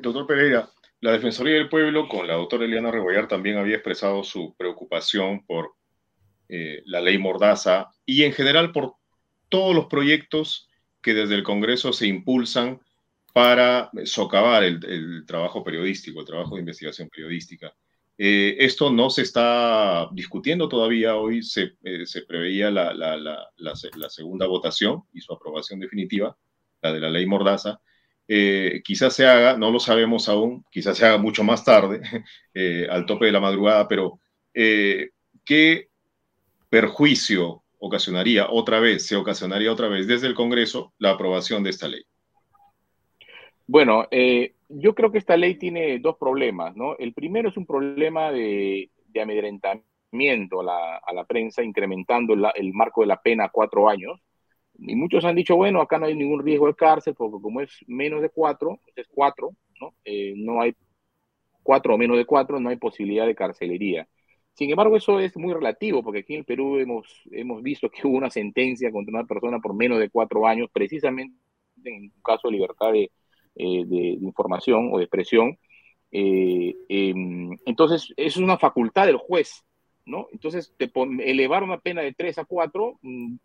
doctor 0.00 0.26
Pereira, 0.26 0.68
la 1.00 1.12
Defensoría 1.12 1.54
del 1.54 1.68
Pueblo, 1.68 2.08
con 2.08 2.26
la 2.26 2.34
doctora 2.34 2.64
Eliana 2.64 2.90
Rebollar, 2.90 3.28
también 3.28 3.58
había 3.58 3.74
expresado 3.74 4.24
su 4.24 4.54
preocupación 4.56 5.44
por 5.44 5.74
eh, 6.48 6.82
la 6.86 7.00
ley 7.00 7.18
Mordaza 7.18 7.90
y 8.06 8.22
en 8.22 8.32
general 8.32 8.72
por 8.72 8.94
todos 9.48 9.74
los 9.74 9.86
proyectos 9.86 10.68
que 11.02 11.12
desde 11.12 11.34
el 11.34 11.42
Congreso 11.42 11.92
se 11.92 12.06
impulsan 12.06 12.80
para 13.32 13.90
socavar 14.04 14.62
el, 14.62 15.24
trabajo 15.26 15.64
periodístico, 15.64 16.20
el 16.20 16.26
trabajo 16.26 16.54
de 16.54 16.60
investigación 16.60 17.08
periodística. 17.08 17.74
Eh, 18.16 18.56
esto 18.60 18.90
no 18.90 19.10
se 19.10 19.22
está 19.22 20.08
discutiendo 20.12 20.68
todavía. 20.68 21.16
Hoy 21.16 21.42
se, 21.42 21.72
eh, 21.82 22.04
preveía 22.26 22.70
la, 22.70 22.94
la, 22.94 24.08
segunda 24.08 24.46
votación 24.46 25.02
y 25.12 25.20
su 25.20 25.32
aprobación 25.32 25.80
definitiva, 25.80 26.36
la 26.80 26.92
de 26.92 27.00
la 27.00 27.10
ley 27.10 27.26
Mordaza. 27.26 27.80
Eh, 28.26 28.80
quizás 28.82 29.14
se 29.14 29.26
haga, 29.26 29.56
no 29.56 29.70
lo 29.70 29.78
sabemos 29.78 30.28
aún, 30.28 30.64
quizás 30.70 30.96
se 30.96 31.04
haga 31.04 31.18
mucho 31.18 31.44
más 31.44 31.64
tarde, 31.64 32.00
eh, 32.54 32.86
al 32.90 33.04
tope 33.04 33.26
de 33.26 33.32
la 33.32 33.40
madrugada, 33.40 33.86
pero 33.86 34.18
eh, 34.54 35.10
¿qué 35.44 35.88
perjuicio 36.70 37.62
ocasionaría 37.78 38.48
otra 38.48 38.80
vez, 38.80 39.06
se 39.06 39.16
ocasionaría 39.16 39.70
otra 39.70 39.88
vez 39.88 40.06
desde 40.06 40.26
el 40.26 40.34
Congreso 40.34 40.94
la 40.98 41.10
aprobación 41.10 41.62
de 41.62 41.70
esta 41.70 41.88
ley? 41.88 42.02
Bueno, 43.66 44.06
yo 44.68 44.94
creo 44.94 45.10
que 45.10 45.18
esta 45.18 45.36
ley 45.36 45.54
tiene 45.54 45.98
dos 45.98 46.16
problemas, 46.18 46.76
¿no? 46.76 46.96
El 46.98 47.14
primero 47.14 47.48
es 47.48 47.56
un 47.56 47.64
problema 47.64 48.30
de, 48.30 48.90
amedrentamiento 49.20 50.60
a 50.60 51.12
la, 51.12 51.24
prensa, 51.24 51.62
incrementando 51.62 52.34
el 52.34 52.72
marco 52.74 53.02
de 53.02 53.06
la 53.06 53.20
pena 53.22 53.44
a 53.44 53.48
cuatro 53.50 53.88
años, 53.88 54.20
y 54.78 54.94
muchos 54.96 55.24
han 55.24 55.36
dicho, 55.36 55.56
bueno, 55.56 55.80
acá 55.80 55.98
no 55.98 56.06
hay 56.06 56.14
ningún 56.14 56.44
riesgo 56.44 56.66
de 56.66 56.74
cárcel, 56.74 57.14
porque 57.14 57.40
como 57.40 57.60
es 57.60 57.70
menos 57.86 58.22
de 58.22 58.28
cuatro, 58.30 58.80
es 58.96 59.06
cuatro, 59.08 59.50
¿no? 59.80 59.94
Eh, 60.04 60.34
no 60.36 60.60
hay 60.60 60.74
cuatro 61.62 61.94
o 61.94 61.98
menos 61.98 62.16
de 62.16 62.24
cuatro, 62.24 62.60
no 62.60 62.68
hay 62.70 62.76
posibilidad 62.76 63.26
de 63.26 63.34
carcelería. 63.34 64.08
Sin 64.54 64.70
embargo, 64.70 64.96
eso 64.96 65.18
es 65.20 65.36
muy 65.36 65.52
relativo, 65.52 66.02
porque 66.02 66.20
aquí 66.20 66.34
en 66.34 66.40
el 66.40 66.44
Perú 66.44 66.78
hemos, 66.78 67.06
hemos 67.30 67.62
visto 67.62 67.90
que 67.90 68.06
hubo 68.06 68.16
una 68.16 68.30
sentencia 68.30 68.90
contra 68.92 69.18
una 69.18 69.26
persona 69.26 69.58
por 69.60 69.74
menos 69.74 69.98
de 69.98 70.10
cuatro 70.10 70.46
años, 70.46 70.68
precisamente 70.72 71.36
en 71.84 72.04
un 72.04 72.22
caso 72.22 72.48
de 72.48 72.52
libertad 72.52 72.92
de, 72.92 73.10
eh, 73.56 73.84
de, 73.86 73.96
información 74.20 74.90
o 74.92 74.98
de 74.98 75.04
expresión. 75.04 75.58
Eh, 76.12 76.74
em, 76.88 77.56
entonces, 77.66 78.12
es 78.16 78.36
una 78.36 78.58
facultad 78.58 79.06
del 79.06 79.16
juez, 79.16 79.64
¿no? 80.06 80.28
Entonces, 80.32 80.72
elevar 80.78 81.62
una 81.64 81.80
pena 81.80 82.02
de 82.02 82.12
tres 82.12 82.38
a 82.38 82.44
cuatro 82.44 82.98
mm, 83.02 83.36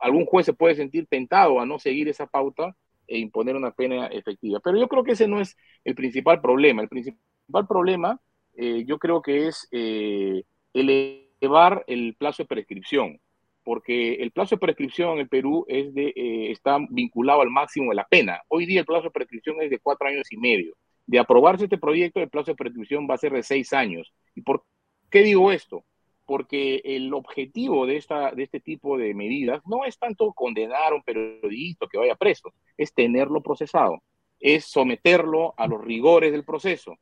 algún 0.00 0.26
juez 0.26 0.46
se 0.46 0.52
puede 0.52 0.74
sentir 0.74 1.06
tentado 1.06 1.60
a 1.60 1.66
no 1.66 1.78
seguir 1.78 2.08
esa 2.08 2.26
pauta 2.26 2.76
e 3.06 3.18
imponer 3.18 3.56
una 3.56 3.72
pena 3.72 4.06
efectiva. 4.06 4.60
Pero 4.60 4.78
yo 4.78 4.88
creo 4.88 5.04
que 5.04 5.12
ese 5.12 5.28
no 5.28 5.40
es 5.40 5.56
el 5.84 5.94
principal 5.94 6.40
problema. 6.40 6.82
El 6.82 6.88
principal 6.88 7.66
problema 7.66 8.20
eh, 8.56 8.84
yo 8.86 8.98
creo 8.98 9.22
que 9.22 9.48
es 9.48 9.68
eh, 9.72 10.44
elevar 10.72 11.84
el 11.86 12.14
plazo 12.16 12.42
de 12.42 12.48
prescripción, 12.48 13.20
porque 13.64 14.14
el 14.14 14.30
plazo 14.30 14.56
de 14.56 14.60
prescripción 14.60 15.12
en 15.14 15.18
el 15.20 15.28
Perú 15.28 15.64
es 15.68 15.94
de, 15.94 16.08
eh, 16.14 16.50
está 16.50 16.78
vinculado 16.90 17.42
al 17.42 17.50
máximo 17.50 17.90
de 17.90 17.96
la 17.96 18.06
pena. 18.06 18.40
Hoy 18.48 18.66
día 18.66 18.80
el 18.80 18.86
plazo 18.86 19.04
de 19.04 19.10
prescripción 19.10 19.60
es 19.60 19.70
de 19.70 19.78
cuatro 19.78 20.08
años 20.08 20.30
y 20.30 20.36
medio. 20.36 20.74
De 21.06 21.18
aprobarse 21.18 21.64
este 21.64 21.78
proyecto, 21.78 22.20
el 22.20 22.30
plazo 22.30 22.52
de 22.52 22.56
prescripción 22.56 23.08
va 23.10 23.14
a 23.14 23.18
ser 23.18 23.32
de 23.32 23.42
seis 23.42 23.72
años. 23.72 24.12
¿Y 24.34 24.42
por 24.42 24.64
qué 25.10 25.22
digo 25.22 25.50
esto? 25.50 25.84
Porque 26.30 26.80
el 26.84 27.12
objetivo 27.12 27.86
de, 27.86 27.96
esta, 27.96 28.30
de 28.30 28.44
este 28.44 28.60
tipo 28.60 28.96
de 28.96 29.14
medidas 29.14 29.60
no 29.66 29.84
es 29.84 29.98
tanto 29.98 30.32
condenar 30.32 30.92
a 30.92 30.94
un 30.94 31.02
periodista 31.02 31.88
que 31.90 31.98
vaya 31.98 32.14
preso, 32.14 32.52
es 32.76 32.94
tenerlo 32.94 33.42
procesado, 33.42 34.00
es 34.38 34.64
someterlo 34.64 35.54
a 35.56 35.66
los 35.66 35.84
rigores 35.84 36.30
del 36.30 36.44
proceso. 36.44 36.94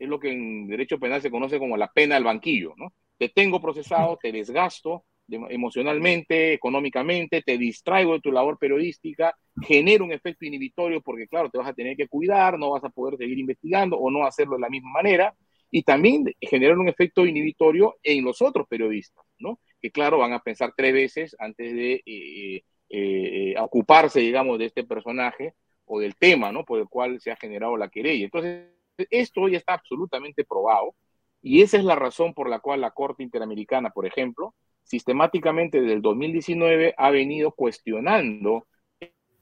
Es 0.00 0.08
lo 0.08 0.18
que 0.18 0.32
en 0.32 0.66
derecho 0.66 0.98
penal 0.98 1.22
se 1.22 1.30
conoce 1.30 1.60
como 1.60 1.76
la 1.76 1.92
pena 1.92 2.16
del 2.16 2.24
banquillo, 2.24 2.74
¿no? 2.76 2.92
Te 3.18 3.28
tengo 3.28 3.60
procesado, 3.60 4.18
te 4.20 4.32
desgasto, 4.32 5.04
emocionalmente, 5.28 6.52
económicamente, 6.52 7.42
te 7.42 7.56
distraigo 7.56 8.14
de 8.14 8.20
tu 8.20 8.32
labor 8.32 8.58
periodística, 8.58 9.32
genera 9.62 10.02
un 10.02 10.10
efecto 10.10 10.44
inhibitorio 10.44 11.00
porque, 11.02 11.28
claro, 11.28 11.50
te 11.50 11.58
vas 11.58 11.68
a 11.68 11.72
tener 11.72 11.96
que 11.96 12.08
cuidar, 12.08 12.58
no 12.58 12.70
vas 12.70 12.82
a 12.82 12.90
poder 12.90 13.16
seguir 13.16 13.38
investigando 13.38 13.96
o 13.96 14.10
no 14.10 14.26
hacerlo 14.26 14.56
de 14.56 14.62
la 14.62 14.70
misma 14.70 14.90
manera, 14.90 15.36
y 15.70 15.82
también 15.82 16.24
generar 16.40 16.78
un 16.78 16.88
efecto 16.88 17.24
inhibitorio 17.26 17.96
en 18.02 18.24
los 18.24 18.42
otros 18.42 18.66
periodistas, 18.68 19.24
¿no? 19.38 19.60
Que, 19.80 19.90
claro, 19.90 20.18
van 20.18 20.32
a 20.32 20.42
pensar 20.42 20.74
tres 20.76 20.92
veces 20.92 21.36
antes 21.38 21.74
de 21.74 22.02
eh, 22.04 22.62
eh, 22.88 23.54
ocuparse, 23.58 24.20
digamos, 24.20 24.58
de 24.58 24.66
este 24.66 24.84
personaje 24.84 25.54
o 25.84 26.00
del 26.00 26.16
tema, 26.16 26.52
¿no? 26.52 26.64
Por 26.64 26.80
el 26.80 26.88
cual 26.88 27.20
se 27.20 27.30
ha 27.30 27.36
generado 27.36 27.76
la 27.76 27.88
querella. 27.88 28.24
Entonces, 28.24 28.66
esto 29.10 29.48
ya 29.48 29.58
está 29.58 29.74
absolutamente 29.74 30.44
probado. 30.44 30.94
Y 31.42 31.62
esa 31.62 31.78
es 31.78 31.84
la 31.84 31.96
razón 31.96 32.34
por 32.34 32.50
la 32.50 32.58
cual 32.60 32.80
la 32.80 32.90
Corte 32.90 33.22
Interamericana, 33.22 33.90
por 33.90 34.06
ejemplo, 34.06 34.54
sistemáticamente 34.82 35.80
desde 35.80 35.94
el 35.94 36.02
2019 36.02 36.94
ha 36.96 37.10
venido 37.10 37.52
cuestionando 37.52 38.66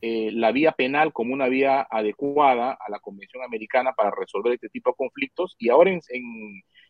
eh, 0.01 0.31
la 0.33 0.53
vía 0.53 0.73
penal 0.73 1.13
como 1.13 1.35
una 1.35 1.49
vía 1.49 1.87
adecuada 1.91 2.73
a 2.73 2.91
la 2.91 3.01
Convención 3.01 3.43
Americana 3.43 3.93
para 3.93 4.13
resolver 4.13 4.53
este 4.53 4.69
tipo 4.69 4.91
de 4.91 4.97
conflictos. 4.97 5.57
Y 5.59 5.71
ahora 5.71 5.91
en, 5.91 6.01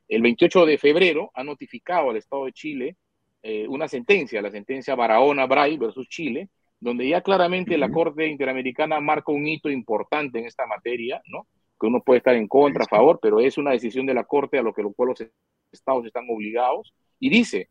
el 0.09 0.22
28 0.22 0.66
de 0.66 0.78
febrero 0.78 1.30
ha 1.34 1.42
notificado 1.42 2.11
al 2.11 2.16
Estado 2.16 2.44
de 2.44 2.52
Chile 2.52 2.96
eh, 3.42 3.66
una 3.68 3.88
sentencia, 3.88 4.42
la 4.42 4.50
sentencia 4.50 4.94
Barahona-Bray 4.94 5.78
versus 5.78 6.09
Chile, 6.09 6.48
donde 6.80 7.09
ya 7.09 7.22
claramente 7.22 7.78
la 7.78 7.90
Corte 7.90 8.26
Interamericana 8.26 9.00
marca 9.00 9.32
un 9.32 9.46
hito 9.46 9.70
importante 9.70 10.38
en 10.38 10.46
esta 10.46 10.66
materia, 10.66 11.22
¿no? 11.26 11.46
que 11.80 11.86
uno 11.86 12.02
puede 12.02 12.18
estar 12.18 12.34
en 12.34 12.48
contra, 12.48 12.84
a 12.84 12.88
favor, 12.88 13.20
pero 13.22 13.40
es 13.40 13.56
una 13.56 13.70
decisión 13.70 14.04
de 14.04 14.14
la 14.14 14.24
Corte 14.24 14.59
a 14.59 14.62
lo 14.62 14.72
que 14.72 14.82
los 14.82 14.94
pueblos 14.94 15.24
estados 15.72 16.04
están 16.04 16.26
obligados, 16.28 16.92
y 17.20 17.30
dice, 17.30 17.68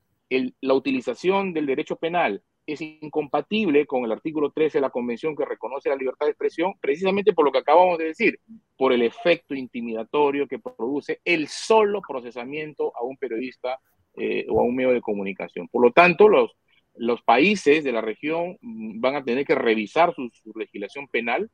la 0.61 0.73
utilización 0.73 1.53
del 1.53 1.65
derecho 1.65 1.95
penal 1.95 2.41
es 2.67 2.81
incompatible 2.81 3.85
con 3.85 4.03
el 4.03 4.11
artículo 4.11 4.51
13 4.51 4.77
de 4.77 4.81
la 4.81 4.89
Convención 4.89 5.35
que 5.35 5.45
reconoce 5.45 5.89
la 5.89 5.95
libertad 5.95 6.25
de 6.25 6.31
expresión, 6.31 6.73
precisamente 6.81 7.33
por 7.33 7.45
lo 7.45 7.51
que 7.51 7.59
acabamos 7.59 7.97
de 7.97 8.05
decir, 8.05 8.39
por 8.75 8.91
el 8.91 9.01
efecto 9.01 9.55
intimidatorio 9.55 10.47
que 10.47 10.59
produce 10.59 11.21
el 11.23 11.47
solo 11.47 12.01
procesamiento 12.05 12.91
a 12.95 13.03
un 13.03 13.17
periodista 13.17 13.79
eh, 14.15 14.45
o 14.49 14.59
a 14.59 14.63
un 14.63 14.75
medio 14.75 14.91
de 14.91 15.01
comunicación. 15.01 15.69
Por 15.69 15.81
lo 15.81 15.91
tanto, 15.91 16.27
los, 16.27 16.51
los 16.95 17.21
países 17.21 17.83
de 17.83 17.91
la 17.91 18.01
región 18.01 18.57
mm, 18.61 18.99
van 18.99 19.15
a 19.15 19.23
tener 19.23 19.45
que 19.45 19.55
revisar 19.55 20.13
su, 20.13 20.29
legislación 20.55 21.07
penal 21.07 21.49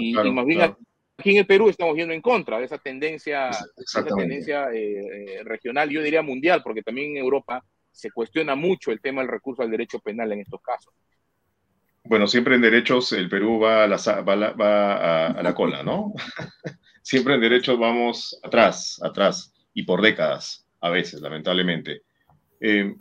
y, 0.00 0.12
más 0.14 0.44
bien 0.44 0.60
aquí 0.62 1.30
en 1.30 1.36
el 1.36 1.46
Perú 1.46 1.68
estamos 1.68 1.96
yendo 1.96 2.12
en 2.12 2.20
contra 2.20 2.58
de 2.58 2.64
esa 2.64 2.78
tendencia, 2.78 3.50
esa 3.76 4.04
tendencia 4.04 4.72
eh, 4.72 5.36
eh, 5.36 5.44
regional, 5.44 5.88
yo 5.90 6.02
diría 6.02 6.22
mundial, 6.22 6.62
porque 6.62 6.82
también 6.82 7.10
en 7.10 7.18
Europa 7.18 7.64
se 8.00 8.10
cuestiona 8.10 8.54
mucho 8.54 8.90
el 8.90 9.00
tema 9.00 9.20
del 9.20 9.30
recurso 9.30 9.62
al 9.62 9.70
derecho 9.70 9.98
penal 10.00 10.32
en 10.32 10.40
estos 10.40 10.60
casos. 10.62 10.92
Bueno, 12.04 12.26
siempre 12.26 12.54
en 12.54 12.62
derechos 12.62 13.12
el 13.12 13.28
Perú 13.28 13.60
va 13.60 13.84
a 13.84 13.86
la, 13.86 13.96
a, 13.96 15.42
la 15.42 15.54
cola, 15.54 15.82
¿no? 15.82 16.14
siempre 17.02 17.34
en 17.34 17.40
derechos 17.40 17.78
vamos 17.78 18.40
atrás, 18.42 18.98
atrás, 19.02 19.52
y 19.74 19.82
por 19.82 20.00
décadas, 20.00 20.66
a 20.80 20.90
veces, 20.90 21.20
lamentablemente. 21.20 22.02
Eh, 22.58 22.94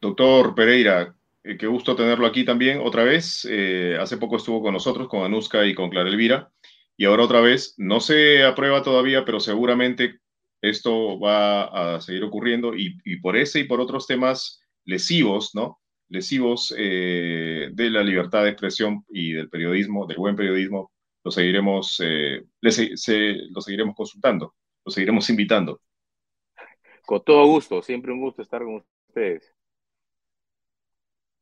doctor 0.00 0.54
Pereira, 0.54 1.14
eh, 1.42 1.56
qué 1.58 1.66
gusto 1.66 1.96
tenerlo 1.96 2.26
aquí 2.26 2.44
también 2.44 2.80
otra 2.82 3.02
vez. 3.04 3.46
Eh, 3.50 3.98
hace 4.00 4.16
poco 4.16 4.36
estuvo 4.36 4.62
con 4.62 4.72
nosotros, 4.72 5.08
con 5.08 5.24
Anuska 5.24 5.66
y 5.66 5.74
con 5.74 5.90
Clara 5.90 6.08
Elvira, 6.08 6.50
y 6.96 7.06
ahora 7.06 7.24
otra 7.24 7.40
vez, 7.40 7.74
no 7.76 8.00
se 8.00 8.44
aprueba 8.44 8.82
todavía, 8.82 9.24
pero 9.24 9.40
seguramente 9.40 10.20
esto 10.68 11.18
va 11.18 11.96
a 11.96 12.00
seguir 12.00 12.24
ocurriendo 12.24 12.74
y, 12.74 13.16
por 13.20 13.36
ese 13.36 13.60
y 13.60 13.64
por 13.64 13.80
otros 13.80 14.06
temas 14.06 14.62
lesivos, 14.84 15.54
¿no? 15.54 15.80
Lesivos 16.08 16.74
eh, 16.76 17.70
de 17.72 17.90
la 17.90 18.02
libertad 18.02 18.44
de 18.44 18.50
expresión 18.50 19.04
y 19.08 19.32
del 19.32 19.48
periodismo, 19.48 20.06
del 20.06 20.18
buen 20.18 20.36
periodismo, 20.36 20.92
lo 21.22 21.30
seguiremos, 21.30 22.00
eh, 22.04 22.44
lo 22.60 23.60
seguiremos 23.60 23.94
consultando, 23.96 24.54
lo 24.84 24.92
seguiremos 24.92 25.28
invitando. 25.30 25.80
Con 27.04 27.22
todo 27.22 27.46
gusto, 27.46 27.82
siempre 27.82 28.12
un 28.12 28.20
gusto 28.20 28.42
estar 28.42 28.62
con 28.62 28.84
ustedes. 29.08 29.54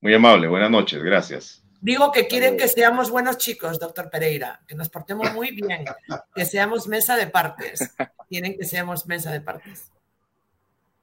Muy 0.01 0.15
amable, 0.15 0.49
buenas 0.49 0.71
noches, 0.71 1.03
gracias. 1.03 1.63
Digo 1.83 2.13
que 2.13 2.29
quieren 2.29 2.57
que 2.57 2.69
seamos 2.69 3.11
buenos 3.11 3.39
chicos, 3.39 3.81
doctor 3.81 4.09
Pereira, 4.09 4.61
que 4.69 4.77
nos 4.77 4.89
portemos 4.89 5.35
muy 5.35 5.51
bien, 5.51 5.85
que 6.33 6.45
seamos 6.45 6.87
mesa 6.87 7.17
de 7.17 7.27
partes. 7.27 7.93
Quieren 8.29 8.57
que 8.57 8.65
seamos 8.65 9.09
mesa 9.09 9.33
de 9.33 9.41
partes. 9.41 9.91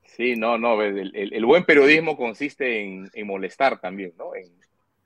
Sí, 0.05 0.37
no, 0.37 0.57
no, 0.57 0.81
el, 0.81 1.45
buen 1.45 1.65
periodismo 1.65 2.15
consiste 2.15 2.81
en, 2.81 3.27
molestar 3.27 3.81
también, 3.81 4.13
¿no? 4.17 4.33
En, 4.33 4.53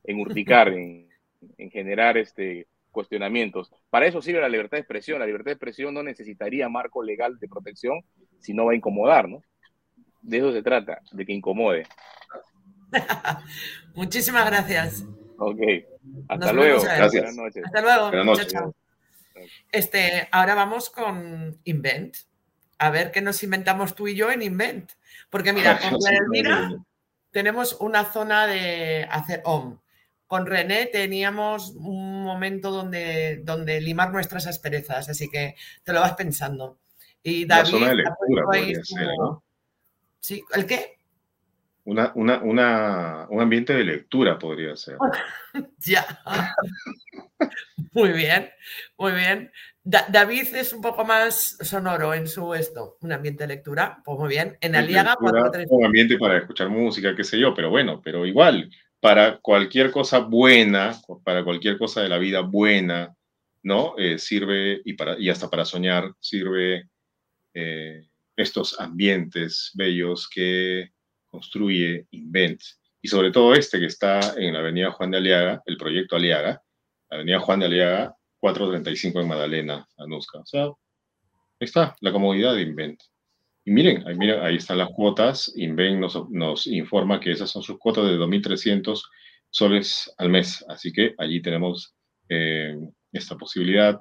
en 0.03 0.19
urticar, 0.19 0.67
en, 0.67 1.09
generar 1.71 2.19
este, 2.19 2.67
cuestionamientos. 2.91 3.71
Para 3.89 4.05
eso 4.05 4.21
sirve 4.21 4.41
la 4.41 4.49
libertad 4.49 4.78
de 4.78 4.82
expresión. 4.82 5.17
La 5.17 5.26
libertad 5.26 5.45
de 5.45 5.53
expresión 5.53 5.95
no 5.95 6.03
necesitaría 6.03 6.69
marco 6.69 7.01
legal 7.01 7.39
de 7.39 7.47
protección 7.47 8.01
si 8.38 8.53
no 8.53 8.65
va 8.65 8.74
a 8.74 8.76
incomodar, 8.76 9.28
¿no? 9.28 9.41
De 10.21 10.38
eso 10.38 10.53
se 10.53 10.61
trata, 10.61 11.01
de 11.11 11.26
que 11.26 11.34
incomode. 11.34 11.88
Muchísimas 13.95 14.45
gracias. 14.45 15.03
Ok. 15.45 15.59
Hasta 16.27 16.53
luego. 16.53 16.81
Gracias. 16.81 17.37
Hasta 17.63 17.81
luego. 17.81 18.11
Buenas 18.11 18.47
Este, 19.71 20.27
ahora 20.31 20.55
vamos 20.55 20.89
con 20.89 21.59
Invent. 21.63 22.15
A 22.77 22.89
ver 22.89 23.11
qué 23.11 23.21
nos 23.21 23.43
inventamos 23.43 23.95
tú 23.95 24.07
y 24.07 24.15
yo 24.15 24.31
en 24.31 24.41
Invent. 24.41 24.91
Porque 25.29 25.53
mira, 25.53 25.79
con 25.89 25.99
Elvira 26.11 26.71
tenemos 27.31 27.77
una 27.79 28.05
zona 28.05 28.47
de 28.47 29.07
hacer 29.09 29.41
OM. 29.45 29.79
Con 30.27 30.45
René 30.45 30.85
teníamos 30.87 31.71
un 31.75 32.23
momento 32.23 32.71
donde, 32.71 33.41
donde 33.43 33.81
limar 33.81 34.11
nuestras 34.11 34.47
asperezas, 34.47 35.09
así 35.09 35.29
que 35.29 35.55
te 35.83 35.93
lo 35.93 35.99
vas 35.99 36.13
pensando. 36.13 36.79
Y 37.21 37.45
David. 37.45 38.79
Sí, 40.19 40.41
¿el 40.53 40.65
qué? 40.65 40.97
Una, 41.86 42.13
una, 42.15 42.41
una, 42.41 43.27
un 43.29 43.41
ambiente 43.41 43.73
de 43.73 43.84
lectura 43.84 44.39
podría 44.39 44.75
ser. 44.75 44.97
ya. 45.79 46.05
muy 47.91 48.13
bien, 48.13 48.49
muy 48.97 49.11
bien. 49.11 49.51
David 49.84 50.55
es 50.55 50.71
un 50.71 50.81
poco 50.81 51.03
más 51.03 51.57
sonoro 51.59 52.13
en 52.13 52.29
su 52.29 52.53
esto, 52.53 52.97
un 53.01 53.11
ambiente 53.11 53.43
de 53.43 53.55
lectura, 53.55 54.01
pues 54.05 54.17
muy 54.17 54.29
bien. 54.29 54.57
En 54.61 54.75
Aliaga, 54.75 55.17
Un 55.19 55.86
ambiente 55.86 56.17
para 56.17 56.38
escuchar 56.38 56.69
música, 56.69 57.13
qué 57.13 57.25
sé 57.25 57.38
yo, 57.38 57.53
pero 57.53 57.69
bueno, 57.69 58.01
pero 58.01 58.25
igual, 58.25 58.71
para 59.01 59.39
cualquier 59.39 59.91
cosa 59.91 60.19
buena, 60.19 60.95
para 61.25 61.43
cualquier 61.43 61.77
cosa 61.77 62.01
de 62.01 62.07
la 62.07 62.17
vida 62.17 62.39
buena, 62.39 63.13
¿no? 63.61 63.95
Eh, 63.97 64.17
sirve, 64.19 64.81
y, 64.86 64.93
para, 64.93 65.19
y 65.19 65.29
hasta 65.29 65.49
para 65.49 65.65
soñar, 65.65 66.13
sirve 66.21 66.89
eh, 67.53 68.07
estos 68.38 68.79
ambientes 68.79 69.71
bellos 69.73 70.29
que 70.29 70.92
construye, 71.34 72.05
Invent, 72.11 72.61
y 73.01 73.07
sobre 73.07 73.31
todo 73.31 73.55
este 73.55 73.79
que 73.79 73.88
está 73.88 74.36
en 74.38 74.53
la 74.53 74.59
avenida 74.59 74.91
Juan 74.91 75.09
de 75.09 75.17
Aliaga, 75.17 75.63
el 75.65 75.77
proyecto 75.77 76.15
Aliaga, 76.15 76.61
avenida 77.09 77.39
Juan 77.39 77.59
de 77.59 77.65
Aliaga, 77.65 78.15
435 78.38 79.19
en 79.19 79.27
Madalena, 79.27 79.88
Anusca. 79.97 80.38
O 80.39 80.45
sea, 80.45 80.65
ahí 80.65 80.71
está 81.59 81.95
la 82.01 82.11
comodidad 82.11 82.53
de 82.53 82.61
Invent. 82.61 83.01
Y 83.65 83.71
miren, 83.71 84.07
ahí, 84.07 84.15
miren, 84.15 84.41
ahí 84.41 84.57
están 84.57 84.77
las 84.77 84.89
cuotas. 84.89 85.51
Invent 85.55 85.99
nos, 85.99 86.29
nos 86.29 86.67
informa 86.67 87.19
que 87.19 87.31
esas 87.31 87.49
son 87.49 87.63
sus 87.63 87.79
cuotas 87.79 88.05
de 88.05 88.15
2.300 88.17 89.01
soles 89.49 90.13
al 90.17 90.29
mes. 90.29 90.63
Así 90.67 90.93
que 90.93 91.15
allí 91.17 91.41
tenemos 91.41 91.95
eh, 92.29 92.77
esta 93.11 93.36
posibilidad. 93.36 93.99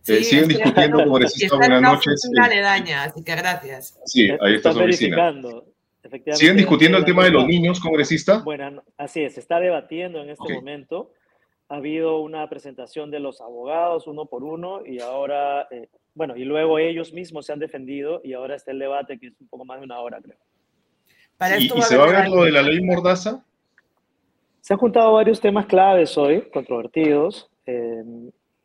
Eh, 0.07 0.22
siguen 0.22 0.49
discutiendo, 0.49 0.99
congresista, 1.05 1.57
buenas 1.57 1.83
noches. 1.83 2.20
aledaña, 2.41 3.05
así 3.05 3.24
que 3.24 3.35
gracias. 3.35 3.99
Sí, 4.05 4.29
ahí 4.41 4.57
está 4.57 4.72
su 4.72 4.81
oficina. 4.81 5.33
¿Siguen 6.32 6.57
discutiendo 6.57 6.98
el 6.98 7.04
tema 7.04 7.24
de 7.24 7.30
los 7.30 7.46
niños, 7.46 7.80
congresista? 7.80 8.42
Bueno, 8.42 8.82
así 8.96 9.22
es, 9.22 9.34
se 9.34 9.40
está 9.40 9.61
debatiendo 9.61 10.20
en 10.20 10.30
este 10.30 10.52
momento. 10.54 11.12
Ha 11.68 11.76
habido 11.76 12.20
una 12.20 12.48
presentación 12.48 13.11
de 13.11 13.20
los 13.20 13.40
abogados 13.40 14.07
uno 14.07 14.26
por 14.26 14.44
uno 14.44 14.86
y 14.86 15.00
ahora, 15.00 15.66
eh, 15.70 15.88
bueno, 16.14 16.36
y 16.36 16.44
luego 16.44 16.78
ellos 16.78 17.12
mismos 17.12 17.46
se 17.46 17.52
han 17.52 17.59
defendido 17.59 18.20
y 18.22 18.34
ahora 18.34 18.54
está 18.54 18.70
el 18.70 18.78
debate 18.78 19.18
que 19.18 19.28
es 19.28 19.40
un 19.40 19.48
poco 19.48 19.64
más 19.64 19.80
de 19.80 19.84
una 19.86 19.98
hora, 20.00 20.20
creo. 20.20 20.38
¿Y, 21.59 21.68
se 21.82 21.96
va 21.96 22.04
a 22.04 22.22
ver 22.22 22.28
lo 22.28 22.44
de 22.44 22.52
la 22.52 22.62
ley 22.62 22.80
Mordaza? 22.82 23.44
Se 24.61 24.72
han 24.72 24.78
juntado 24.78 25.12
varios 25.12 25.40
temas 25.40 25.66
claves 25.66 26.16
hoy, 26.16 26.42
controvertidos, 26.50 27.50
eh, 27.66 28.02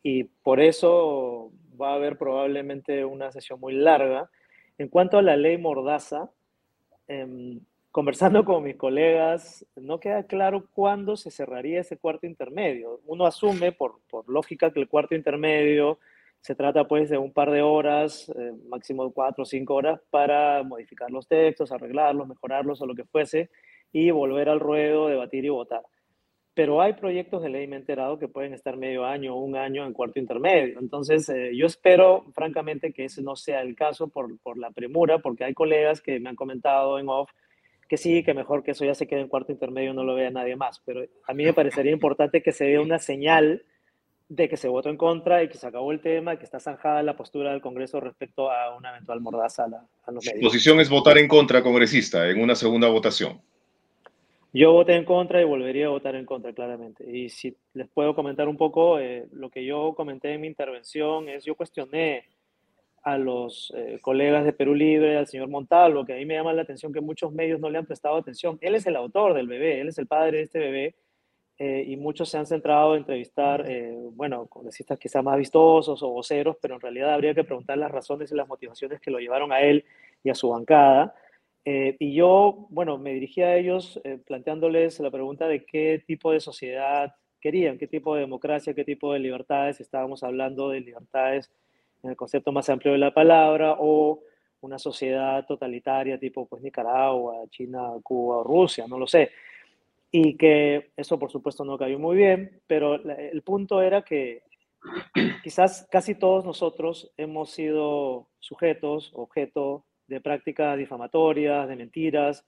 y 0.04 0.24
por 0.24 0.60
eso 0.60 1.52
va 1.80 1.92
a 1.92 1.96
haber 1.96 2.18
probablemente 2.18 3.04
una 3.04 3.32
sesión 3.32 3.60
muy 3.60 3.74
larga. 3.74 4.30
En 4.78 4.88
cuanto 4.88 5.18
a 5.18 5.22
la 5.22 5.36
ley 5.36 5.58
Mordaza, 5.58 6.30
Em, 7.08 7.60
conversando 7.92 8.46
con 8.46 8.64
mis 8.64 8.76
colegas, 8.78 9.66
no 9.76 10.00
queda 10.00 10.24
claro 10.24 10.68
cuándo 10.74 11.18
se 11.18 11.32
cerraría 11.32 11.82
ese 11.82 11.98
cuarto 11.98 12.26
intermedio. 12.26 13.02
Uno 13.06 13.26
asume, 13.26 13.72
por, 13.72 14.00
por 14.10 14.30
lógica, 14.30 14.72
que 14.72 14.80
el 14.80 14.88
cuarto 14.88 15.16
intermedio 15.16 16.00
se 16.42 16.56
trata 16.56 16.88
pues 16.88 17.10
de 17.10 17.18
un 17.18 17.32
par 17.32 17.52
de 17.52 17.62
horas, 17.62 18.30
eh, 18.30 18.54
máximo 18.68 19.12
cuatro 19.14 19.44
o 19.44 19.46
cinco 19.46 19.76
horas, 19.76 20.02
para 20.10 20.64
modificar 20.64 21.12
los 21.12 21.28
textos, 21.28 21.72
arreglarlos, 21.72 22.28
mejorarlos 22.28 22.82
o 22.82 22.88
lo 22.88 22.96
que 22.96 23.06
fuese, 23.06 23.52
y 23.92 24.10
volver 24.12 24.50
al 24.50 24.60
ruedo, 24.60 25.08
debatir 25.08 25.46
y 25.46 25.50
votar. 25.50 25.84
Pero 26.54 26.82
hay 26.82 26.94
proyectos 26.94 27.42
de 27.42 27.50
ley, 27.50 27.68
me 27.68 27.78
he 27.78 27.80
enterado, 27.80 28.20
que 28.20 28.28
pueden 28.28 28.54
estar 28.54 28.76
medio 28.76 29.06
año 29.06 29.38
un 29.38 29.56
año 29.56 29.86
en 29.86 29.94
cuarto 29.94 30.20
intermedio. 30.20 30.80
Entonces, 30.80 31.30
eh, 31.30 31.52
yo 31.56 31.66
espero, 31.66 32.26
francamente, 32.34 32.92
que 32.92 33.06
ese 33.06 33.22
no 33.22 33.36
sea 33.38 33.62
el 33.62 33.76
caso 33.76 34.10
por, 34.10 34.38
por 34.40 34.58
la 34.58 34.72
premura, 34.72 35.20
porque 35.20 35.46
hay 35.46 35.54
colegas 35.54 36.02
que 36.02 36.20
me 36.20 36.30
han 36.30 36.36
comentado 36.36 37.00
en 37.00 37.08
off 37.08 37.32
que 37.92 37.98
sí, 37.98 38.24
que 38.24 38.34
mejor 38.34 38.64
que 38.64 38.72
eso 38.72 38.86
ya 38.86 38.96
se 38.96 39.06
quede 39.06 39.20
en 39.20 39.28
cuarto 39.28 39.52
intermedio, 39.52 39.94
no 39.94 40.06
lo 40.06 40.16
vea 40.16 40.32
nadie 40.32 40.56
más. 40.56 40.82
Pero 40.86 41.04
a 41.28 41.34
mí 41.34 41.44
me 41.44 41.52
parecería 41.52 41.92
importante 41.92 42.42
que 42.42 42.54
se 42.54 42.64
dé 42.64 42.80
una 42.80 43.00
señal 43.00 43.66
de 44.30 44.48
que 44.48 44.56
se 44.56 44.70
votó 44.70 44.88
en 44.88 44.96
contra 44.96 45.44
y 45.44 45.50
que 45.50 45.58
se 45.58 45.68
acabó 45.68 45.92
el 45.92 46.00
tema, 46.00 46.38
que 46.38 46.46
está 46.46 46.62
zanjada 46.62 47.04
la 47.04 47.18
postura 47.18 47.52
del 47.52 47.60
Congreso 47.60 48.00
respecto 48.00 48.50
a 48.50 48.78
una 48.78 48.92
eventual 48.92 49.20
mordaza 49.20 49.66
a, 49.66 49.68
la, 49.68 49.86
a 50.06 50.12
los 50.14 50.26
medios. 50.26 50.40
Su 50.40 50.48
posición 50.48 50.80
es 50.80 50.90
votar 50.90 51.18
en 51.18 51.28
contra, 51.28 51.62
congresista, 51.62 52.30
en 52.30 52.42
una 52.42 52.56
segunda 52.56 52.88
votación. 52.88 53.42
Yo 54.54 54.74
voté 54.74 54.96
en 54.96 55.06
contra 55.06 55.42
y 55.42 55.46
volvería 55.46 55.86
a 55.86 55.90
votar 55.90 56.16
en 56.16 56.26
contra, 56.26 56.52
claramente. 56.52 57.10
Y 57.10 57.30
si 57.30 57.56
les 57.74 57.88
puedo 57.88 58.14
comentar 58.14 58.50
un 58.50 58.58
poco, 58.58 59.00
eh, 59.00 59.26
lo 59.32 59.50
que 59.50 59.64
yo 59.64 59.94
comenté 59.96 60.34
en 60.34 60.42
mi 60.42 60.48
intervención 60.48 61.30
es, 61.30 61.46
yo 61.46 61.56
cuestioné 61.56 62.26
a 63.04 63.18
los 63.18 63.74
eh, 63.76 63.98
colegas 64.02 64.44
de 64.44 64.52
Perú 64.52 64.76
Libre, 64.76 65.18
al 65.18 65.28
señor 65.28 65.48
Montalvo, 65.48 66.06
que 66.06 66.14
a 66.14 66.18
mí 66.18 66.26
me 66.26 66.34
llama 66.34 66.54
la 66.54 66.64
atención 66.64 66.92
que 66.92 67.00
muchos 67.00 67.32
medios 67.32 67.62
no 67.62 67.70
le 67.70 67.78
han 67.78 67.86
prestado 67.86 68.18
atención. 68.18 68.58
Él 68.60 68.76
es 68.76 68.86
el 68.86 68.98
autor 68.98 69.34
del 69.34 69.48
bebé, 69.48 69.80
él 69.80 69.88
es 69.88 69.98
el 69.98 70.08
padre 70.08 70.40
de 70.40 70.44
este 70.44 70.60
bebé, 70.60 70.96
eh, 71.58 71.86
y 71.88 71.96
muchos 71.96 72.28
se 72.30 72.38
han 72.38 72.46
centrado 72.46 72.94
en 72.96 73.00
entrevistar, 73.00 73.66
bueno, 74.14 74.48
congresistas 74.48 75.00
quizás 75.00 75.24
más 75.24 75.38
vistosos 75.38 76.04
o 76.04 76.10
voceros, 76.10 76.58
pero 76.62 76.76
en 76.76 76.82
realidad 76.82 77.14
habría 77.14 77.34
que 77.34 77.44
preguntar 77.44 77.78
las 77.78 77.92
razones 77.92 78.32
y 78.32 78.36
las 78.36 78.48
motivaciones 78.48 79.00
que 79.00 79.12
lo 79.12 79.20
llevaron 79.20 79.54
a 79.54 79.62
él 79.62 79.86
y 80.24 80.30
a 80.30 80.36
su 80.36 80.50
bancada. 80.50 81.16
Eh, 81.64 81.96
y 82.00 82.14
yo, 82.14 82.68
bueno, 82.70 82.98
me 82.98 83.14
dirigí 83.14 83.42
a 83.42 83.56
ellos 83.56 84.00
eh, 84.04 84.20
planteándoles 84.26 85.00
la 85.00 85.12
pregunta 85.12 85.48
de 85.48 85.64
qué 85.66 86.04
tipo 86.06 86.32
de 86.32 86.40
sociedad 86.40 87.16
querían, 87.40 87.78
qué 87.78 87.88
tipo 87.88 88.16
de 88.16 88.22
democracia, 88.22 88.74
qué 88.74 88.84
tipo 88.84 89.14
de 89.14 89.20
libertades. 89.20 89.80
Estábamos 89.80 90.24
hablando 90.24 90.70
de 90.70 90.82
libertades 90.82 91.52
en 92.04 92.12
el 92.12 92.16
concepto 92.16 92.52
más 92.52 92.70
amplio 92.70 92.94
de 92.94 93.00
la 93.00 93.14
palabra 93.14 93.76
o 93.80 94.22
una 94.62 94.78
sociedad 94.78 95.46
totalitaria 95.46 96.20
tipo 96.20 96.48
pues 96.48 96.62
Nicaragua, 96.62 97.36
China, 97.50 97.92
Cuba 98.04 98.44
Rusia, 98.44 98.88
no 98.88 98.98
lo 98.98 99.08
sé. 99.08 99.32
Y 100.12 100.36
que 100.38 100.92
eso 100.96 101.18
por 101.18 101.32
supuesto 101.32 101.64
no 101.64 101.78
cayó 101.78 101.98
muy 102.00 102.16
bien, 102.18 102.62
pero 102.68 102.96
el 102.96 103.42
punto 103.44 103.82
era 103.82 104.04
que 104.04 104.44
quizás 105.44 105.88
casi 105.92 106.16
todos 106.16 106.46
nosotros 106.46 107.12
hemos 107.18 107.52
sido 107.52 108.28
sujetos, 108.40 109.12
objeto 109.16 109.86
de 110.12 110.22
prácticas 110.22 110.78
difamatorias, 110.78 111.68
de 111.68 111.76
mentiras, 111.76 112.46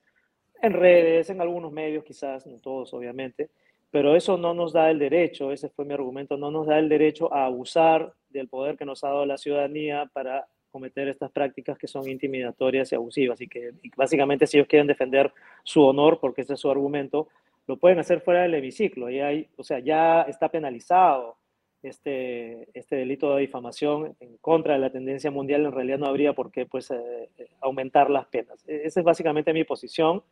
en 0.61 0.73
redes, 0.73 1.29
en 1.29 1.41
algunos 1.41 1.71
medios 1.71 2.03
quizás, 2.03 2.45
no 2.45 2.59
todos 2.59 2.93
obviamente, 2.93 3.49
pero 3.89 4.15
eso 4.15 4.37
no 4.37 4.53
nos 4.53 4.73
da 4.73 4.91
el 4.91 4.99
derecho, 4.99 5.51
ese 5.51 5.69
fue 5.69 5.85
mi 5.85 5.93
argumento, 5.93 6.35
no 6.35 6.51
nos 6.51 6.67
da 6.67 6.77
el 6.77 6.89
derecho 6.89 7.33
a 7.33 7.45
abusar 7.45 8.13
del 8.29 8.49
poder 8.49 8.75
que 8.77 8.85
nos 8.85 9.03
ha 9.03 9.09
dado 9.09 9.25
la 9.25 9.37
ciudadanía 9.37 10.09
para 10.11 10.45
cometer 10.71 11.07
estas 11.07 11.31
prácticas 11.31 11.77
que 11.77 11.87
son 11.87 12.09
intimidatorias 12.09 12.91
y 12.91 12.95
abusivas. 12.95 13.39
Y 13.39 13.47
que 13.47 13.71
básicamente 13.95 14.47
si 14.47 14.57
ellos 14.57 14.67
quieren 14.67 14.87
defender 14.87 15.31
su 15.63 15.83
honor, 15.83 16.19
porque 16.19 16.41
ese 16.41 16.55
es 16.55 16.59
su 16.59 16.69
argumento, 16.69 17.29
lo 17.67 17.77
pueden 17.77 17.99
hacer 17.99 18.21
fuera 18.21 18.41
del 18.41 18.55
hemiciclo. 18.55 19.09
Y 19.09 19.19
hay, 19.19 19.47
o 19.55 19.63
sea, 19.63 19.79
ya 19.79 20.23
está 20.23 20.49
penalizado 20.49 21.37
este, 21.83 22.69
este 22.73 22.95
delito 22.95 23.33
de 23.35 23.41
difamación 23.41 24.15
en 24.19 24.37
contra 24.37 24.73
de 24.73 24.79
la 24.79 24.91
tendencia 24.91 25.31
mundial, 25.31 25.65
en 25.65 25.71
realidad 25.71 25.97
no 25.97 26.07
habría 26.07 26.33
por 26.33 26.51
qué 26.51 26.65
pues, 26.65 26.89
eh, 26.91 27.29
eh, 27.37 27.49
aumentar 27.61 28.09
las 28.09 28.27
penas. 28.27 28.63
E, 28.67 28.83
esa 28.85 29.01
es 29.01 29.05
básicamente 29.05 29.53
mi 29.53 29.63
posición. 29.65 30.23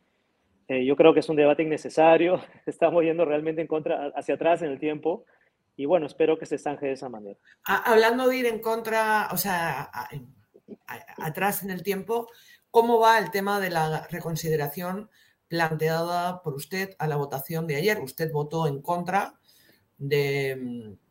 Eh, 0.68 0.84
yo 0.84 0.96
creo 0.96 1.12
que 1.12 1.20
es 1.20 1.28
un 1.28 1.36
debate 1.36 1.62
innecesario, 1.62 2.40
estamos 2.66 3.04
yendo 3.04 3.24
realmente 3.24 3.60
en 3.60 3.66
contra, 3.66 4.12
hacia 4.16 4.34
atrás 4.34 4.62
en 4.62 4.70
el 4.70 4.78
tiempo, 4.78 5.24
y 5.76 5.84
bueno, 5.84 6.06
espero 6.06 6.38
que 6.38 6.46
se 6.46 6.58
zanje 6.58 6.86
de 6.86 6.92
esa 6.92 7.08
manera. 7.08 7.38
Hablando 7.64 8.28
de 8.28 8.36
ir 8.36 8.46
en 8.46 8.58
contra, 8.58 9.28
o 9.32 9.36
sea, 9.36 9.90
atrás 11.16 11.62
en 11.62 11.70
el 11.70 11.82
tiempo, 11.82 12.28
¿cómo 12.70 13.00
va 13.00 13.18
el 13.18 13.30
tema 13.30 13.58
de 13.58 13.70
la 13.70 14.06
reconsideración 14.10 15.08
planteada 15.48 16.42
por 16.42 16.54
usted 16.54 16.94
a 16.98 17.06
la 17.06 17.16
votación 17.16 17.66
de 17.66 17.76
ayer? 17.76 18.00
Usted 18.00 18.30
votó 18.32 18.66
en 18.66 18.82
contra 18.82 19.34
de 19.96 20.56
mm, 20.56 21.01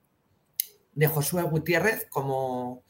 de 0.93 1.07
Josué 1.07 1.43
Gutiérrez 1.43 2.07
como, 2.09 2.83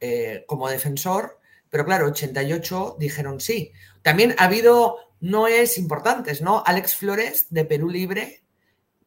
eh, 0.00 0.44
como 0.46 0.68
defensor, 0.68 1.40
pero 1.70 1.84
claro, 1.84 2.06
88 2.06 2.96
dijeron 2.98 3.40
sí. 3.40 3.72
También 4.02 4.34
ha 4.38 4.44
habido 4.44 4.96
noes 5.20 5.78
importantes, 5.78 6.42
¿no? 6.42 6.62
Alex 6.64 6.96
Flores 6.96 7.46
de 7.50 7.64
Perú 7.64 7.88
Libre 7.88 8.42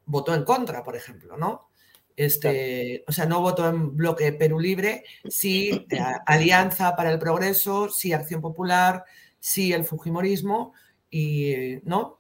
votó 0.06 0.34
en 0.34 0.44
contra, 0.44 0.84
por 0.84 0.96
ejemplo, 0.96 1.38
¿no? 1.38 1.70
Este, 2.16 3.06
o 3.08 3.14
sea, 3.14 3.26
no 3.26 3.40
votó 3.40 3.70
en 3.70 3.96
bloque 3.96 4.34
Perú 4.34 4.60
Libre, 4.60 5.06
sí 5.30 5.88
eh, 5.90 6.00
Alianza 6.26 6.96
para 6.96 7.12
el 7.12 7.20
Progreso, 7.20 7.90
sí 7.90 8.12
Acción 8.12 8.42
Popular, 8.42 9.06
sí 9.40 9.72
el 9.72 9.86
Fujimorismo, 9.86 10.74
y 11.10 11.78
¿no? 11.84 12.20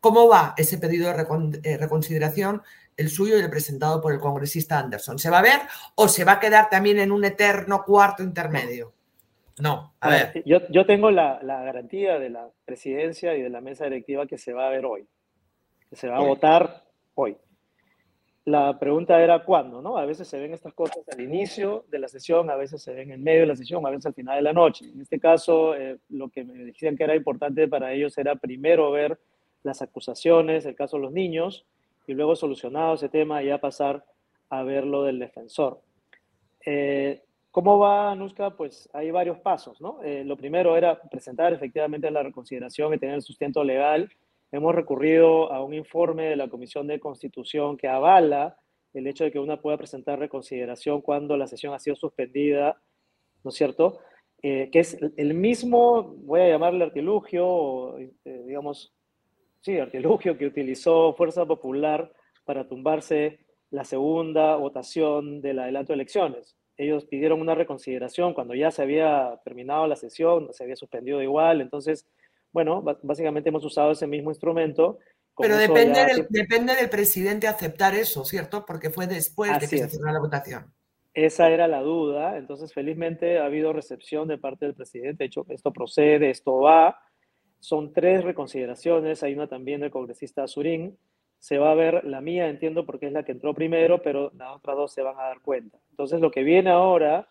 ¿Cómo 0.00 0.28
va 0.28 0.54
ese 0.56 0.78
pedido 0.78 1.12
de 1.12 1.60
eh, 1.64 1.76
reconsideración? 1.76 2.62
El 3.00 3.08
suyo 3.08 3.38
y 3.38 3.40
el 3.40 3.50
presentado 3.50 4.00
por 4.00 4.12
el 4.12 4.20
congresista 4.20 4.78
Anderson. 4.78 5.18
¿Se 5.18 5.30
va 5.30 5.38
a 5.38 5.42
ver 5.42 5.60
o 5.94 6.06
se 6.06 6.24
va 6.24 6.32
a 6.32 6.40
quedar 6.40 6.68
también 6.68 6.98
en 6.98 7.10
un 7.10 7.24
eterno 7.24 7.82
cuarto 7.84 8.22
intermedio? 8.22 8.92
No, 9.58 9.94
a, 10.00 10.08
ver. 10.10 10.42
Yo, 10.44 10.86
tengo 10.86 11.10
la, 11.10 11.38
garantía 11.42 12.18
de 12.18 12.30
la 12.30 12.48
presidencia 12.64 13.34
y 13.34 13.42
de 13.42 13.50
la 13.50 13.60
mesa 13.60 13.84
directiva 13.84 14.26
que 14.26 14.38
se 14.38 14.52
va 14.52 14.66
a 14.66 14.70
ver 14.70 14.84
hoy, 14.84 15.06
que 15.88 15.96
se 15.96 16.08
va 16.08 16.18
a 16.18 16.22
votar 16.22 16.84
hoy. 17.14 17.36
La 18.44 18.78
pregunta 18.78 19.22
era 19.22 19.44
cuándo, 19.44 19.80
¿no? 19.82 19.96
A 19.98 20.06
veces 20.06 20.28
se 20.28 20.38
ven 20.38 20.52
estas 20.52 20.72
cosas 20.74 20.98
al 21.12 21.20
inicio 21.20 21.84
de 21.90 21.98
la 21.98 22.08
sesión, 22.08 22.50
a 22.50 22.56
veces 22.56 22.82
se 22.82 22.92
ven 22.92 23.12
en 23.12 23.22
medio 23.22 23.40
de 23.40 23.46
la 23.46 23.56
sesión, 23.56 23.86
a 23.86 23.90
veces 23.90 24.06
al 24.06 24.14
final 24.14 24.36
de 24.36 24.42
la 24.42 24.52
noche. 24.52 24.86
En 24.86 25.00
este 25.00 25.20
caso, 25.20 25.74
eh, 25.74 25.98
lo 26.08 26.28
que 26.28 26.44
me 26.44 26.64
decían 26.64 26.96
que 26.96 27.04
era 27.04 27.14
importante 27.14 27.68
para 27.68 27.92
ellos 27.92 28.16
era 28.18 28.36
primero 28.36 28.90
ver 28.90 29.18
las 29.62 29.82
acusaciones, 29.82 30.64
el 30.64 30.74
caso 30.74 30.96
de 30.96 31.02
los 31.02 31.12
niños, 31.12 31.66
y 32.10 32.14
luego 32.14 32.34
solucionado 32.34 32.94
ese 32.94 33.08
tema 33.08 33.40
ya 33.40 33.58
pasar 33.58 34.04
a 34.48 34.64
ver 34.64 34.84
lo 34.84 35.04
del 35.04 35.20
defensor. 35.20 35.80
Eh, 36.66 37.22
¿Cómo 37.52 37.78
va, 37.78 38.10
Anuska? 38.10 38.56
Pues 38.56 38.88
hay 38.92 39.12
varios 39.12 39.38
pasos, 39.38 39.80
¿no? 39.80 40.02
Eh, 40.02 40.24
lo 40.24 40.36
primero 40.36 40.76
era 40.76 41.00
presentar 41.00 41.52
efectivamente 41.52 42.10
la 42.10 42.24
reconsideración 42.24 42.92
y 42.92 42.98
tener 42.98 43.14
el 43.14 43.22
sustento 43.22 43.62
legal. 43.62 44.10
Hemos 44.50 44.74
recurrido 44.74 45.52
a 45.52 45.62
un 45.62 45.72
informe 45.72 46.24
de 46.24 46.36
la 46.36 46.48
Comisión 46.48 46.88
de 46.88 46.98
Constitución 46.98 47.76
que 47.76 47.86
avala 47.86 48.58
el 48.92 49.06
hecho 49.06 49.22
de 49.22 49.30
que 49.30 49.38
una 49.38 49.60
pueda 49.60 49.78
presentar 49.78 50.18
reconsideración 50.18 51.02
cuando 51.02 51.36
la 51.36 51.46
sesión 51.46 51.74
ha 51.74 51.78
sido 51.78 51.94
suspendida, 51.94 52.82
¿no 53.44 53.50
es 53.50 53.54
cierto? 53.54 54.00
Eh, 54.42 54.68
que 54.72 54.80
es 54.80 54.98
el 55.16 55.34
mismo, 55.34 56.02
voy 56.24 56.40
a 56.40 56.48
llamarle 56.48 56.84
artilugio, 56.84 57.94
digamos, 58.24 58.92
sí, 59.60 59.78
artilugio 59.78 60.36
que 60.36 60.46
utilizó 60.46 61.14
Fuerza 61.14 61.44
Popular 61.46 62.12
para 62.44 62.68
tumbarse 62.68 63.40
la 63.70 63.84
segunda 63.84 64.56
votación 64.56 65.40
del 65.40 65.60
adelanto 65.60 65.92
de 65.92 65.94
elecciones. 65.94 66.56
Ellos 66.76 67.04
pidieron 67.04 67.40
una 67.40 67.54
reconsideración 67.54 68.34
cuando 68.34 68.54
ya 68.54 68.70
se 68.70 68.82
había 68.82 69.38
terminado 69.44 69.86
la 69.86 69.96
sesión, 69.96 70.48
se 70.52 70.64
había 70.64 70.76
suspendido 70.76 71.22
igual, 71.22 71.60
entonces 71.60 72.06
Bueno, 72.52 72.82
básicamente 72.82 73.48
hemos 73.50 73.64
usado 73.64 73.92
ese 73.92 74.06
mismo 74.06 74.30
instrumento. 74.30 74.98
Pero 75.36 75.56
depende, 75.56 76.04
del, 76.04 76.26
depende 76.28 76.74
del 76.74 76.90
presidente 76.90 77.46
aceptar 77.46 77.94
eso, 77.94 78.24
¿cierto? 78.24 78.64
Porque 78.66 78.90
fue 78.90 79.06
después 79.06 79.52
de 79.52 79.68
que 79.68 79.78
se 79.78 79.88
cerrara 79.88 80.14
la 80.14 80.20
votación. 80.20 80.74
Esa 81.14 81.48
era 81.48 81.66
la 81.68 81.80
duda. 81.80 82.36
Entonces, 82.36 82.72
felizmente 82.72 83.38
ha 83.38 83.46
habido 83.46 83.72
recepción 83.72 84.28
de 84.28 84.38
parte 84.38 84.66
del 84.66 84.74
presidente. 84.74 85.24
De 85.24 85.26
hecho, 85.26 85.46
esto 85.48 85.72
procede, 85.72 86.30
esto 86.30 86.58
va. 86.58 86.98
Son 87.60 87.92
tres 87.92 88.24
reconsideraciones. 88.24 89.22
Hay 89.22 89.34
una 89.34 89.46
también 89.46 89.80
del 89.80 89.90
congresista 89.90 90.42
Azurín. 90.42 90.98
Se 91.38 91.58
va 91.58 91.70
a 91.70 91.74
ver 91.74 92.04
la 92.04 92.20
mía, 92.20 92.48
entiendo, 92.48 92.84
porque 92.84 93.06
es 93.06 93.12
la 93.12 93.22
que 93.22 93.32
entró 93.32 93.54
primero, 93.54 94.02
pero 94.02 94.30
las 94.36 94.56
otras 94.56 94.76
dos 94.76 94.92
se 94.92 95.02
van 95.02 95.18
a 95.18 95.28
dar 95.28 95.40
cuenta. 95.40 95.78
Entonces, 95.90 96.20
lo 96.20 96.30
que 96.30 96.42
viene 96.42 96.70
ahora 96.70 97.28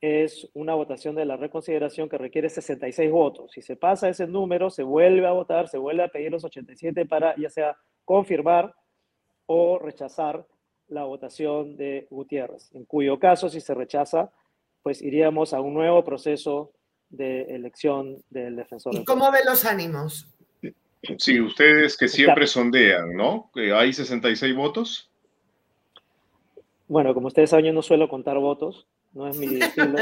es 0.00 0.48
una 0.54 0.74
votación 0.74 1.16
de 1.16 1.24
la 1.24 1.36
reconsideración 1.36 2.08
que 2.08 2.18
requiere 2.18 2.48
66 2.48 3.10
votos. 3.10 3.50
Si 3.52 3.62
se 3.62 3.76
pasa 3.76 4.08
ese 4.08 4.26
número, 4.26 4.70
se 4.70 4.84
vuelve 4.84 5.26
a 5.26 5.32
votar, 5.32 5.68
se 5.68 5.78
vuelve 5.78 6.04
a 6.04 6.08
pedir 6.08 6.30
los 6.30 6.44
87 6.44 7.06
para 7.06 7.34
ya 7.36 7.50
sea 7.50 7.76
confirmar 8.04 8.74
o 9.46 9.78
rechazar 9.78 10.46
la 10.88 11.04
votación 11.04 11.76
de 11.76 12.06
Gutiérrez, 12.10 12.74
en 12.74 12.84
cuyo 12.84 13.18
caso, 13.18 13.48
si 13.48 13.60
se 13.60 13.74
rechaza, 13.74 14.32
pues 14.82 15.02
iríamos 15.02 15.52
a 15.52 15.60
un 15.60 15.74
nuevo 15.74 16.02
proceso 16.04 16.72
de 17.10 17.42
elección 17.54 18.22
del 18.30 18.56
defensor. 18.56 18.94
¿Y 18.94 19.04
cómo 19.04 19.30
ven 19.30 19.42
los 19.46 19.64
ánimos? 19.64 20.28
Sí, 21.18 21.40
ustedes 21.40 21.96
que 21.96 22.08
siempre 22.08 22.46
sondean, 22.46 23.14
¿no? 23.14 23.50
¿Hay 23.74 23.92
66 23.92 24.54
votos? 24.54 25.10
Bueno, 26.88 27.14
como 27.14 27.28
ustedes 27.28 27.50
saben, 27.50 27.66
yo 27.66 27.72
no 27.72 27.82
suelo 27.82 28.08
contar 28.08 28.38
votos, 28.38 28.88
no 29.12 29.28
es 29.28 29.36
mi 29.38 29.46
estilo. 29.60 29.98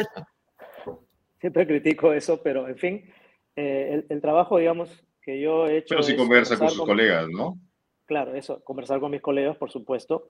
siempre 1.40 1.66
critico 1.66 2.12
eso, 2.12 2.40
pero 2.42 2.68
en 2.68 2.78
fin, 2.78 3.12
eh, 3.56 4.04
el, 4.08 4.20
trabajo, 4.20 4.58
digamos, 4.58 4.90
que 5.20 5.40
yo 5.40 5.66
he 5.66 5.78
hecho... 5.78 5.88
Pero 5.90 6.02
sí 6.02 6.16
conversa 6.16 6.58
con 6.58 6.70
sus 6.70 6.86
colegas, 6.86 7.28
¿no? 7.28 7.58
Claro, 8.06 8.34
eso, 8.34 8.62
conversar 8.62 9.00
con 9.00 9.10
mis 9.10 9.20
colegas, 9.20 9.56
por 9.56 9.70
supuesto. 9.70 10.28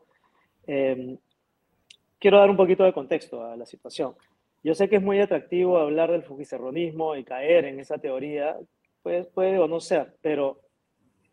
Em, 0.67 1.19
quiero 2.19 2.39
dar 2.39 2.51
un 2.51 2.57
poquito 2.57 2.85
de 2.85 2.93
contexto 2.93 3.45
a 3.45 3.55
la 3.55 3.67
situación. 3.67 4.15
Yo 4.67 4.75
sé 4.75 4.89
que 4.89 4.97
es 4.97 5.03
muy 5.03 5.21
atractivo 5.21 5.79
hablar 5.79 6.11
del 6.11 6.25
fujicerronismo 6.25 7.15
y 7.15 7.23
caer 7.23 7.67
en 7.67 7.79
esa 7.79 7.99
teoría, 7.99 8.57
pues 9.05 9.29
puede 9.29 9.61
o 9.61 9.69
no 9.69 9.79
ser, 9.79 10.17
pero 10.23 10.59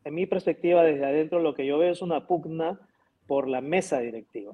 en 0.04 0.14
mi 0.14 0.28
perspectiva 0.28 0.84
desde 0.84 1.04
adentro 1.04 1.40
lo 1.40 1.56
que 1.56 1.66
yo 1.66 1.80
veo 1.80 1.92
es 1.92 2.04
una 2.04 2.28
pugna 2.28 2.80
por 3.26 3.48
la 3.48 3.60
mesa 3.60 4.02
directiva. 4.02 4.54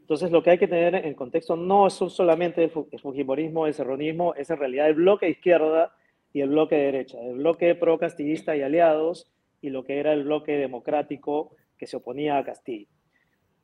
Entonces 0.00 0.32
lo 0.32 0.42
que 0.42 0.50
hay 0.50 0.58
que 0.58 0.66
tener 0.66 1.06
en 1.06 1.14
contexto 1.14 1.54
no 1.54 1.86
es 1.86 1.92
solamente 1.92 2.64
el 2.64 2.98
fujimorismo, 3.00 3.68
el 3.68 3.74
serronismo, 3.74 4.34
es 4.34 4.50
en 4.50 4.58
realidad 4.58 4.88
el 4.88 4.94
bloque 4.94 5.28
izquierda 5.28 5.94
y 6.32 6.40
el 6.40 6.48
bloque 6.48 6.74
de 6.74 6.86
derecha, 6.86 7.20
el 7.20 7.36
bloque 7.36 7.76
pro-castillista 7.76 8.56
y 8.56 8.62
aliados 8.62 9.30
y 9.60 9.70
lo 9.70 9.84
que 9.84 10.00
era 10.00 10.12
el 10.14 10.24
bloque 10.24 10.56
democrático 10.56 11.54
que 11.78 11.86
se 11.86 11.96
oponía 11.96 12.38
a 12.38 12.44
Castillo. 12.44 12.88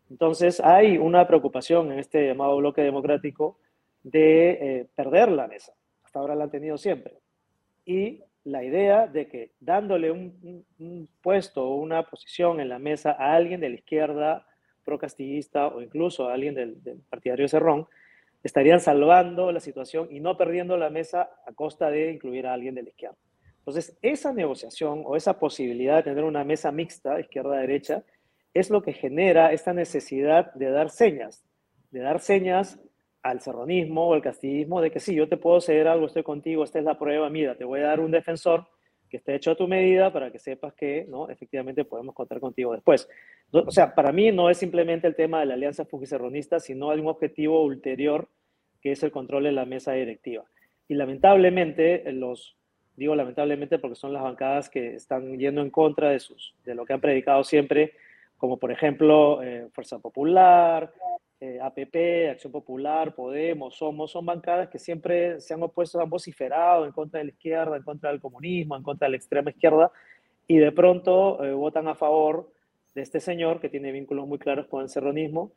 Entonces 0.09 0.61
hay 0.61 0.99
una 0.99 1.26
preocupación 1.26 1.90
en 1.90 1.99
este 1.99 2.28
llamado 2.28 2.59
bloque 2.59 2.82
democrático 2.82 3.59
de 4.11 4.50
eh, 4.50 4.86
perder 4.94 5.30
la 5.30 5.46
mesa. 5.46 5.72
Hasta 6.02 6.18
ahora 6.18 6.34
la 6.34 6.44
han 6.44 6.50
tenido 6.50 6.78
siempre. 6.78 7.18
Y 7.84 8.22
la 8.44 8.64
idea 8.64 9.06
de 9.06 9.28
que 9.28 9.52
dándole 9.61 10.11
un, 10.11 11.09
puesto 11.22 11.64
o 11.64 11.76
una 11.76 12.04
posición 12.04 12.61
en 12.61 12.68
la 12.68 12.78
mesa 12.78 13.12
a 13.12 13.34
alguien 13.34 13.61
de 13.61 13.68
la 13.68 13.74
izquierda 13.74 14.46
pro-castillista 14.84 15.68
o 15.68 15.82
incluso 15.82 16.28
a 16.28 16.34
alguien 16.34 16.54
del, 16.54 16.78
partidario 17.11 17.44
de 17.44 17.48
Cerrón, 17.48 17.86
estarían 18.42 18.80
salvando 18.80 19.52
la 19.52 19.61
situación 19.61 20.09
y 20.11 20.20
no 20.20 20.38
perdiendo 20.38 20.78
la 20.78 20.88
mesa 20.88 21.28
a 21.46 21.52
costa 21.52 21.90
de 21.90 22.12
incluir 22.12 22.46
a 22.46 22.54
alguien 22.54 22.74
de 22.74 22.84
la 22.84 22.88
izquierda. 22.88 23.16
Entonces, 23.59 23.98
esa 24.00 24.32
negociación 24.32 25.02
o 25.04 25.14
esa 25.14 25.38
posibilidad 25.38 25.96
de 25.96 26.04
tener 26.04 26.24
una 26.24 26.42
mesa 26.42 26.72
mixta, 26.72 27.20
izquierda-derecha, 27.20 28.02
es 28.54 28.70
lo 28.70 28.80
que 28.80 28.94
genera 28.94 29.52
esta 29.52 29.74
necesidad 29.74 30.54
de 30.54 30.70
dar 30.70 30.88
señas, 30.88 31.44
de 31.90 32.00
dar 32.00 32.20
señas 32.20 32.80
al 33.22 33.40
serronismo 33.40 34.08
o 34.08 34.14
al 34.14 34.22
castillismo 34.22 34.80
de 34.80 34.90
que 34.90 35.00
sí, 35.00 35.14
yo 35.14 35.28
te 35.28 35.36
puedo 35.36 35.60
ceder 35.60 35.88
algo, 35.88 36.06
estoy 36.06 36.22
contigo, 36.22 36.64
esta 36.64 36.78
es 36.78 36.84
la 36.84 36.98
prueba, 36.98 37.28
mira, 37.28 37.56
te 37.56 37.64
voy 37.64 37.80
a 37.80 37.84
dar 37.84 38.00
un 38.00 38.10
defensor 38.10 38.66
que 39.08 39.16
esté 39.16 39.34
hecho 39.34 39.52
a 39.52 39.56
tu 39.56 39.66
medida 39.66 40.12
para 40.12 40.30
que 40.30 40.38
sepas 40.38 40.74
que, 40.74 41.06
¿no? 41.08 41.30
Efectivamente 41.30 41.84
podemos 41.84 42.14
contar 42.14 42.40
contigo 42.40 42.72
después. 42.74 43.08
O 43.50 43.70
sea, 43.70 43.94
para 43.94 44.12
mí 44.12 44.30
no 44.32 44.50
es 44.50 44.58
simplemente 44.58 45.06
el 45.06 45.16
tema 45.16 45.40
de 45.40 45.46
la 45.46 45.54
alianza 45.54 45.84
fujicerronista, 45.84 46.60
sino 46.60 46.88
un 46.88 47.06
objetivo 47.06 47.62
ulterior 47.64 48.28
que 48.80 48.92
es 48.92 49.02
el 49.02 49.10
control 49.10 49.44
de 49.44 49.52
la 49.52 49.64
mesa 49.64 49.92
directiva. 49.92 50.44
Y 50.88 50.94
lamentablemente, 50.94 52.04
los, 52.12 52.56
digo 52.96 53.14
lamentablemente 53.14 53.78
porque 53.78 53.96
son 53.96 54.12
las 54.12 54.22
bancadas 54.22 54.68
que 54.68 54.94
están 54.94 55.38
yendo 55.38 55.62
en 55.62 55.70
contra 55.70 56.10
de, 56.10 56.20
sus, 56.20 56.54
de 56.64 56.74
lo 56.74 56.84
que 56.84 56.92
han 56.92 57.00
predicado 57.00 57.44
siempre, 57.44 57.92
como 58.39 58.57
por 58.57 58.72
ejemplo 58.72 59.43
eh, 59.43 59.68
Fuerza 59.72 59.99
Popular, 59.99 60.91
eh, 61.41 61.59
APP, 61.61 62.30
Acción 62.30 62.53
Popular, 62.53 63.14
Podemos, 63.14 63.76
Somos, 63.76 64.12
son 64.12 64.24
bancadas 64.24 64.68
que 64.68 64.78
siempre 64.78 65.41
se 65.41 65.55
han 65.55 65.62
opuesto, 65.62 66.01
han 66.01 66.09
vociferado 66.09 66.86
en 66.86 66.93
contra 66.93 67.18
de 67.18 67.24
la 67.24 67.30
izquierda, 67.32 67.76
en 67.76 67.82
contra 67.82 68.11
del 68.11 68.20
comunismo, 68.20 68.76
en 68.76 68.82
contra 68.82 69.07
de 69.07 69.11
la 69.11 69.16
extrema 69.16 69.51
izquierda, 69.51 69.91
y 70.47 70.57
de 70.57 70.72
pronto 70.72 71.45
eh, 71.45 71.53
votan 71.53 71.89
a 71.89 71.95
favor 71.95 72.51
de 72.95 73.03
este 73.03 73.20
señor 73.20 73.61
que 73.61 73.68
tiene 73.68 73.93
vínculos 73.93 74.26
muy 74.26 74.39
claros 74.39 74.66
con 74.68 74.82
el 74.82 74.89
serronismo. 74.89 75.53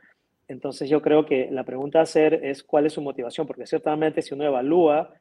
Entonces 0.47 0.89
yo 0.89 1.01
creo 1.01 1.25
que 1.25 1.49
la 1.49 1.63
pregunta 1.63 1.99
a 1.99 2.03
hacer 2.03 2.33
es 2.43 2.63
cuál 2.63 2.87
es 2.87 2.93
su 2.93 3.01
motivación, 3.01 3.47
porque 3.47 3.65
ciertamente 3.65 4.21
si 4.21 4.33
uno 4.33 4.43
evalúa 4.43 5.13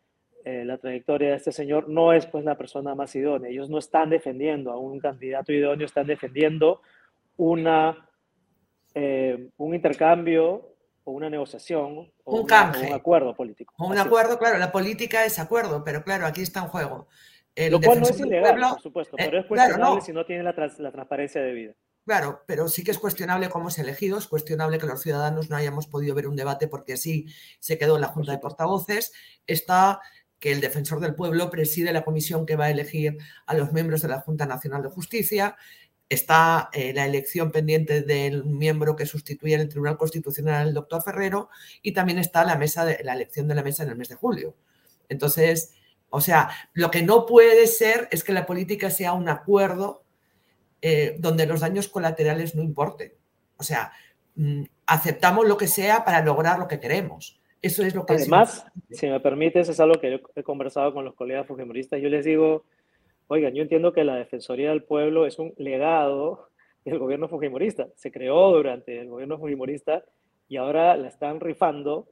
la 0.42 0.78
trayectoria 0.78 1.28
de 1.28 1.36
este 1.36 1.52
señor, 1.52 1.90
no 1.90 2.14
es 2.14 2.26
pues 2.26 2.44
la 2.44 2.56
persona 2.56 2.94
más 2.94 3.14
idónea. 3.14 3.50
Ellos 3.50 3.68
no 3.68 3.78
están 3.78 4.08
defendiendo 4.08 4.72
a 4.72 4.78
un 4.78 4.98
candidato 4.98 5.52
idóneo, 5.52 5.84
están 5.84 6.06
defendiendo 6.06 6.80
una, 7.40 8.08
eh, 8.94 9.50
un 9.56 9.74
intercambio 9.74 10.76
o 11.04 11.12
una 11.12 11.30
negociación 11.30 12.12
o 12.24 12.36
un, 12.36 12.46
canje. 12.46 12.86
un 12.86 12.92
acuerdo 12.92 13.34
político. 13.34 13.74
un 13.78 13.96
acuerdo, 13.96 14.38
claro, 14.38 14.58
la 14.58 14.70
política 14.70 15.24
es 15.24 15.38
acuerdo, 15.38 15.82
pero 15.82 16.04
claro, 16.04 16.26
aquí 16.26 16.42
está 16.42 16.60
en 16.60 16.68
juego. 16.68 17.08
Lo 17.56 17.80
cual 17.80 18.00
no 18.00 18.08
es 18.08 18.20
ilegal, 18.20 18.58
por 18.58 18.80
supuesto, 18.80 19.16
pero 19.16 19.38
es 19.38 19.44
eh, 19.44 19.48
cuestionable 19.48 20.00
si 20.02 20.12
no 20.12 20.24
tiene 20.24 20.42
la, 20.42 20.54
la 20.78 20.92
transparencia 20.92 21.42
debida. 21.42 21.74
Claro, 22.04 22.42
pero 22.46 22.68
sí 22.68 22.84
que 22.84 22.90
es 22.90 22.98
cuestionable 22.98 23.48
cómo 23.48 23.70
se 23.70 23.80
ha 23.80 23.84
elegido, 23.84 24.18
es 24.18 24.26
cuestionable 24.26 24.78
que 24.78 24.86
los 24.86 25.02
ciudadanos 25.02 25.50
no 25.50 25.56
hayamos 25.56 25.86
podido 25.86 26.14
ver 26.14 26.26
un 26.26 26.36
debate 26.36 26.68
porque 26.68 26.94
así 26.94 27.26
se 27.58 27.76
quedó 27.76 27.96
en 27.96 28.02
la 28.02 28.08
Junta 28.08 28.32
de 28.32 28.38
Portavoces. 28.38 29.12
Está 29.46 30.00
que 30.38 30.52
el 30.52 30.60
defensor 30.60 31.00
del 31.00 31.14
pueblo 31.14 31.50
preside 31.50 31.92
la 31.92 32.02
comisión 32.02 32.46
que 32.46 32.56
va 32.56 32.66
a 32.66 32.70
elegir 32.70 33.18
a 33.46 33.54
los 33.54 33.72
miembros 33.72 34.00
de 34.00 34.08
la 34.08 34.20
Junta 34.20 34.46
Nacional 34.46 34.82
de 34.82 34.88
Justicia 34.88 35.56
está 36.10 36.70
eh, 36.72 36.92
la 36.92 37.06
elección 37.06 37.52
pendiente 37.52 38.02
del 38.02 38.44
miembro 38.44 38.96
que 38.96 39.06
sustituye 39.06 39.54
en 39.54 39.60
el 39.60 39.68
Tribunal 39.68 39.96
Constitucional, 39.96 40.68
el 40.68 40.74
doctor 40.74 41.02
Ferrero, 41.02 41.48
y 41.82 41.92
también 41.92 42.18
está 42.18 42.44
la, 42.44 42.56
mesa 42.56 42.84
de, 42.84 42.98
la 43.04 43.14
elección 43.14 43.46
de 43.46 43.54
la 43.54 43.62
mesa 43.62 43.84
en 43.84 43.90
el 43.90 43.96
mes 43.96 44.08
de 44.08 44.16
julio. 44.16 44.56
Entonces, 45.08 45.72
o 46.10 46.20
sea, 46.20 46.50
lo 46.74 46.90
que 46.90 47.02
no 47.02 47.26
puede 47.26 47.68
ser 47.68 48.08
es 48.10 48.24
que 48.24 48.32
la 48.32 48.44
política 48.44 48.90
sea 48.90 49.12
un 49.12 49.28
acuerdo 49.28 50.02
eh, 50.82 51.14
donde 51.20 51.46
los 51.46 51.60
daños 51.60 51.86
colaterales 51.86 52.56
no 52.56 52.62
importen. 52.62 53.12
O 53.56 53.62
sea, 53.62 53.92
mm, 54.34 54.64
aceptamos 54.86 55.46
lo 55.46 55.56
que 55.56 55.68
sea 55.68 56.04
para 56.04 56.24
lograr 56.24 56.58
lo 56.58 56.66
que 56.66 56.80
queremos. 56.80 57.40
Eso 57.62 57.84
es 57.84 57.94
lo 57.94 58.04
que... 58.04 58.14
Además, 58.14 58.66
si 58.90 59.06
me 59.06 59.20
permites, 59.20 59.68
es 59.68 59.78
algo 59.78 60.00
que 60.00 60.10
yo 60.10 60.18
he 60.34 60.42
conversado 60.42 60.92
con 60.92 61.04
los 61.04 61.14
colegas 61.14 61.46
fujimoristas. 61.46 62.00
Yo 62.00 62.08
les 62.08 62.24
digo, 62.24 62.64
Oigan, 63.32 63.54
yo 63.54 63.62
entiendo 63.62 63.92
que 63.92 64.02
la 64.02 64.16
Defensoría 64.16 64.70
del 64.70 64.82
Pueblo 64.82 65.24
es 65.24 65.38
un 65.38 65.54
legado 65.56 66.48
del 66.84 66.98
gobierno 66.98 67.28
fujimorista. 67.28 67.86
Se 67.94 68.10
creó 68.10 68.50
durante 68.50 68.98
el 68.98 69.08
gobierno 69.08 69.38
fujimorista 69.38 70.04
y 70.48 70.56
ahora 70.56 70.96
la 70.96 71.06
están 71.06 71.38
rifando, 71.38 72.08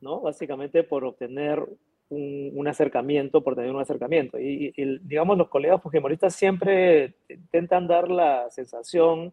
¿no? 0.00 0.20
Básicamente 0.20 0.84
por 0.84 1.04
obtener 1.04 1.66
un, 2.10 2.68
acercamiento, 2.68 3.42
por 3.42 3.56
tener 3.56 3.72
un 3.72 3.80
acercamiento. 3.80 4.38
Y, 4.38 4.72
y, 4.76 4.98
digamos, 5.00 5.36
los 5.36 5.48
colegas 5.48 5.82
fujimoristas 5.82 6.36
siempre 6.36 7.14
intentan 7.28 7.88
dar 7.88 8.08
la 8.08 8.48
sensación 8.50 9.32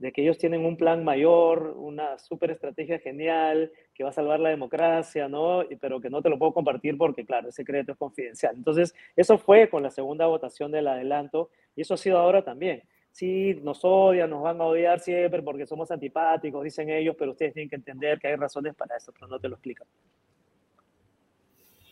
de 0.00 0.10
que 0.10 0.22
ellos 0.22 0.36
tienen 0.36 0.66
un 0.66 0.76
plan 0.76 1.04
mayor, 1.04 1.74
una 1.76 2.18
super 2.18 2.50
estrategia 2.50 2.98
genial, 2.98 3.70
que 3.96 4.04
va 4.04 4.10
a 4.10 4.12
salvar 4.12 4.40
la 4.40 4.50
democracia, 4.50 5.28
¿no? 5.28 5.64
Pero 5.80 6.00
que 6.00 6.10
no 6.10 6.20
te 6.20 6.28
lo 6.28 6.38
puedo 6.38 6.52
compartir 6.52 6.98
porque, 6.98 7.24
claro, 7.24 7.48
es 7.48 7.54
secreto, 7.54 7.92
es 7.92 7.98
confidencial. 7.98 8.54
Entonces, 8.54 8.94
eso 9.16 9.38
fue 9.38 9.68
con 9.68 9.82
la 9.82 9.90
segunda 9.90 10.26
votación 10.26 10.70
del 10.70 10.88
adelanto 10.88 11.50
y 11.74 11.82
eso 11.82 11.94
ha 11.94 11.96
sido 11.96 12.18
ahora 12.18 12.44
también. 12.44 12.82
Sí, 13.10 13.58
nos 13.62 13.80
odian, 13.82 14.28
nos 14.28 14.42
van 14.42 14.60
a 14.60 14.64
odiar 14.64 15.00
siempre 15.00 15.42
porque 15.42 15.66
somos 15.66 15.90
antipáticos, 15.90 16.62
dicen 16.62 16.90
ellos, 16.90 17.16
pero 17.18 17.30
ustedes 17.30 17.54
tienen 17.54 17.70
que 17.70 17.76
entender 17.76 18.18
que 18.18 18.28
hay 18.28 18.36
razones 18.36 18.74
para 18.74 18.96
eso, 18.96 19.12
pero 19.12 19.26
no 19.26 19.38
te 19.38 19.48
lo 19.48 19.54
explican. 19.54 19.86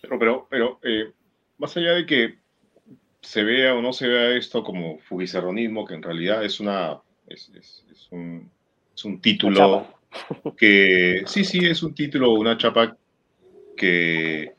Pero, 0.03 0.19
pero, 0.19 0.47
pero 0.51 0.81
eh, 0.83 1.13
más 1.57 1.75
allá 1.79 1.93
de 1.93 2.05
que 2.05 2.35
se 3.23 3.43
vea 3.43 3.75
o 3.75 3.81
no 3.81 3.95
se 3.95 4.07
vea 4.07 4.37
esto 4.37 4.63
como 4.63 4.99
fugicerronismo, 4.99 5.87
que 5.87 5.95
en 5.95 6.03
realidad 6.03 6.45
es 6.45 6.61
una 6.61 7.01
es, 7.27 8.09
un, 8.11 8.51
es 8.95 9.05
un 9.05 9.21
título 9.21 9.87
que, 10.57 11.23
sí, 11.27 11.45
sí, 11.45 11.67
es 11.67 11.83
un 11.83 11.95
título, 11.95 12.33
una 12.33 12.57
chapa 12.57 12.97
que, 13.77 14.53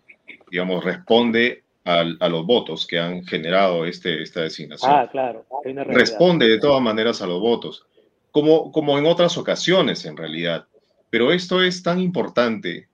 digamos, 0.50 0.84
responde 0.84 1.64
a, 1.86 2.04
los 2.04 2.46
votos 2.46 2.88
que 2.88 3.00
han 3.00 3.24
generado 3.26 3.86
este, 3.86 4.22
esta 4.22 4.42
designación. 4.42 4.92
Ah, 4.92 5.08
claro. 5.12 5.46
Responde 5.88 6.48
de 6.48 6.60
todas 6.60 6.82
maneras 6.82 7.22
a 7.22 7.28
los 7.28 7.40
votos, 7.40 7.86
como, 8.32 8.72
como 8.72 8.98
en 8.98 9.06
otras 9.06 9.38
ocasiones 9.38 10.06
en 10.06 10.18
realidad. 10.18 10.68
Pero 11.10 11.32
esto 11.32 11.62
es 11.62 11.84
tan 11.84 12.00
importante, 12.00 12.88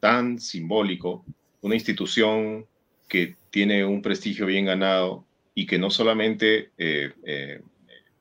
tan 0.00 0.40
simbólico, 0.40 1.24
una 1.62 1.76
institución 1.76 2.66
que 3.08 3.36
tiene 3.50 3.84
un 3.84 4.02
prestigio 4.02 4.46
bien 4.46 4.66
ganado 4.66 5.24
y 5.54 5.66
que 5.66 5.78
no 5.78 5.90
solamente, 5.90 6.70
eh, 6.76 7.12
eh, 7.24 7.62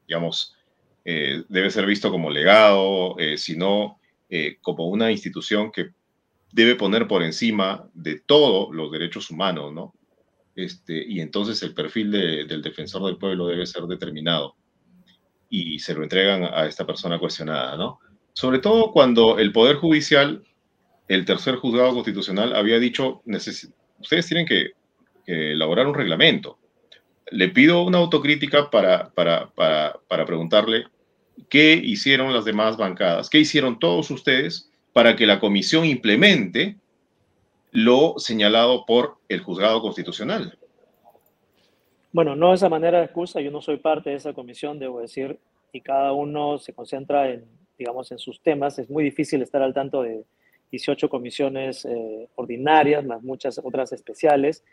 digamos, 0.08 0.56
eh, 1.06 1.44
debe 1.50 1.70
ser 1.70 1.86
visto 1.86 2.12
como 2.12 2.30
legado, 2.30 3.16
sino 3.38 4.00
como 4.62 4.88
una 4.88 5.12
institución 5.12 5.72
que 5.72 5.92
debe 6.54 6.76
poner 6.76 7.08
por 7.08 7.24
encima 7.24 7.90
de 7.94 8.20
todos 8.20 8.74
los 8.74 8.92
derechos 8.92 9.30
humanos, 9.30 9.74
¿no? 9.74 9.94
Este, 10.56 11.04
y 11.08 11.20
entonces 11.20 11.62
el 11.64 11.74
perfil 11.74 12.12
del 12.12 12.62
defensor 12.62 13.04
del 13.06 13.18
pueblo 13.18 13.48
debe 13.48 13.66
ser 13.66 13.84
determinado 13.84 14.56
y 15.50 15.80
se 15.80 15.96
lo 15.96 16.04
entregan 16.04 16.44
a 16.44 16.68
esta 16.68 16.86
persona 16.86 17.18
cuestionada, 17.18 17.76
¿no? 17.76 18.00
Sobre 18.34 18.60
todo 18.60 18.92
cuando 18.92 19.40
el 19.40 19.52
Poder 19.52 19.78
Judicial, 19.78 20.44
el 21.08 21.26
tercer 21.26 21.56
juzgado 21.56 21.94
constitucional, 21.94 22.56
había 22.56 22.80
dicho, 22.80 23.22
ustedes 24.00 24.28
tienen 24.28 24.46
que, 24.46 24.72
elaborar 25.26 25.88
un 25.88 25.94
reglamento. 25.94 26.60
Le 27.32 27.48
pido 27.48 27.84
una 27.84 28.00
autocrítica 28.00 28.70
para, 28.70 29.10
para, 29.12 29.50
para, 29.52 29.98
para 30.10 30.26
preguntarle 30.26 30.84
qué 31.50 31.74
hicieron 31.74 32.34
las 32.34 32.46
demás 32.46 32.78
bancadas, 32.78 33.30
qué 33.30 33.40
hicieron 33.40 33.80
todos 33.80 34.10
ustedes 34.12 34.70
para 34.94 35.16
que 35.16 35.26
la 35.26 35.40
comisión 35.40 35.86
implemente 35.86 36.78
lo 37.72 38.16
señalado 38.18 38.86
por 38.86 39.18
el 39.30 39.42
juzgado 39.42 39.82
constitucional. 39.82 40.58
Bueno, 42.12 42.36
no 42.36 42.54
esa 42.54 42.70
manera 42.70 43.00
de 43.00 43.06
excusa, 43.06 43.42
yo 43.42 43.50
no 43.50 43.62
soy 43.62 43.78
parte 43.78 44.12
de 44.12 44.18
esa 44.18 44.34
comisión, 44.34 44.78
debo 44.78 45.02
decir, 45.02 45.40
y 45.72 45.82
cada 45.82 46.14
uno 46.14 46.60
se 46.60 46.72
concentra 46.72 47.32
en, 47.32 47.44
digamos, 47.78 48.12
en 48.12 48.20
sus 48.20 48.40
temas. 48.42 48.78
Es 48.78 48.90
muy 48.90 49.04
difícil 49.04 49.42
estar 49.42 49.64
al 49.64 49.74
tanto 49.74 50.04
de 50.04 50.24
18 50.70 51.10
comisiones 51.10 51.86
eh, 51.86 52.28
ordinarias, 52.36 53.04
más 53.04 53.24
muchas 53.24 53.60
otras 53.64 53.92
especiales. 53.92 54.64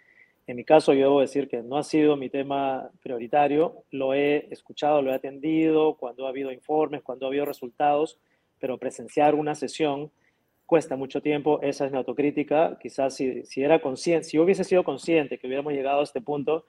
En 0.51 0.57
mi 0.57 0.65
caso, 0.65 0.93
yo 0.95 1.03
debo 1.03 1.21
decir 1.21 1.47
que 1.47 1.63
no 1.63 1.77
ha 1.77 1.85
sido 1.85 2.17
mi 2.17 2.29
tema 2.29 2.91
prioritario. 3.05 3.85
Lo 3.93 4.15
he 4.15 4.53
escuchado, 4.53 5.01
lo 5.01 5.13
he 5.13 5.15
atendido 5.15 5.95
cuando 5.95 6.27
ha 6.27 6.31
habido 6.31 6.51
informes, 6.51 7.05
cuando 7.05 7.25
ha 7.25 7.29
habido 7.29 7.45
resultados, 7.45 8.19
pero 8.59 8.77
presenciar 8.77 9.37
una 9.37 9.55
sesión 9.55 10.11
cuesta 10.67 10.97
mucho 10.97 11.23
tiempo, 11.23 11.61
esa 11.63 11.87
es 11.87 11.93
mi 11.93 11.99
autocrítica. 11.99 12.77
Quizás 12.83 13.15
si, 13.15 13.45
si 13.45 13.63
era 13.63 13.81
consciente, 13.81 14.25
si 14.25 14.41
hubiese 14.41 14.65
sido 14.65 14.83
consciente 14.83 15.39
que 15.39 15.47
hubiéramos 15.47 15.73
llegado 15.73 16.01
a 16.01 16.03
este 16.03 16.21
punto, 16.21 16.65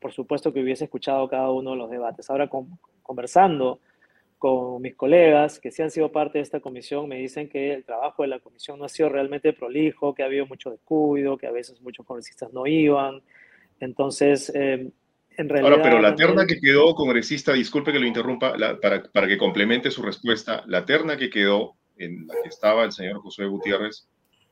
por 0.00 0.10
supuesto 0.14 0.50
que 0.54 0.62
hubiese 0.62 0.84
escuchado 0.84 1.28
cada 1.28 1.50
uno 1.50 1.72
de 1.72 1.76
los 1.76 1.90
debates. 1.90 2.30
Ahora 2.30 2.48
conversando 3.02 3.80
con 4.38 4.80
mis 4.80 4.94
colegas 4.94 5.58
que 5.58 5.70
sí 5.70 5.82
han 5.82 5.90
sido 5.90 6.12
parte 6.12 6.38
de 6.38 6.42
esta 6.42 6.60
comisión, 6.60 7.08
me 7.08 7.16
dicen 7.16 7.48
que 7.48 7.74
el 7.74 7.84
trabajo 7.84 8.22
de 8.22 8.28
la 8.28 8.38
comisión 8.38 8.78
no 8.78 8.84
ha 8.84 8.88
sido 8.88 9.08
realmente 9.08 9.52
prolijo, 9.52 10.14
que 10.14 10.22
ha 10.22 10.26
habido 10.26 10.46
mucho 10.46 10.70
descuido, 10.70 11.36
que 11.36 11.46
a 11.46 11.52
veces 11.52 11.80
muchos 11.80 12.06
congresistas 12.06 12.52
no 12.52 12.66
iban. 12.66 13.22
Entonces, 13.80 14.50
eh, 14.54 14.90
en 15.36 15.48
realidad... 15.48 15.72
Ahora, 15.72 15.82
pero 15.82 16.00
la 16.00 16.14
terna 16.14 16.46
que 16.46 16.60
quedó, 16.60 16.94
congresista, 16.94 17.52
disculpe 17.52 17.92
que 17.92 17.98
lo 17.98 18.06
interrumpa, 18.06 18.54
para, 18.80 19.02
para 19.02 19.26
que 19.26 19.38
complemente 19.38 19.90
su 19.90 20.02
respuesta, 20.02 20.62
la 20.66 20.84
terna 20.84 21.16
que 21.16 21.30
quedó 21.30 21.74
en 21.96 22.26
la 22.26 22.34
que 22.42 22.48
estaba 22.48 22.84
el 22.84 22.92
señor 22.92 23.20
José 23.20 23.44
Gutiérrez, 23.46 24.08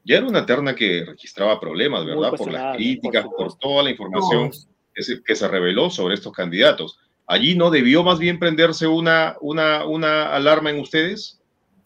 ya 0.07 0.19
era 0.19 0.27
una 0.27 0.47
terna 0.47 0.75
que 0.75 1.05
registraba 1.05 1.59
problemas, 1.59 2.07
¿verdad? 2.07 2.33
Por 2.37 2.53
las 2.53 2.77
críticas, 2.77 3.27
por, 3.37 3.59
toda 3.59 3.83
la 3.83 3.91
información 3.91 4.53
que, 4.95 5.35
se, 5.35 5.49
reveló 5.49 5.91
sobre 5.91 6.15
estos 6.15 6.33
candidatos. 6.33 7.01
¿Allí 7.27 7.57
no 7.57 7.71
debió 7.71 8.03
más 8.05 8.19
bien 8.19 8.39
prenderse 8.39 8.87
una, 8.87 9.37
una, 9.41 9.85
una 9.87 10.35
alarma 10.35 10.71
en 10.71 10.81
ustedes? 10.81 11.41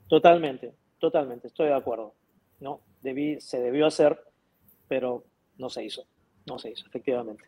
Totalmente, 0.08 0.72
totalmente, 0.98 1.46
estoy 1.46 1.68
de 1.68 1.74
acuerdo. 1.74 2.14
¿no? 2.60 2.80
Se 3.38 3.60
debió 3.60 3.86
hacer, 3.86 4.20
pero 4.88 5.24
no 5.56 5.70
se 5.70 5.84
hizo, 5.84 6.04
no 6.46 6.58
se 6.58 6.70
hizo, 6.70 6.86
efectivamente. 6.86 7.44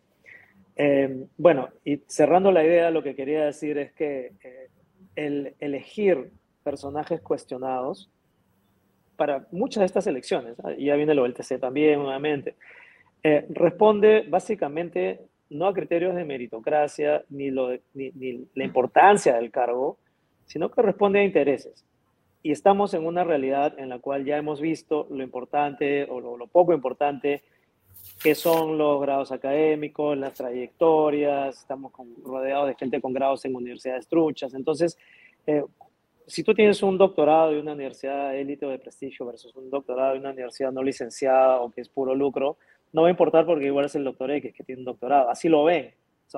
Eh, 0.76 1.26
bueno, 1.36 1.68
y 1.84 1.98
cerrando 2.06 2.50
la 2.50 2.64
idea, 2.64 2.90
lo 2.90 3.02
que 3.02 3.14
quería 3.14 3.44
decir 3.44 3.76
es 3.76 3.92
que 3.92 4.32
eh, 4.42 4.68
el 5.16 5.54
elegir 5.60 6.30
personajes 6.64 7.20
cuestionados 7.20 8.08
para 9.16 9.46
muchas 9.52 9.80
de 9.80 9.86
estas 9.86 10.06
elecciones, 10.06 10.56
y 10.78 10.86
ya 10.86 10.96
viene 10.96 11.14
lo 11.14 11.24
del 11.24 11.34
TC 11.34 11.60
también 11.60 12.00
nuevamente, 12.02 12.56
eh, 13.22 13.46
responde 13.50 14.24
básicamente 14.28 15.20
no 15.52 15.66
a 15.66 15.74
criterios 15.74 16.14
de 16.14 16.24
meritocracia 16.24 17.24
ni, 17.28 17.50
la 17.50 18.64
importancia 18.64 19.34
del 19.36 19.50
cargo, 19.50 19.98
sino 20.46 20.70
que 20.70 20.82
responde 20.82 21.20
a 21.20 21.24
intereses. 21.24 21.84
Y 22.42 22.50
estamos 22.50 22.92
en 22.94 23.06
una 23.06 23.22
realidad 23.22 23.78
en 23.78 23.88
la 23.88 23.98
cual 23.98 24.24
ya 24.24 24.36
hemos 24.36 24.60
visto 24.60 25.06
lo 25.10 25.22
importante 25.22 26.04
o 26.10 26.20
lo, 26.20 26.46
poco 26.46 26.72
importante 26.72 27.42
que 28.20 28.34
son 28.34 28.78
los 28.78 29.00
grados 29.00 29.30
académicos, 29.30 30.18
las 30.18 30.34
trayectorias, 30.34 31.58
estamos 31.60 31.92
rodeados 32.24 32.68
de 32.68 32.74
gente 32.74 33.00
con 33.00 33.12
grados 33.12 33.44
en 33.44 33.54
universidades 33.54 34.08
truchas. 34.08 34.54
Entonces, 34.54 34.98
eh, 35.46 35.62
si 36.26 36.42
tú 36.42 36.54
tienes 36.54 36.82
un 36.82 36.98
doctorado 36.98 37.52
de 37.52 37.60
una 37.60 37.72
universidad 37.72 38.36
élite 38.36 38.66
o 38.66 38.70
de 38.70 38.78
prestigio 38.78 39.26
versus 39.26 39.54
un 39.54 39.70
doctorado 39.70 40.14
de 40.14 40.20
una 40.20 40.30
universidad 40.30 40.72
no 40.72 40.82
licenciada 40.82 41.60
o 41.60 41.70
que 41.70 41.80
es 41.80 41.88
puro 41.88 42.14
lucro, 42.14 42.56
no 42.92 43.02
va 43.02 43.08
a 43.08 43.10
importar 43.10 43.46
porque 43.46 43.66
igual 43.66 43.86
es 43.86 43.94
el 43.94 44.04
doctor 44.04 44.30
X 44.30 44.52
que 44.54 44.64
tiene 44.64 44.80
un 44.80 44.86
doctorado. 44.86 45.30
Así 45.30 45.48
lo 45.48 45.64
ven. 45.64 45.94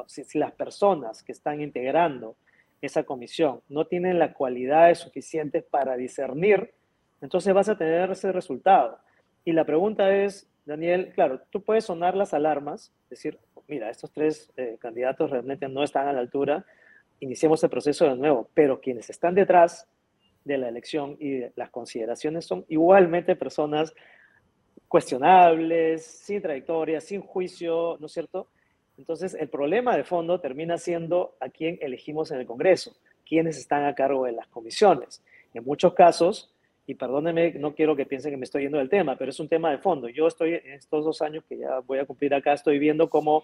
si, 0.06 0.38
las 0.38 0.52
personas 0.52 1.22
que 1.22 1.32
están 1.32 1.60
integrando 1.60 2.36
esa 2.80 3.04
comisión 3.04 3.60
no 3.68 3.86
tienen 3.86 4.18
las 4.18 4.34
cualidades 4.34 4.98
suficientes 4.98 5.64
para 5.64 5.96
discernir, 5.96 6.72
entonces 7.20 7.54
vas 7.54 7.68
a 7.68 7.78
tener 7.78 8.10
ese 8.10 8.30
resultado. 8.30 8.98
Y 9.44 9.52
la 9.52 9.64
pregunta 9.64 10.14
es, 10.14 10.48
Daniel, 10.64 11.12
claro, 11.14 11.40
tú 11.50 11.62
puedes 11.62 11.84
sonar 11.84 12.14
las 12.14 12.34
alarmas, 12.34 12.92
decir, 13.10 13.38
mira, 13.68 13.90
estos 13.90 14.12
tres 14.12 14.52
eh, 14.56 14.76
candidatos 14.78 15.30
realmente 15.30 15.68
no 15.68 15.82
están 15.82 16.08
a 16.08 16.12
la 16.12 16.20
altura, 16.20 16.64
iniciemos 17.20 17.62
el 17.64 17.70
proceso 17.70 18.06
de 18.06 18.16
nuevo, 18.16 18.48
pero 18.54 18.80
quienes 18.80 19.08
están 19.10 19.34
detrás 19.34 19.88
de 20.44 20.58
la 20.58 20.68
elección 20.68 21.16
y 21.18 21.40
las 21.56 21.70
consideraciones 21.70 22.44
son 22.44 22.64
igualmente 22.68 23.34
personas 23.34 23.94
cuestionables, 24.94 26.06
sin 26.06 26.40
trayectoria, 26.40 27.00
sin 27.00 27.20
juicio, 27.20 27.96
¿no 27.98 28.06
es 28.06 28.12
cierto? 28.12 28.46
Entonces, 28.96 29.34
el 29.34 29.48
problema 29.48 29.96
de 29.96 30.04
fondo 30.04 30.38
termina 30.38 30.78
siendo 30.78 31.34
a 31.40 31.48
quién 31.48 31.80
elegimos 31.80 32.30
en 32.30 32.38
el 32.38 32.46
Congreso, 32.46 32.94
quiénes 33.28 33.58
están 33.58 33.86
a 33.86 33.96
cargo 33.96 34.24
de 34.26 34.30
las 34.30 34.46
comisiones. 34.46 35.20
En 35.52 35.64
muchos 35.64 35.94
casos, 35.94 36.54
y 36.86 36.94
perdónenme, 36.94 37.54
no 37.54 37.74
quiero 37.74 37.96
que 37.96 38.06
piensen 38.06 38.30
que 38.30 38.36
me 38.36 38.44
estoy 38.44 38.62
yendo 38.62 38.78
del 38.78 38.88
tema, 38.88 39.16
pero 39.16 39.30
es 39.30 39.40
un 39.40 39.48
tema 39.48 39.72
de 39.72 39.78
fondo. 39.78 40.08
Yo 40.08 40.28
estoy 40.28 40.54
en 40.54 40.74
estos 40.74 41.04
dos 41.04 41.22
años 41.22 41.42
que 41.48 41.58
ya 41.58 41.80
voy 41.80 41.98
a 41.98 42.04
cumplir 42.04 42.32
acá, 42.32 42.52
estoy 42.52 42.78
viendo 42.78 43.10
cómo 43.10 43.42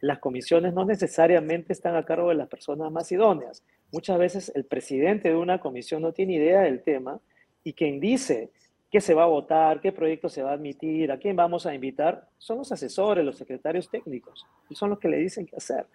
las 0.00 0.18
comisiones 0.18 0.74
no 0.74 0.84
necesariamente 0.84 1.72
están 1.72 1.94
a 1.94 2.04
cargo 2.04 2.30
de 2.30 2.34
las 2.34 2.48
personas 2.48 2.90
más 2.90 3.12
idóneas. 3.12 3.62
Muchas 3.92 4.18
veces 4.18 4.50
el 4.52 4.64
presidente 4.64 5.28
de 5.28 5.36
una 5.36 5.60
comisión 5.60 6.02
no 6.02 6.10
tiene 6.10 6.34
idea 6.34 6.62
del 6.62 6.82
tema 6.82 7.20
y 7.62 7.74
quien 7.74 8.00
dice 8.00 8.50
qué 8.90 9.00
se 9.00 9.14
va 9.14 9.24
a 9.24 9.26
votar, 9.26 9.80
qué 9.80 9.92
proyecto 9.92 10.28
se 10.28 10.42
va 10.42 10.50
a 10.50 10.54
admitir, 10.54 11.12
a 11.12 11.18
quién 11.18 11.36
vamos 11.36 11.66
a 11.66 11.74
invitar, 11.74 12.26
son 12.38 12.58
los 12.58 12.72
asesores, 12.72 13.24
los 13.24 13.36
secretarios 13.36 13.90
técnicos, 13.90 14.46
y 14.70 14.74
son 14.74 14.90
los 14.90 14.98
que 14.98 15.08
le 15.08 15.18
dicen 15.18 15.46
qué 15.46 15.56
hacer. 15.56 15.86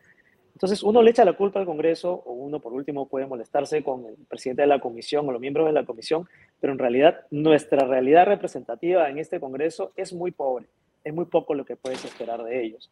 Entonces 0.54 0.84
uno 0.84 1.02
le 1.02 1.10
echa 1.10 1.26
la 1.26 1.34
culpa 1.34 1.60
al 1.60 1.66
Congreso 1.66 2.14
o 2.14 2.34
uno 2.34 2.60
por 2.60 2.74
último 2.74 3.08
puede 3.08 3.26
molestarse 3.26 3.84
con 3.84 4.06
el 4.06 4.16
presidente 4.28 4.62
de 4.62 4.68
la 4.68 4.80
comisión 4.80 5.28
o 5.28 5.32
los 5.32 5.42
miembros 5.42 5.66
de 5.66 5.74
la 5.74 5.84
comisión, 5.84 6.28
pero 6.62 6.74
en 6.74 6.80
realidad 6.80 7.22
nuestra 7.32 7.88
realidad 7.88 8.28
representativa 8.28 9.10
en 9.10 9.18
este 9.18 9.40
Congreso 9.40 9.94
es 9.96 10.14
muy 10.14 10.30
pobre, 10.30 10.68
es 11.04 11.14
muy 11.14 11.26
poco 11.26 11.56
lo 11.56 11.66
que 11.66 11.76
puedes 11.76 12.06
esperar 12.06 12.44
de 12.44 12.64
ellos. 12.64 12.92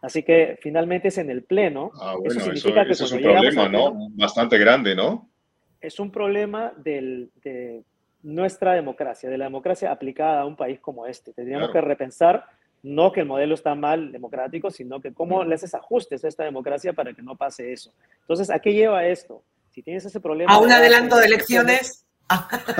Así 0.00 0.22
que 0.22 0.58
finalmente 0.60 1.08
es 1.08 1.18
en 1.18 1.30
el 1.30 1.42
Pleno. 1.42 1.92
Ah, 2.00 2.16
bueno, 2.16 2.30
eso 2.30 2.40
significa 2.40 2.84
que 2.84 2.92
es 2.92 3.12
un 3.12 3.20
problema, 3.20 3.68
¿no? 3.68 4.08
Bastante 4.12 4.58
grande, 4.58 4.96
¿no? 4.96 5.28
Es 5.80 6.00
un 6.00 6.10
problema 6.10 6.72
de 6.76 7.28
nuestra 8.22 8.72
democracia, 8.72 9.28
de 9.28 9.38
la 9.38 9.44
democracia 9.44 9.90
aplicada 9.90 10.42
a 10.42 10.46
un 10.46 10.56
país 10.56 10.80
como 10.80 11.06
este. 11.06 11.32
Tendríamos 11.32 11.70
que 11.70 11.80
repensar 11.80 12.46
no 12.82 13.12
que 13.12 13.20
el 13.20 13.26
modelo 13.26 13.54
está 13.54 13.74
mal 13.74 14.10
democrático, 14.10 14.70
sino 14.70 15.00
que 15.00 15.12
cómo 15.12 15.44
le 15.44 15.54
haces 15.54 15.74
ajustes 15.74 16.24
a 16.24 16.28
esta 16.28 16.44
democracia 16.44 16.92
para 16.92 17.12
que 17.12 17.22
no 17.22 17.36
pase 17.36 17.72
eso. 17.72 17.92
Entonces, 18.20 18.50
¿a 18.50 18.58
qué 18.58 18.72
lleva 18.72 19.06
esto? 19.06 19.42
Si 19.70 19.82
tienes 19.82 20.04
ese 20.04 20.20
problema... 20.20 20.52
A 20.52 20.58
un 20.58 20.70
adelanto 20.70 21.16
de 21.16 21.26
elecciones. 21.26 22.04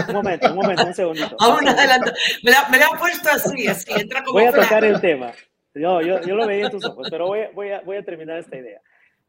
Un 0.09 0.15
momento, 0.15 0.51
un 0.51 0.57
momento, 0.57 0.87
un 0.87 0.95
segundito. 0.95 1.37
A 1.39 1.49
un 1.49 1.69
adelanto. 1.69 2.13
Me 2.43 2.51
la, 2.51 2.61
han 2.61 2.99
puesto 2.99 3.29
así, 3.31 3.67
así, 3.67 3.93
entra 3.93 4.23
como 4.23 4.41
Voy 4.41 4.49
a 4.49 4.53
tocar 4.53 4.85
el 4.85 5.01
tema. 5.01 5.33
Yo, 5.75 6.01
yo, 6.01 6.21
yo, 6.23 6.35
lo 6.35 6.47
veía 6.47 6.67
en 6.67 6.71
tus 6.71 6.85
ojos, 6.85 7.09
pero 7.11 7.27
voy, 7.27 7.41
voy, 7.55 7.71
a, 7.71 7.81
voy 7.81 7.97
a 7.97 8.03
terminar 8.03 8.39
esta 8.39 8.57
idea. 8.57 8.81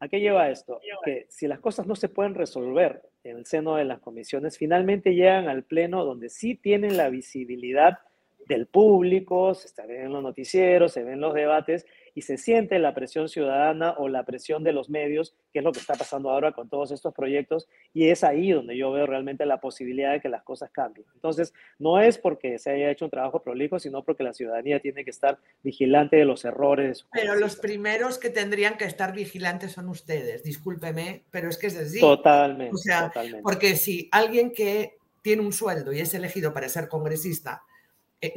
¿A 0.04 0.08
qué 0.08 0.20
lleva 0.20 0.50
esto? 0.50 0.80
Que 1.02 1.24
si 1.30 1.48
las 1.48 1.60
cosas 1.60 1.86
no 1.86 1.96
se 1.96 2.10
pueden 2.10 2.34
resolver 2.34 3.00
en 3.24 3.38
el 3.38 3.46
seno 3.46 3.76
de 3.76 3.86
las 3.86 4.00
comisiones, 4.00 4.58
finalmente 4.58 5.14
llegan 5.14 5.48
al 5.48 5.62
Pleno 5.62 6.04
donde 6.04 6.28
sí 6.28 6.56
tienen 6.56 6.98
la 6.98 7.08
visibilidad 7.08 8.00
del 8.46 8.66
público, 8.66 9.54
se 9.54 9.86
ven 9.86 10.02
en 10.02 10.12
los 10.12 10.22
noticieros, 10.22 10.92
se 10.92 11.04
ven 11.04 11.22
los 11.22 11.32
debates, 11.32 11.86
y 12.14 12.22
se 12.22 12.38
siente 12.38 12.78
la 12.78 12.94
presión 12.94 13.28
ciudadana 13.28 13.94
o 13.98 14.08
la 14.08 14.24
presión 14.24 14.62
de 14.62 14.72
los 14.72 14.88
medios, 14.88 15.34
que 15.52 15.58
es 15.58 15.64
lo 15.64 15.72
que 15.72 15.80
está 15.80 15.94
pasando 15.94 16.30
ahora 16.30 16.52
con 16.52 16.68
todos 16.68 16.90
estos 16.92 17.12
proyectos, 17.12 17.68
y 17.92 18.08
es 18.08 18.22
ahí 18.22 18.52
donde 18.52 18.76
yo 18.76 18.92
veo 18.92 19.06
realmente 19.06 19.44
la 19.46 19.60
posibilidad 19.60 20.12
de 20.12 20.20
que 20.20 20.28
las 20.28 20.42
cosas 20.42 20.70
cambien. 20.70 21.06
Entonces, 21.14 21.52
no 21.78 22.00
es 22.00 22.18
porque 22.18 22.58
se 22.58 22.70
haya 22.70 22.90
hecho 22.90 23.06
un 23.06 23.10
trabajo 23.10 23.42
prolijo, 23.42 23.78
sino 23.78 24.04
porque 24.04 24.22
la 24.22 24.32
ciudadanía 24.32 24.80
tiene 24.80 25.04
que 25.04 25.10
estar 25.10 25.38
vigilante 25.62 26.16
de 26.16 26.24
los 26.24 26.44
errores. 26.44 27.06
Pero 27.12 27.34
los 27.34 27.56
primeros 27.56 28.18
que 28.18 28.30
tendrían 28.30 28.76
que 28.76 28.84
estar 28.84 29.12
vigilantes 29.12 29.72
son 29.72 29.88
ustedes, 29.88 30.42
discúlpeme, 30.44 31.24
pero 31.30 31.48
es 31.48 31.58
que 31.58 31.66
es 31.66 31.76
así. 31.76 32.00
Totalmente. 32.00 32.74
O 32.74 32.78
sea, 32.78 33.12
porque 33.42 33.76
si 33.76 34.08
alguien 34.12 34.52
que 34.52 34.98
tiene 35.22 35.42
un 35.42 35.52
sueldo 35.52 35.92
y 35.92 36.00
es 36.00 36.14
elegido 36.14 36.52
para 36.52 36.68
ser 36.68 36.88
congresista, 36.88 37.62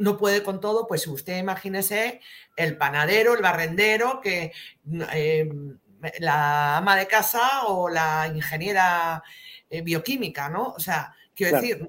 no 0.00 0.16
puede 0.16 0.42
con 0.42 0.60
todo, 0.60 0.86
pues 0.86 1.06
usted 1.06 1.38
imagínese 1.38 2.20
el 2.56 2.76
panadero, 2.76 3.34
el 3.34 3.42
barrendero, 3.42 4.20
que 4.20 4.52
eh, 5.14 5.48
la 6.20 6.76
ama 6.78 6.96
de 6.96 7.06
casa 7.06 7.66
o 7.66 7.88
la 7.88 8.30
ingeniera 8.34 9.22
eh, 9.70 9.82
bioquímica, 9.82 10.48
¿no? 10.48 10.68
O 10.68 10.80
sea, 10.80 11.14
quiero 11.34 11.56
decir, 11.56 11.88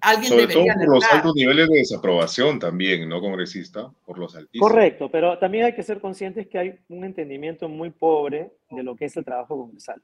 alguien 0.00 0.28
Sobre 0.28 0.46
todo 0.48 0.64
por 0.64 0.88
los 0.88 1.12
altos 1.12 1.34
niveles 1.34 1.68
de 1.68 1.78
desaprobación 1.78 2.58
también, 2.58 3.08
¿no, 3.08 3.20
congresista? 3.20 3.90
Por 4.04 4.18
los 4.18 4.34
altísimos. 4.34 4.68
Correcto, 4.68 5.10
pero 5.10 5.38
también 5.38 5.66
hay 5.66 5.74
que 5.74 5.82
ser 5.82 6.00
conscientes 6.00 6.48
que 6.48 6.58
hay 6.58 6.78
un 6.88 7.04
entendimiento 7.04 7.68
muy 7.68 7.90
pobre 7.90 8.52
de 8.70 8.82
lo 8.82 8.96
que 8.96 9.06
es 9.06 9.16
el 9.16 9.24
trabajo 9.24 9.56
congresal. 9.56 10.02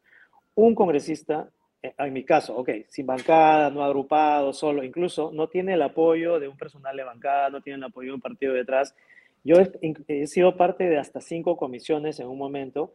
Un 0.55 0.75
congresista 0.75 1.49
eh, 1.49 1.58
en 1.83 2.13
mi 2.13 2.25
caso, 2.25 2.57
ok, 2.57 2.71
sin 2.89 3.07
bancada, 3.07 3.71
no 3.71 3.85
agrupado, 3.85 4.53
solo, 4.53 4.83
incluso 4.83 5.31
no 5.33 5.49
tiene 5.49 5.75
el 5.75 5.83
apoyo 5.83 6.41
de 6.41 6.49
un 6.49 6.57
personal 6.57 6.97
de 6.97 7.05
bancada, 7.05 7.51
no 7.51 7.61
tiene 7.61 7.79
el 7.79 7.85
apoyo 7.85 8.09
de 8.09 8.15
un 8.15 8.21
partido 8.21 8.53
detrás. 8.53 8.95
Yo 9.45 9.57
he, 10.09 10.27
sido 10.27 10.57
parte 10.57 10.89
de 10.89 10.99
hasta 10.99 11.21
cinco 11.21 11.57
comisiones 11.57 12.19
en 12.21 12.29
un 12.29 12.37
momento 12.37 12.95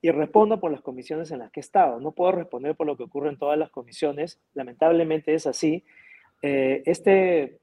y 0.00 0.10
respondo 0.10 0.60
por 0.60 0.70
las 0.70 0.80
comisiones 0.80 1.30
en 1.30 1.40
las 1.40 1.50
que 1.50 1.60
he 1.60 1.62
estado. 1.62 2.00
No 2.00 2.12
puedo 2.12 2.32
responder 2.32 2.76
por 2.76 2.86
lo 2.86 2.96
que 2.96 3.02
ocurre 3.02 3.28
en 3.30 3.38
todas 3.38 3.58
las 3.58 3.70
comisiones, 3.70 4.40
lamentablemente 4.54 5.34
es 5.34 5.46
así. 5.46 5.84
Eh, 6.42 6.82
este 6.86 7.58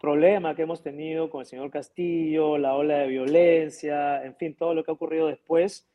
problema 0.00 0.54
que 0.54 0.62
hemos 0.62 0.82
tenido 0.82 1.30
con 1.30 1.40
el 1.40 1.46
señor 1.46 1.70
Castillo, 1.70 2.58
la 2.58 2.74
ola 2.74 2.98
de 2.98 3.08
violencia, 3.08 4.22
en 4.22 4.36
fin, 4.36 4.54
todo 4.54 4.74
lo 4.74 4.84
que 4.84 4.90
ha 4.90 4.94
ocurrido 4.94 5.28
después, 5.28 5.88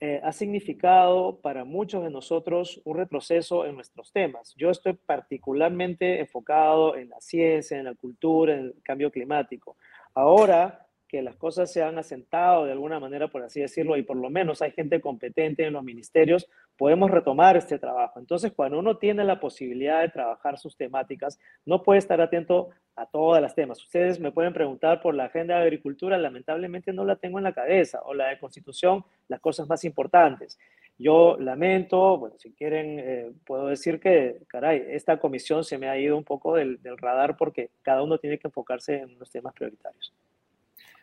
eh, 0.00 0.20
ha 0.22 0.32
significado 0.32 1.40
para 1.40 1.64
muchos 1.64 2.02
de 2.02 2.10
nosotros 2.10 2.80
un 2.84 2.96
retroceso 2.96 3.64
en 3.64 3.74
nuestros 3.74 4.12
temas. 4.12 4.54
Yo 4.56 4.70
estoy 4.70 4.94
particularmente 4.94 6.20
enfocado 6.20 6.96
en 6.96 7.08
la 7.08 7.20
ciencia, 7.20 7.78
en 7.78 7.84
la 7.84 7.94
cultura, 7.94 8.54
en 8.54 8.60
el 8.60 8.74
cambio 8.82 9.10
climático. 9.10 9.76
Ahora 10.14 10.84
que 11.14 11.22
las 11.22 11.36
cosas 11.36 11.72
se 11.72 11.80
han 11.80 11.96
asentado 11.96 12.64
de 12.64 12.72
alguna 12.72 12.98
manera, 12.98 13.28
por 13.28 13.42
así 13.44 13.60
decirlo, 13.60 13.96
y 13.96 14.02
por 14.02 14.16
lo 14.16 14.30
menos 14.30 14.62
hay 14.62 14.72
gente 14.72 15.00
competente 15.00 15.64
en 15.64 15.72
los 15.72 15.84
ministerios, 15.84 16.48
podemos 16.76 17.08
retomar 17.08 17.56
este 17.56 17.78
trabajo. 17.78 18.18
Entonces, 18.18 18.52
cuando 18.52 18.80
uno 18.80 18.96
tiene 18.96 19.22
la 19.22 19.38
posibilidad 19.38 20.00
de 20.00 20.08
trabajar 20.08 20.58
sus 20.58 20.76
temáticas, 20.76 21.38
no 21.64 21.84
puede 21.84 22.00
estar 22.00 22.20
atento 22.20 22.70
a 22.96 23.06
todas 23.06 23.42
las 23.42 23.54
temas. 23.54 23.82
Ustedes 23.82 24.20
me 24.20 24.32
pueden 24.32 24.52
preguntar 24.52 25.00
por 25.02 25.14
la 25.14 25.24
agenda 25.24 25.56
de 25.56 25.62
agricultura, 25.62 26.16
lamentablemente 26.18 26.92
no 26.92 27.04
la 27.04 27.16
tengo 27.16 27.38
en 27.38 27.44
la 27.44 27.52
cabeza, 27.52 28.00
o 28.04 28.14
la 28.14 28.28
de 28.28 28.38
constitución, 28.38 29.04
las 29.28 29.40
cosas 29.40 29.68
más 29.68 29.84
importantes. 29.84 30.58
Yo 30.96 31.36
lamento, 31.40 32.18
bueno, 32.18 32.36
si 32.38 32.52
quieren, 32.52 32.98
eh, 33.00 33.32
puedo 33.44 33.66
decir 33.66 33.98
que, 33.98 34.38
caray, 34.46 34.84
esta 34.90 35.18
comisión 35.18 35.64
se 35.64 35.76
me 35.76 35.88
ha 35.88 35.98
ido 35.98 36.16
un 36.16 36.24
poco 36.24 36.54
del, 36.54 36.80
del 36.82 36.96
radar 36.98 37.36
porque 37.36 37.70
cada 37.82 38.02
uno 38.02 38.18
tiene 38.18 38.38
que 38.38 38.46
enfocarse 38.46 38.98
en 38.98 39.18
los 39.18 39.30
temas 39.30 39.54
prioritarios. 39.54 40.14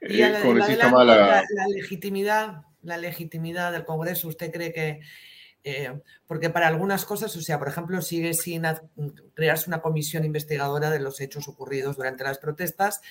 Y 0.02 0.18
la, 0.18 0.30
la, 0.30 1.68
legitimidad, 1.68 2.64
la 2.82 2.98
legitimidad 2.98 3.72
del 3.72 3.86
Congreso, 3.86 4.30
¿usted 4.30 4.52
cree 4.52 4.74
que 4.74 5.02
eh, 5.64 6.02
porque 6.28 6.50
para 6.50 6.68
algunas 6.68 7.06
cosas, 7.06 7.36
o 7.36 7.42
sea, 7.42 7.60
por 7.60 7.68
ejemplo, 7.68 8.02
sigue 8.02 8.34
sin 8.34 8.64
crearse 9.34 9.70
una 9.70 9.82
comisión 9.82 10.26
investigadora 10.26 10.90
de 10.90 11.00
los 11.00 11.22
hechos 11.22 11.48
ocurridos 11.48 11.98
durante 11.98 12.24
las 12.24 12.40
protestas, 12.40 13.02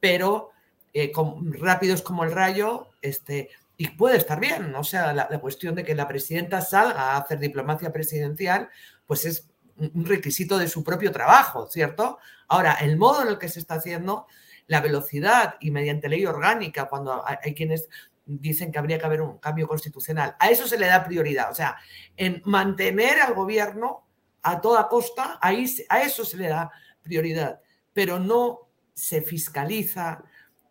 pero 0.00 0.50
eh, 0.92 1.12
rápidos 1.58 2.02
como 2.02 2.24
el 2.24 2.32
rayo, 2.32 2.90
este, 3.02 3.50
y 3.76 3.88
puede 3.88 4.16
estar 4.16 4.38
bien, 4.38 4.74
o 4.74 4.84
sea, 4.84 5.12
la, 5.12 5.26
cuestión 5.40 5.74
de 5.74 5.84
que 5.84 5.94
la 5.94 6.06
presidenta 6.06 6.60
salga 6.60 7.12
a 7.12 7.16
hacer 7.16 7.40
diplomacia 7.40 7.92
presidencial, 7.92 8.68
pues 9.06 9.24
es 9.24 9.48
un 9.76 10.04
requisito 10.04 10.58
de 10.58 10.68
su 10.68 10.84
propio 10.84 11.10
trabajo, 11.10 11.66
¿cierto? 11.66 12.18
Ahora, 12.46 12.74
el 12.74 12.96
modo 12.96 13.22
en 13.22 13.28
el 13.28 13.38
que 13.38 13.48
se 13.48 13.58
está 13.58 13.74
haciendo 13.74 14.26
la 14.68 14.80
velocidad 14.80 15.56
y 15.60 15.70
mediante 15.72 16.08
ley 16.08 16.24
orgánica, 16.24 16.88
cuando 16.88 17.24
hay, 17.26 17.54
quienes 17.54 17.88
dicen 18.26 18.72
que 18.72 18.78
habría 18.78 18.98
que 18.98 19.06
haber 19.06 19.20
un 19.20 19.38
cambio 19.38 19.68
constitucional, 19.68 20.36
a 20.38 20.50
eso 20.50 20.66
se 20.66 20.78
le 20.78 20.86
da 20.86 21.04
prioridad. 21.04 21.50
O 21.50 21.54
sea, 21.54 21.76
en 22.16 22.42
mantener 22.44 23.20
al 23.20 23.34
gobierno 23.34 24.06
a 24.42 24.60
toda 24.60 24.88
costa, 24.88 25.38
ahí, 25.40 25.66
a 25.88 26.02
eso 26.02 26.24
se 26.24 26.36
le 26.36 26.48
da 26.48 26.70
prioridad, 27.02 27.60
pero 27.92 28.18
no 28.18 28.68
se 28.92 29.22
fiscaliza, 29.22 30.24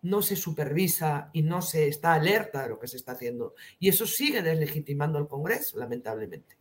no 0.04 0.22
se 0.22 0.36
supervisa 0.36 1.30
y 1.34 1.42
no 1.42 1.62
se 1.62 1.88
está 1.88 2.14
alerta 2.14 2.64
de 2.64 2.70
lo 2.70 2.80
que 2.80 2.88
se 2.88 2.98
está 2.98 3.14
haciendo. 3.14 3.56
Y 3.80 3.90
eso 3.90 4.06
sigue 4.06 4.42
deslegitimando 4.42 5.18
al 5.18 5.28
Congreso, 5.28 5.80
lamentablemente. 5.80 6.56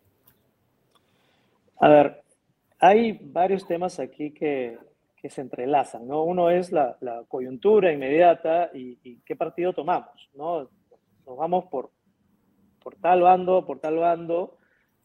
A 1.78 1.88
ver, 1.88 2.22
hay 2.78 3.18
varios 3.20 3.66
temas 3.66 3.98
aquí 3.98 4.30
que, 4.30 4.78
se 5.28 5.40
entrelazan, 5.40 6.06
¿no? 6.08 6.24
Uno 6.24 6.50
es 6.50 6.72
la, 6.72 6.96
coyuntura 7.28 7.92
inmediata 7.92 8.70
y, 8.74 8.96
qué 9.24 9.36
partido 9.36 9.72
tomamos, 9.72 10.30
¿no? 10.34 10.68
Nos 11.26 11.36
vamos 11.36 11.66
por, 11.70 11.90
por 12.82 12.96
tal 12.96 13.22
bando, 13.22 13.64
por 13.64 13.80
tal 13.80 13.96
bando. 13.96 14.58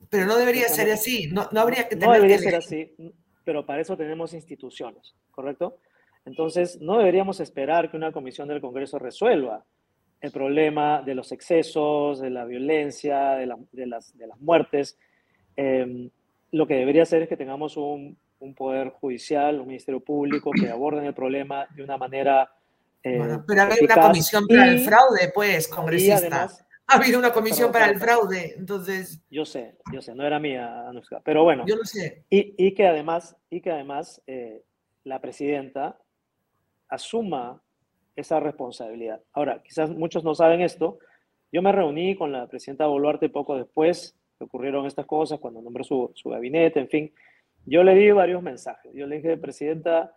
Pero 0.10 0.26
no 0.26 0.38
debería 0.38 0.68
ser 0.70 0.92
así, 0.92 1.28
no, 1.32 1.48
no 1.52 1.62
habría 1.62 1.88
que 1.88 1.96
tener 1.96 2.08
No 2.08 2.14
debería 2.14 2.38
ser 2.38 2.56
así, 2.56 2.96
pero 3.44 3.66
para 3.66 3.82
eso 3.82 3.98
tenemos 3.98 4.34
instituciones, 4.34 5.16
¿correcto? 5.32 5.80
Entonces, 6.26 6.80
no 6.82 6.98
deberíamos 6.98 7.40
esperar 7.40 7.90
que 7.90 7.98
una 7.98 8.12
comisión 8.12 8.48
del 8.48 8.62
Congreso 8.62 9.00
resuelva 9.00 9.66
el 10.22 10.32
problema 10.32 11.02
de 11.02 11.16
los 11.16 11.32
excesos, 11.32 12.20
de 12.20 12.30
la 12.30 12.46
violencia, 12.46 13.32
de, 13.32 13.46
las, 13.48 14.18
de 14.18 14.28
las, 14.28 14.40
muertes. 14.40 15.00
Em, 15.56 16.10
lo 16.52 16.68
que 16.68 16.76
debería 16.76 17.06
ser 17.06 17.24
es 17.24 17.30
que 17.30 17.38
tengamos 17.38 17.78
un 17.78 18.18
un 18.40 18.54
poder 18.54 18.90
judicial, 18.90 19.60
un 19.60 19.68
ministerio 19.68 20.00
público 20.00 20.52
que 20.52 20.70
aborden 20.70 21.06
el 21.06 21.14
problema 21.14 21.68
de 21.76 21.84
una 21.84 21.98
manera. 21.98 22.52
Eh, 23.16 23.40
pero 23.48 23.62
ha 23.62 23.66
habido 23.66 23.86
una 23.86 24.02
comisión 24.02 24.48
para 24.48 24.68
el 24.70 24.80
fraude, 24.80 25.32
pues, 25.34 25.68
congresista. 25.68 26.50
ha 26.88 26.96
habido 26.96 27.20
una 27.20 27.32
comisión 27.32 27.72
para 27.72 27.90
el 27.90 28.00
fraude, 28.00 28.54
entonces. 28.58 29.22
Yo 29.30 29.46
sé, 29.46 29.78
yo 29.94 30.02
sé, 30.02 30.16
no 30.16 30.26
era 30.26 30.40
mía, 30.40 30.88
Anuska, 30.88 31.22
pero 31.24 31.44
bueno. 31.44 31.66
Yo 31.68 31.76
lo 31.76 31.86
sé. 31.86 32.26
Y, 32.30 32.54
y 32.58 32.74
que 32.74 32.88
además, 32.88 33.36
y 33.50 33.62
que 33.62 33.72
además 33.72 34.22
eh, 34.28 34.64
la 35.04 35.20
presidenta 35.22 36.00
asuma 36.90 37.62
esa 38.16 38.40
responsabilidad. 38.40 39.22
Ahora, 39.34 39.62
quizás 39.64 39.90
muchos 39.90 40.24
no 40.24 40.34
saben 40.34 40.62
esto. 40.62 41.00
Yo 41.52 41.62
me 41.62 41.72
reuní 41.72 42.16
con 42.16 42.32
la 42.32 42.48
presidenta 42.48 42.88
Boluarte 42.88 43.30
poco 43.30 43.56
después 43.58 44.16
que 44.38 44.44
ocurrieron 44.44 44.86
estas 44.86 45.06
cosas, 45.06 45.40
cuando 45.40 45.62
nombró 45.62 45.84
su, 45.84 46.12
su 46.16 46.30
gabinete, 46.30 46.80
en 46.80 46.90
fin. 46.90 47.14
Yo 47.66 47.84
le 47.84 47.96
di 47.96 48.12
varios 48.12 48.42
mensajes. 48.42 48.92
Yo 48.94 49.08
le 49.08 49.18
dije, 49.18 49.38
Presidenta, 49.38 50.14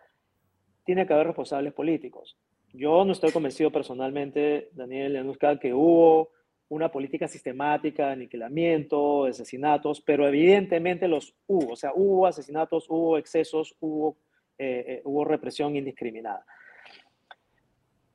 tiene 0.85 1.07
que 1.07 1.13
haber 1.13 1.29
responsables 1.29 1.73
políticos. 1.73 2.37
Yo 2.73 3.05
no 3.05 3.13
estoy 3.13 3.33
convencido 3.33 3.71
personalmente, 3.71 4.69
Daniel 4.73 5.15
Yanuska, 5.15 5.59
que 5.59 5.75
hubo 5.75 6.31
una 6.69 6.91
política 6.91 7.27
sistemática 7.27 8.07
de 8.07 8.13
aniquilamiento, 8.13 9.25
de 9.25 9.31
asesinatos, 9.31 10.01
pero 10.01 10.27
evidentemente 10.29 11.09
los 11.09 11.35
hubo. 11.47 11.73
O 11.73 11.77
sea, 11.77 11.93
hubo 11.95 12.27
asesinatos, 12.27 12.87
hubo 12.89 13.19
excesos, 13.19 13.75
hubo, 13.81 14.19
eh, 14.57 14.85
eh, 14.87 15.03
hubo 15.05 15.25
represión 15.25 15.75
indiscriminada. 15.75 16.45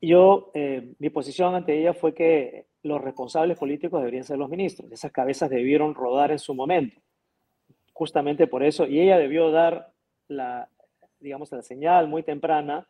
Yo, 0.00 0.50
eh, 0.54 0.94
mi 0.98 1.10
posición 1.10 1.54
ante 1.54 1.78
ella 1.78 1.92
fue 1.92 2.14
que 2.14 2.66
los 2.82 3.00
responsables 3.00 3.58
políticos 3.58 4.00
deberían 4.00 4.24
ser 4.24 4.38
los 4.38 4.48
ministros. 4.48 4.90
Esas 4.90 5.12
cabezas 5.12 5.50
debieron 5.50 5.94
rodar 5.94 6.30
en 6.30 6.38
su 6.38 6.54
momento 6.54 7.00
justamente 7.96 8.46
por 8.46 8.62
eso, 8.62 8.86
y 8.86 9.00
ella 9.00 9.16
debió 9.16 9.50
dar 9.50 9.90
la, 10.28 10.68
digamos, 11.18 11.50
la 11.50 11.62
señal 11.62 12.08
muy 12.08 12.22
temprana 12.22 12.86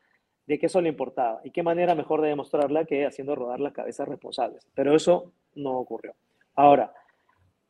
de 0.46 0.58
que 0.58 0.66
eso 0.66 0.80
le 0.80 0.88
importaba. 0.88 1.40
¿Y 1.44 1.50
qué 1.50 1.62
manera 1.62 1.94
mejor 1.94 2.22
de 2.22 2.28
demostrarla 2.28 2.84
que 2.84 3.06
haciendo 3.06 3.34
rodar 3.34 3.60
las 3.60 3.72
cabezas 3.72 4.08
responsables? 4.08 4.66
Pero 4.74 4.94
eso 4.94 5.32
no 5.54 5.78
ocurrió. 5.78 6.14
Ahora, 6.54 6.92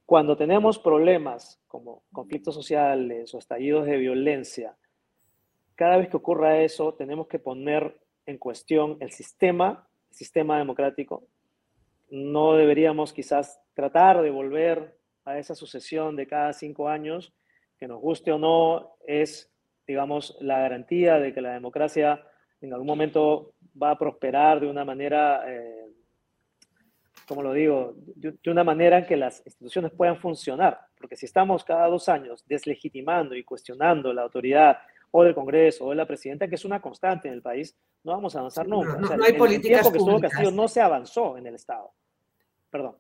cuando 0.04 0.36
tenemos 0.36 0.78
problemas 0.78 1.60
como 1.66 2.02
conflictos 2.12 2.54
sociales 2.54 3.34
o 3.34 3.38
estallidos 3.38 3.86
de 3.86 3.96
violencia, 3.96 4.76
cada 5.74 5.96
vez 5.96 6.08
que 6.08 6.16
ocurra 6.16 6.60
eso, 6.60 6.94
tenemos 6.94 7.26
que 7.26 7.38
poner 7.38 7.98
en 8.26 8.38
cuestión 8.38 8.96
el 9.00 9.10
sistema, 9.10 9.88
el 10.10 10.14
sistema 10.14 10.58
democrático. 10.58 11.24
No 12.10 12.54
deberíamos 12.54 13.12
quizás 13.12 13.60
tratar 13.74 14.22
de 14.22 14.30
volver 14.30 14.96
a 15.24 15.38
esa 15.38 15.54
sucesión 15.54 16.14
de 16.14 16.26
cada 16.26 16.52
cinco 16.52 16.88
años, 16.88 17.34
que 17.78 17.88
nos 17.88 18.00
guste 18.00 18.32
o 18.32 18.38
no, 18.38 18.96
es, 19.06 19.52
digamos, 19.86 20.36
la 20.40 20.60
garantía 20.60 21.18
de 21.18 21.34
que 21.34 21.40
la 21.40 21.52
democracia 21.52 22.24
en 22.60 22.72
algún 22.72 22.86
momento 22.86 23.54
va 23.80 23.90
a 23.90 23.98
prosperar 23.98 24.60
de 24.60 24.66
una 24.66 24.84
manera, 24.84 25.44
eh, 25.46 25.86
como 27.26 27.42
lo 27.42 27.52
digo, 27.52 27.94
de, 27.96 28.50
una 28.50 28.64
manera 28.64 28.98
en 28.98 29.06
que 29.06 29.16
las 29.16 29.42
instituciones 29.44 29.92
puedan 29.92 30.18
funcionar. 30.18 30.80
Porque 30.98 31.16
si 31.16 31.26
estamos 31.26 31.64
cada 31.64 31.86
dos 31.88 32.08
años 32.08 32.44
deslegitimando 32.46 33.34
y 33.34 33.44
cuestionando 33.44 34.12
la 34.12 34.22
autoridad 34.22 34.78
o 35.10 35.22
del 35.22 35.34
Congreso 35.34 35.86
o 35.86 35.90
de 35.90 35.96
la 35.96 36.06
presidenta, 36.06 36.48
que 36.48 36.54
es 36.54 36.64
una 36.64 36.80
constante 36.80 37.28
en 37.28 37.34
el 37.34 37.42
país, 37.42 37.76
no 38.04 38.12
vamos 38.12 38.34
a 38.36 38.40
avanzar 38.40 38.66
nunca. 38.66 38.96
No, 38.96 39.24
hay 39.24 39.32
políticas 39.34 39.86
el 39.86 39.92
tiempo 39.92 40.16
que 40.16 40.28
Castillo 40.28 40.50
no 40.50 40.68
se 40.68 40.80
avanzó 40.80 41.36
en 41.36 41.46
el 41.46 41.54
Estado. 41.54 41.92
Perdón. 42.70 42.96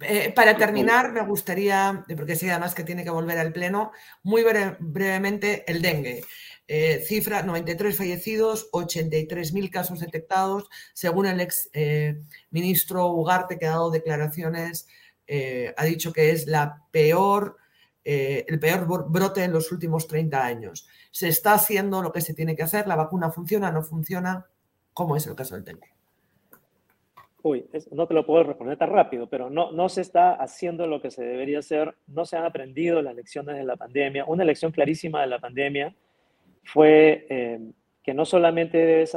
Eh, 0.00 0.32
para 0.34 0.56
terminar, 0.56 1.12
me 1.12 1.20
gustaría, 1.26 2.04
porque 2.16 2.34
sé 2.34 2.50
además 2.50 2.74
que 2.74 2.84
tiene 2.84 3.04
que 3.04 3.10
volver 3.10 3.38
al 3.38 3.52
Pleno, 3.52 3.92
muy 4.22 4.42
brevemente 4.78 5.70
el 5.70 5.82
dengue. 5.82 6.24
Eh, 6.68 7.00
cifra 7.04 7.42
93 7.42 7.96
fallecidos, 7.96 8.70
83.000 8.70 9.70
casos 9.70 9.98
detectados, 9.98 10.68
según 10.94 11.26
el 11.26 11.40
ex 11.40 11.68
eh, 11.72 12.20
ministro 12.50 13.08
Ugarte, 13.08 13.58
que 13.58 13.66
ha 13.66 13.70
dado 13.70 13.90
declaraciones, 13.90 14.86
eh, 15.26 15.74
ha 15.76 15.84
dicho 15.84 16.12
que 16.12 16.30
es 16.30 16.46
la 16.46 16.84
peor, 16.92 17.56
el 18.04 18.58
peor 18.58 18.86
brote 19.08 19.44
en 19.44 19.52
los 19.52 19.70
últimos 19.72 20.06
30 20.06 20.44
años. 20.44 20.88
Se 21.10 21.28
está 21.28 21.54
haciendo 21.54 22.02
lo 22.02 22.12
que 22.12 22.20
se 22.20 22.34
tiene 22.34 22.56
que 22.56 22.62
hacer, 22.62 22.86
la 22.86 22.96
vacuna 22.96 23.30
funciona, 23.30 23.70
no 23.70 23.82
funciona, 23.82 24.46
¿cómo 24.92 25.16
es 25.16 25.26
el 25.26 25.34
caso 25.34 25.56
del 25.56 25.64
dengue? 25.64 25.90
Uy, 27.42 27.66
no 27.90 28.06
te 28.06 28.14
lo 28.14 28.26
puedo 28.26 28.44
responder 28.44 28.76
tan 28.76 28.90
rápido, 28.90 29.26
pero 29.28 29.48
no, 29.48 29.72
no 29.72 29.88
se 29.88 30.02
está 30.02 30.34
haciendo 30.34 30.86
lo 30.86 31.00
que 31.00 31.10
se 31.10 31.24
debería 31.24 31.60
hacer, 31.60 31.96
no 32.06 32.24
se 32.26 32.36
han 32.36 32.44
aprendido 32.44 33.00
las 33.00 33.14
lecciones 33.14 33.56
de 33.56 33.64
la 33.64 33.76
pandemia. 33.76 34.24
Una 34.26 34.44
lección 34.44 34.72
clarísima 34.72 35.22
de 35.22 35.26
la 35.26 35.38
pandemia 35.38 35.94
fue 36.64 37.26
eh, 37.28 37.60
que 38.02 38.14
no 38.14 38.24
solamente 38.24 38.78
debes 38.78 39.16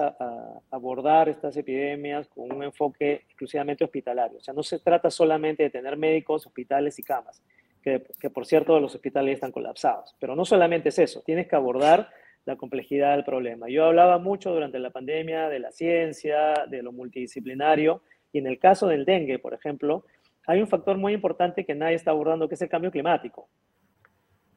abordar 0.70 1.30
estas 1.30 1.56
epidemias 1.58 2.28
con 2.28 2.52
un 2.52 2.64
enfoque 2.64 3.24
exclusivamente 3.26 3.84
hospitalario, 3.84 4.38
o 4.38 4.42
sea, 4.42 4.54
no 4.54 4.64
se 4.64 4.80
trata 4.80 5.10
solamente 5.10 5.64
de 5.64 5.70
tener 5.70 5.98
médicos, 5.98 6.46
hospitales 6.46 6.98
y 7.00 7.04
camas, 7.04 7.42
que, 7.82 8.04
que 8.20 8.30
por 8.30 8.46
cierto 8.46 8.80
los 8.80 8.96
hospitales 8.96 9.36
están 9.36 9.52
colapsados, 9.52 10.16
pero 10.20 10.36
no 10.36 10.46
solamente 10.46 10.90
es 10.90 11.00
eso, 11.00 11.22
tienes 11.26 11.48
que 11.48 11.56
abordar 11.56 12.10
la 12.46 12.56
complejidad 12.58 13.16
del 13.16 13.24
problema. 13.24 13.70
Yo 13.70 13.86
hablaba 13.86 14.18
mucho 14.18 14.52
durante 14.52 14.80
la 14.80 14.90
pandemia 14.90 15.50
de 15.50 15.60
la 15.60 15.72
ciencia, 15.72 16.66
de 16.68 16.84
lo 16.84 16.92
multidisciplinario, 16.92 18.02
y 18.32 18.40
en 18.40 18.48
el 18.48 18.60
caso 18.60 18.88
del 18.88 19.06
dengue, 19.06 19.40
por 19.40 19.54
ejemplo, 19.54 20.06
hay 20.46 20.60
un 20.60 20.68
factor 20.68 20.98
muy 20.98 21.14
importante 21.14 21.66
que 21.66 21.76
nadie 21.76 21.96
está 21.96 22.12
abordando, 22.12 22.50
que 22.50 22.56
es 22.56 22.62
el 22.62 22.70
cambio 22.70 22.92
climático. 22.92 23.48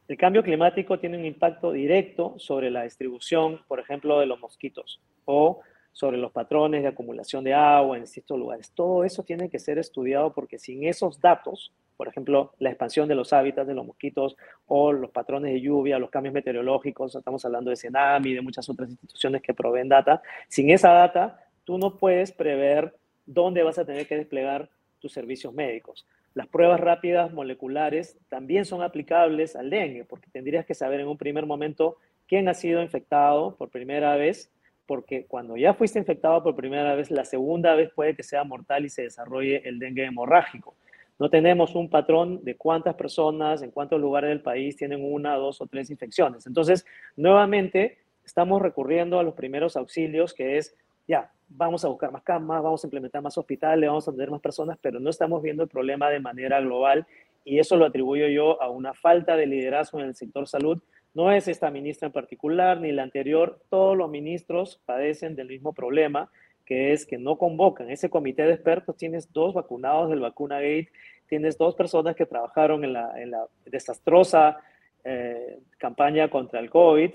El 0.08 0.16
cambio 0.16 0.42
climático 0.42 1.00
tiene 1.00 1.18
un 1.18 1.24
impacto 1.24 1.72
directo 1.72 2.34
sobre 2.38 2.70
la 2.70 2.84
distribución, 2.84 3.60
por 3.66 3.80
ejemplo, 3.80 4.20
de 4.20 4.26
los 4.26 4.38
mosquitos 4.38 5.00
o 5.24 5.62
sobre 5.92 6.16
los 6.18 6.30
patrones 6.30 6.82
de 6.82 6.88
acumulación 6.88 7.42
de 7.42 7.54
agua 7.54 7.96
en 7.96 8.04
distintos 8.04 8.38
lugares. 8.38 8.70
Todo 8.72 9.02
eso 9.02 9.24
tiene 9.24 9.48
que 9.48 9.58
ser 9.58 9.78
estudiado 9.78 10.32
porque 10.32 10.58
sin 10.58 10.84
esos 10.84 11.20
datos, 11.20 11.72
por 11.96 12.06
ejemplo, 12.06 12.52
la 12.58 12.68
expansión 12.68 13.08
de 13.08 13.14
los 13.14 13.32
hábitats 13.32 13.66
de 13.66 13.74
los 13.74 13.86
mosquitos 13.86 14.36
o 14.66 14.92
los 14.92 15.10
patrones 15.10 15.54
de 15.54 15.60
lluvia, 15.60 15.98
los 15.98 16.10
cambios 16.10 16.34
meteorológicos, 16.34 17.16
estamos 17.16 17.44
hablando 17.44 17.70
de 17.70 17.76
Cenami, 17.76 18.34
de 18.34 18.42
muchas 18.42 18.68
otras 18.68 18.90
instituciones 18.90 19.42
que 19.42 19.54
proveen 19.54 19.88
data, 19.88 20.22
sin 20.48 20.70
esa 20.70 20.90
data 20.92 21.40
tú 21.64 21.78
no 21.78 21.96
puedes 21.96 22.30
prever 22.30 22.94
dónde 23.24 23.62
vas 23.62 23.78
a 23.78 23.84
tener 23.84 24.06
que 24.06 24.16
desplegar 24.16 24.70
tus 25.00 25.12
servicios 25.12 25.52
médicos. 25.52 26.06
Las 26.36 26.48
pruebas 26.48 26.78
rápidas 26.80 27.32
moleculares 27.32 28.18
también 28.28 28.66
son 28.66 28.82
aplicables 28.82 29.56
al 29.56 29.70
dengue, 29.70 30.04
porque 30.04 30.28
tendrías 30.30 30.66
que 30.66 30.74
saber 30.74 31.00
en 31.00 31.08
un 31.08 31.16
primer 31.16 31.46
momento 31.46 31.96
quién 32.28 32.46
ha 32.50 32.52
sido 32.52 32.82
infectado 32.82 33.56
por 33.56 33.70
primera 33.70 34.16
vez, 34.16 34.52
porque 34.84 35.24
cuando 35.24 35.56
ya 35.56 35.72
fuiste 35.72 35.98
infectado 35.98 36.42
por 36.42 36.54
primera 36.54 36.94
vez, 36.94 37.10
la 37.10 37.24
segunda 37.24 37.74
vez 37.74 37.90
puede 37.94 38.14
que 38.14 38.22
sea 38.22 38.44
mortal 38.44 38.84
y 38.84 38.90
se 38.90 39.04
desarrolle 39.04 39.66
el 39.66 39.78
dengue 39.78 40.04
hemorrágico. 40.04 40.74
No 41.18 41.30
tenemos 41.30 41.74
un 41.74 41.88
patrón 41.88 42.44
de 42.44 42.54
cuántas 42.54 42.96
personas 42.96 43.62
en 43.62 43.70
cuántos 43.70 43.98
lugares 43.98 44.28
del 44.28 44.42
país 44.42 44.76
tienen 44.76 45.10
una, 45.10 45.36
dos 45.36 45.62
o 45.62 45.66
tres 45.66 45.88
infecciones. 45.88 46.46
Entonces, 46.46 46.84
nuevamente, 47.16 47.96
estamos 48.26 48.60
recurriendo 48.60 49.18
a 49.18 49.22
los 49.22 49.32
primeros 49.32 49.74
auxilios, 49.74 50.34
que 50.34 50.58
es, 50.58 50.76
ya, 51.06 51.30
vamos 51.48 51.84
a 51.84 51.88
buscar 51.88 52.10
más 52.10 52.22
camas, 52.22 52.62
vamos 52.62 52.82
a 52.82 52.86
implementar 52.86 53.22
más 53.22 53.38
hospitales, 53.38 53.88
vamos 53.88 54.06
a 54.06 54.10
atender 54.10 54.30
más 54.30 54.40
personas, 54.40 54.78
pero 54.80 55.00
no 55.00 55.10
estamos 55.10 55.42
viendo 55.42 55.62
el 55.62 55.68
problema 55.68 56.10
de 56.10 56.20
manera 56.20 56.60
global 56.60 57.06
y 57.44 57.58
eso 57.58 57.76
lo 57.76 57.86
atribuyo 57.86 58.26
yo 58.28 58.60
a 58.60 58.68
una 58.70 58.94
falta 58.94 59.36
de 59.36 59.46
liderazgo 59.46 60.00
en 60.00 60.06
el 60.06 60.16
sector 60.16 60.48
salud. 60.48 60.82
No 61.14 61.30
es 61.30 61.48
esta 61.48 61.70
ministra 61.70 62.06
en 62.06 62.12
particular 62.12 62.80
ni 62.80 62.92
la 62.92 63.04
anterior, 63.04 63.60
todos 63.70 63.96
los 63.96 64.10
ministros 64.10 64.80
padecen 64.84 65.36
del 65.36 65.48
mismo 65.48 65.72
problema, 65.72 66.30
que 66.64 66.92
es 66.92 67.06
que 67.06 67.16
no 67.16 67.38
convocan. 67.38 67.88
Ese 67.90 68.10
comité 68.10 68.42
de 68.42 68.54
expertos, 68.54 68.96
tienes 68.96 69.32
dos 69.32 69.54
vacunados 69.54 70.10
del 70.10 70.20
vacuna 70.20 70.56
gate, 70.56 70.90
tienes 71.28 71.56
dos 71.56 71.76
personas 71.76 72.16
que 72.16 72.26
trabajaron 72.26 72.84
en 72.84 72.92
la, 72.92 73.46
desastrosa 73.64 74.58
eh, 75.04 75.60
campaña 75.78 76.28
contra 76.28 76.58
el 76.58 76.68
COVID 76.68 77.12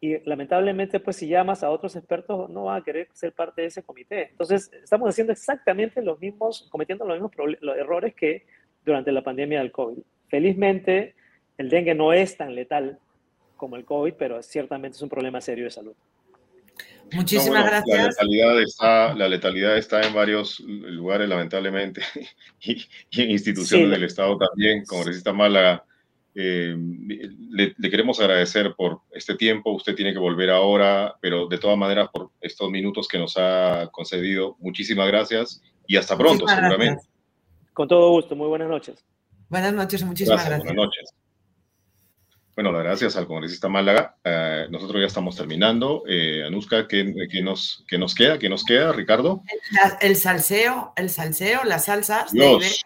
y 0.00 0.18
lamentablemente, 0.28 1.00
pues 1.00 1.16
si 1.16 1.26
llamas 1.26 1.62
a 1.62 1.70
otros 1.70 1.96
expertos, 1.96 2.50
no 2.50 2.64
van 2.64 2.80
a 2.80 2.84
querer 2.84 3.08
ser 3.12 3.32
parte 3.32 3.62
de 3.62 3.68
ese 3.68 3.82
comité. 3.82 4.28
Entonces, 4.30 4.70
estamos 4.82 5.08
haciendo 5.08 5.32
exactamente 5.32 6.02
los 6.02 6.20
mismos, 6.20 6.68
cometiendo 6.70 7.06
los 7.06 7.20
mismos 7.20 7.32
los 7.60 7.76
errores 7.76 8.14
que 8.14 8.46
durante 8.84 9.10
la 9.10 9.22
pandemia 9.22 9.60
del 9.60 9.72
COVID. 9.72 9.98
Felizmente, 10.28 11.14
el 11.56 11.70
dengue 11.70 11.94
no 11.94 12.12
es 12.12 12.36
tan 12.36 12.54
letal 12.54 12.98
como 13.56 13.76
el 13.76 13.84
COVID, 13.84 14.14
pero 14.18 14.42
ciertamente 14.42 14.96
es 14.96 15.02
un 15.02 15.08
problema 15.08 15.40
serio 15.40 15.64
de 15.64 15.70
salud. 15.70 15.94
Muchísimas 17.12 17.64
gracias. 17.64 17.96
La 17.96 18.08
letalidad, 18.08 18.60
está, 18.60 19.14
la 19.14 19.28
letalidad 19.28 19.78
está 19.78 20.02
en 20.02 20.12
varios 20.12 20.60
lugares, 20.60 21.28
lamentablemente, 21.28 22.02
y, 22.60 22.86
en 23.12 23.30
instituciones 23.30 23.90
del 23.90 24.04
Estado 24.04 24.36
también, 24.36 24.84
como 24.84 25.00
Congresista 25.00 25.32
Málaga 25.32 25.84
eh, 26.38 26.76
le, 26.76 27.90
queremos 27.90 28.20
agradecer 28.20 28.74
por 28.76 29.00
este 29.10 29.34
tiempo. 29.36 29.72
Usted 29.72 29.94
tiene 29.94 30.12
que 30.12 30.18
volver 30.18 30.50
ahora, 30.50 31.16
pero 31.20 31.46
de 31.46 31.56
todas 31.56 31.78
maneras, 31.78 32.10
por 32.12 32.30
estos 32.42 32.70
minutos 32.70 33.08
que 33.08 33.18
nos 33.18 33.36
ha 33.38 33.88
concedido, 33.90 34.54
muchísimas 34.60 35.06
gracias 35.08 35.62
y 35.86 35.96
hasta 35.96 36.16
pronto, 36.16 36.46
seguramente. 36.46 37.02
Con 37.72 37.88
todo 37.88 38.10
gusto. 38.10 38.36
Muy 38.36 38.48
buenas 38.48 38.68
noches. 38.68 39.02
Buenas 39.48 39.72
noches, 39.72 40.02
muchísimas 40.02 40.44
gracias. 40.44 40.64
Buenas 40.64 40.76
noches. 40.76 41.14
Bueno, 42.54 42.72
las 42.72 42.84
gracias 42.84 43.16
al 43.16 43.26
congresista 43.26 43.68
Málaga. 43.68 44.16
Eh, 44.22 44.66
nosotros 44.70 45.00
ya 45.00 45.06
estamos 45.06 45.36
terminando. 45.36 46.02
Eh, 46.06 46.44
Anuska, 46.46 46.86
¿qué, 46.86 47.04
nos, 47.42 47.84
¿qué, 47.88 47.98
nos, 47.98 48.14
queda? 48.14 48.38
¿Qué 48.38 48.50
nos 48.50 48.64
queda, 48.64 48.92
Ricardo? 48.92 49.42
El, 50.00 50.16
salseo, 50.16 50.92
el 50.96 51.08
salseo, 51.08 51.64
las 51.64 51.86
salsas. 51.86 52.32
Dios 52.32 52.84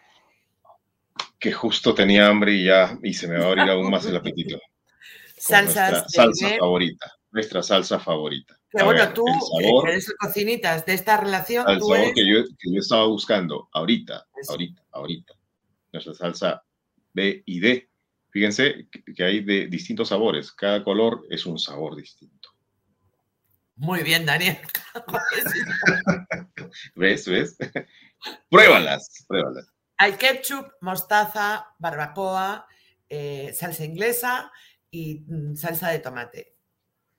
que 1.40 1.52
justo 1.52 1.94
tenía 1.94 2.28
hambre 2.28 2.52
y 2.52 2.66
ya, 2.66 2.98
y 3.02 3.14
se 3.14 3.26
me 3.26 3.38
va 3.38 3.46
a 3.46 3.48
abrir 3.48 3.70
aún 3.70 3.90
más 3.90 4.04
el 4.06 4.16
apetito. 4.16 4.60
Salsa 5.38 6.04
favorita, 6.58 7.10
nuestra 7.30 7.62
salsa 7.62 7.98
favorita. 7.98 8.60
Pero 8.70 8.84
bueno, 8.84 9.10
tú, 9.14 9.24
que 9.58 9.90
eres 9.90 10.14
cocinitas 10.20 10.84
de 10.84 10.92
esta 10.92 11.16
relación. 11.16 11.66
El 11.66 11.80
sabor 11.80 12.12
que, 12.14 12.28
yo, 12.28 12.44
que, 12.58 12.70
yo, 12.70 12.78
estaba 12.78 13.06
buscando 13.06 13.70
ahorita, 13.72 14.26
ahorita, 14.50 14.82
ahorita. 14.92 15.32
Nuestra 15.92 16.12
salsa 16.12 16.62
B 17.14 17.42
y 17.46 17.58
D. 17.58 17.88
Fíjense 18.28 18.86
que 19.16 19.24
hay 19.24 19.40
de 19.42 19.66
distintos 19.66 20.08
sabores. 20.08 20.52
Cada 20.52 20.84
color 20.84 21.26
es 21.30 21.46
un 21.46 21.58
sabor 21.58 21.96
distinto. 21.96 22.50
Muy 23.76 24.02
bien, 24.02 24.26
Daniel. 24.26 24.58
¿Ves? 26.94 27.26
¿Ves? 27.26 27.56
pruébalas, 28.50 29.24
pruébalas. 29.26 29.72
Hay 30.02 30.14
ketchup, 30.14 30.66
mostaza, 30.80 31.74
barbacoa, 31.78 32.66
eh, 33.06 33.52
salsa 33.52 33.84
inglesa 33.84 34.50
y 34.90 35.24
mm, 35.26 35.56
salsa 35.56 35.90
de 35.90 35.98
tomate. 35.98 36.54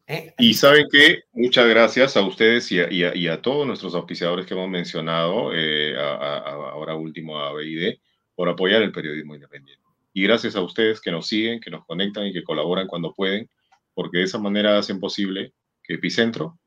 ¿eh? 0.07 0.33
Y 0.39 0.55
saben 0.55 0.87
que 0.91 1.25
muchas 1.31 1.67
gracias 1.67 2.17
a 2.17 2.21
ustedes 2.21 2.71
y 2.71 3.27
a, 3.27 3.41
todos 3.43 3.67
nuestros 3.67 3.93
auspiciadores 3.93 4.47
que 4.47 4.55
hemos 4.55 4.67
mencionado, 4.67 5.51
eh, 5.53 5.95
ahora 5.95 6.95
último 6.95 7.37
a 7.37 7.53
BID, 7.53 7.99
por 8.33 8.49
apoyar 8.49 8.81
el 8.81 8.91
periodismo 8.91 9.35
independiente. 9.35 9.85
Y 10.11 10.23
gracias 10.23 10.55
a 10.55 10.61
ustedes 10.61 10.99
que 10.99 11.11
nos 11.11 11.27
siguen, 11.27 11.59
que 11.59 11.69
nos 11.69 11.85
conectan 11.85 12.25
y 12.25 12.33
que 12.33 12.43
colaboran 12.43 12.87
cuando 12.87 13.13
pueden, 13.13 13.47
porque 13.93 14.17
de 14.17 14.23
esa 14.23 14.39
manera 14.39 14.79
hacen 14.79 14.99
posible 14.99 15.53
que 15.83 15.93
Epicentro 15.93 16.57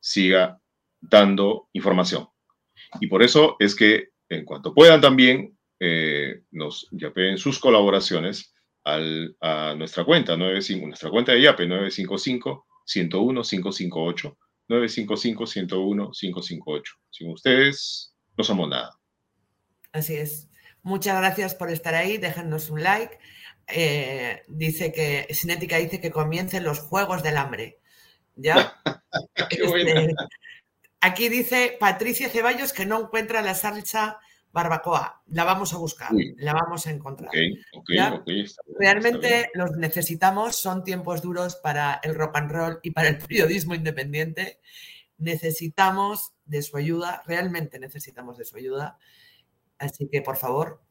siga 0.00 0.60
dando 1.00 1.70
información. 1.72 2.28
Y 3.00 3.06
por 3.06 3.22
eso 3.22 3.56
es 3.58 3.74
que 3.74 4.10
en 4.28 4.44
cuanto 4.44 4.74
puedan 4.74 5.00
también 5.00 5.56
eh, 5.84 6.44
nos 6.52 6.86
yapeen 6.92 7.38
sus 7.38 7.58
colaboraciones 7.58 8.54
al, 8.84 9.36
a 9.40 9.74
nuestra 9.76 10.04
cuenta, 10.04 10.36
95, 10.36 10.86
nuestra 10.86 11.10
cuenta 11.10 11.32
de 11.32 11.42
Yape, 11.42 11.66
955-101-558, 11.66 14.36
955-101-558. 14.68 16.82
Sin 17.10 17.32
ustedes, 17.32 18.14
no 18.36 18.44
somos 18.44 18.68
nada. 18.68 18.96
Así 19.90 20.14
es. 20.14 20.48
Muchas 20.84 21.18
gracias 21.18 21.56
por 21.56 21.68
estar 21.68 21.96
ahí. 21.96 22.16
Déjennos 22.16 22.70
un 22.70 22.84
like. 22.84 23.18
Eh, 23.66 24.42
dice 24.46 24.92
que 24.92 25.26
Cinética 25.34 25.78
dice 25.78 26.00
que 26.00 26.12
comiencen 26.12 26.62
los 26.62 26.78
juegos 26.78 27.24
del 27.24 27.38
hambre. 27.38 27.80
¿Ya? 28.36 28.80
Este, 29.50 30.14
aquí 31.00 31.28
dice 31.28 31.76
Patricia 31.78 32.30
Ceballos 32.30 32.72
que 32.72 32.86
no 32.86 32.98
encuentra 32.98 33.42
la 33.42 33.54
salsa 33.54 34.18
barbacoa. 34.52 35.22
La 35.28 35.44
vamos 35.44 35.72
a 35.72 35.78
buscar, 35.78 36.10
la 36.36 36.52
vamos 36.52 36.86
a 36.86 36.90
encontrar. 36.90 37.30
Okay, 37.30 38.46
Realmente 38.78 39.50
los 39.54 39.72
necesitamos, 39.72 40.56
son 40.56 40.84
tiempos 40.84 41.22
duros 41.22 41.56
para 41.56 42.00
el 42.02 42.14
rock 42.14 42.36
and 42.36 42.50
roll 42.50 42.80
y 42.82 42.90
para 42.90 43.08
el 43.08 43.18
periodismo 43.18 43.74
independiente. 43.74 44.60
Necesitamos 45.18 46.34
de 46.44 46.62
su 46.62 46.76
ayuda, 46.76 47.22
realmente 47.26 47.78
necesitamos 47.78 48.36
de 48.38 48.44
su 48.44 48.56
ayuda. 48.56 48.98
Así 49.78 50.08
que, 50.08 50.22
por 50.22 50.36
favor, 50.36 50.82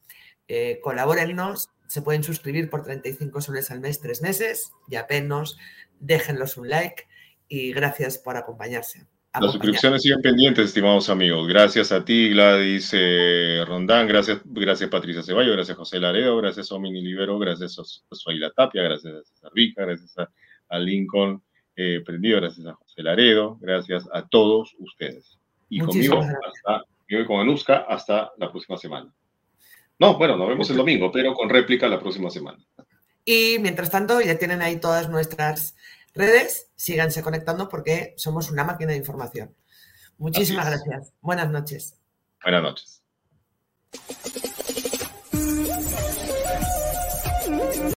eh, 0.47 0.80
colabórennos. 0.82 1.70
Se 1.88 2.01
pueden 2.01 2.24
suscribir 2.24 2.70
por 2.70 2.84
35 2.84 3.41
soles 3.41 3.70
al 3.70 3.82
mes, 3.82 3.99
tres 3.99 4.22
meses, 4.22 4.72
y 4.88 4.95
apenas 4.95 5.57
déjenlos 5.99 6.57
un 6.57 6.70
like 6.70 7.07
y 7.47 7.74
gracias 7.74 8.18
por 8.18 8.38
acompañarse. 8.38 9.05
Las 9.39 9.53
suscripciones 9.53 10.01
siguen 10.01 10.21
pendientes, 10.21 10.65
estimados 10.65 11.09
amigos. 11.09 11.47
Gracias 11.47 11.93
a 11.93 12.03
ti, 12.03 12.29
Gladys 12.32 12.89
eh, 12.93 13.63
Rondán, 13.65 14.05
gracias, 14.05 14.41
gracias 14.43 14.89
Patricia 14.89 15.23
Ceballos, 15.23 15.55
gracias 15.55 15.77
José 15.77 15.99
Laredo, 15.99 16.36
gracias 16.38 16.69
Omini 16.73 17.01
Libero, 17.01 17.39
gracias 17.39 17.79
a 17.79 18.15
Suaila 18.15 18.51
Tapia, 18.51 18.84
gracias 18.84 19.13
a 19.13 19.23
César 19.23 19.51
Rica, 19.55 19.86
gracias 19.86 20.15
a, 20.17 20.79
Lincoln 20.79 21.41
eh, 21.77 22.01
Prendido, 22.05 22.41
gracias 22.41 22.67
a 22.67 22.73
José 22.73 23.03
Laredo, 23.03 23.57
gracias 23.61 24.05
a 24.11 24.27
todos 24.27 24.75
ustedes. 24.79 25.39
Y 25.69 25.79
conmigo, 25.79 26.19
hasta, 26.19 26.84
y 27.07 27.23
con 27.23 27.39
Anuska, 27.39 27.86
hasta 27.88 28.34
la 28.38 28.51
próxima 28.51 28.77
semana. 28.77 29.13
No, 29.97 30.17
bueno, 30.17 30.36
nos 30.36 30.49
vemos 30.49 30.69
el 30.71 30.75
domingo, 30.75 31.09
pero 31.09 31.34
con 31.34 31.47
réplica 31.47 31.88
la 31.88 32.01
próxima 32.01 32.29
semana. 32.29 32.57
Y 33.23 33.57
mientras 33.59 33.89
tanto, 33.89 34.19
ya 34.19 34.38
tienen 34.38 34.61
ahí 34.61 34.77
todas 34.77 35.09
nuestras 35.09 35.75
redes, 36.14 36.70
síganse 36.76 37.24
conectando 37.24 37.70
porque 37.70 38.14
somos 38.18 38.51
una 38.51 38.64
máquina 38.64 38.91
de 38.91 38.97
información. 38.97 39.55
Muchísimas 40.18 40.68
gracias. 40.68 41.14
Buenas 41.22 41.49
noches. 41.49 41.95
Buenas 42.43 42.64
noches. 42.64 43.00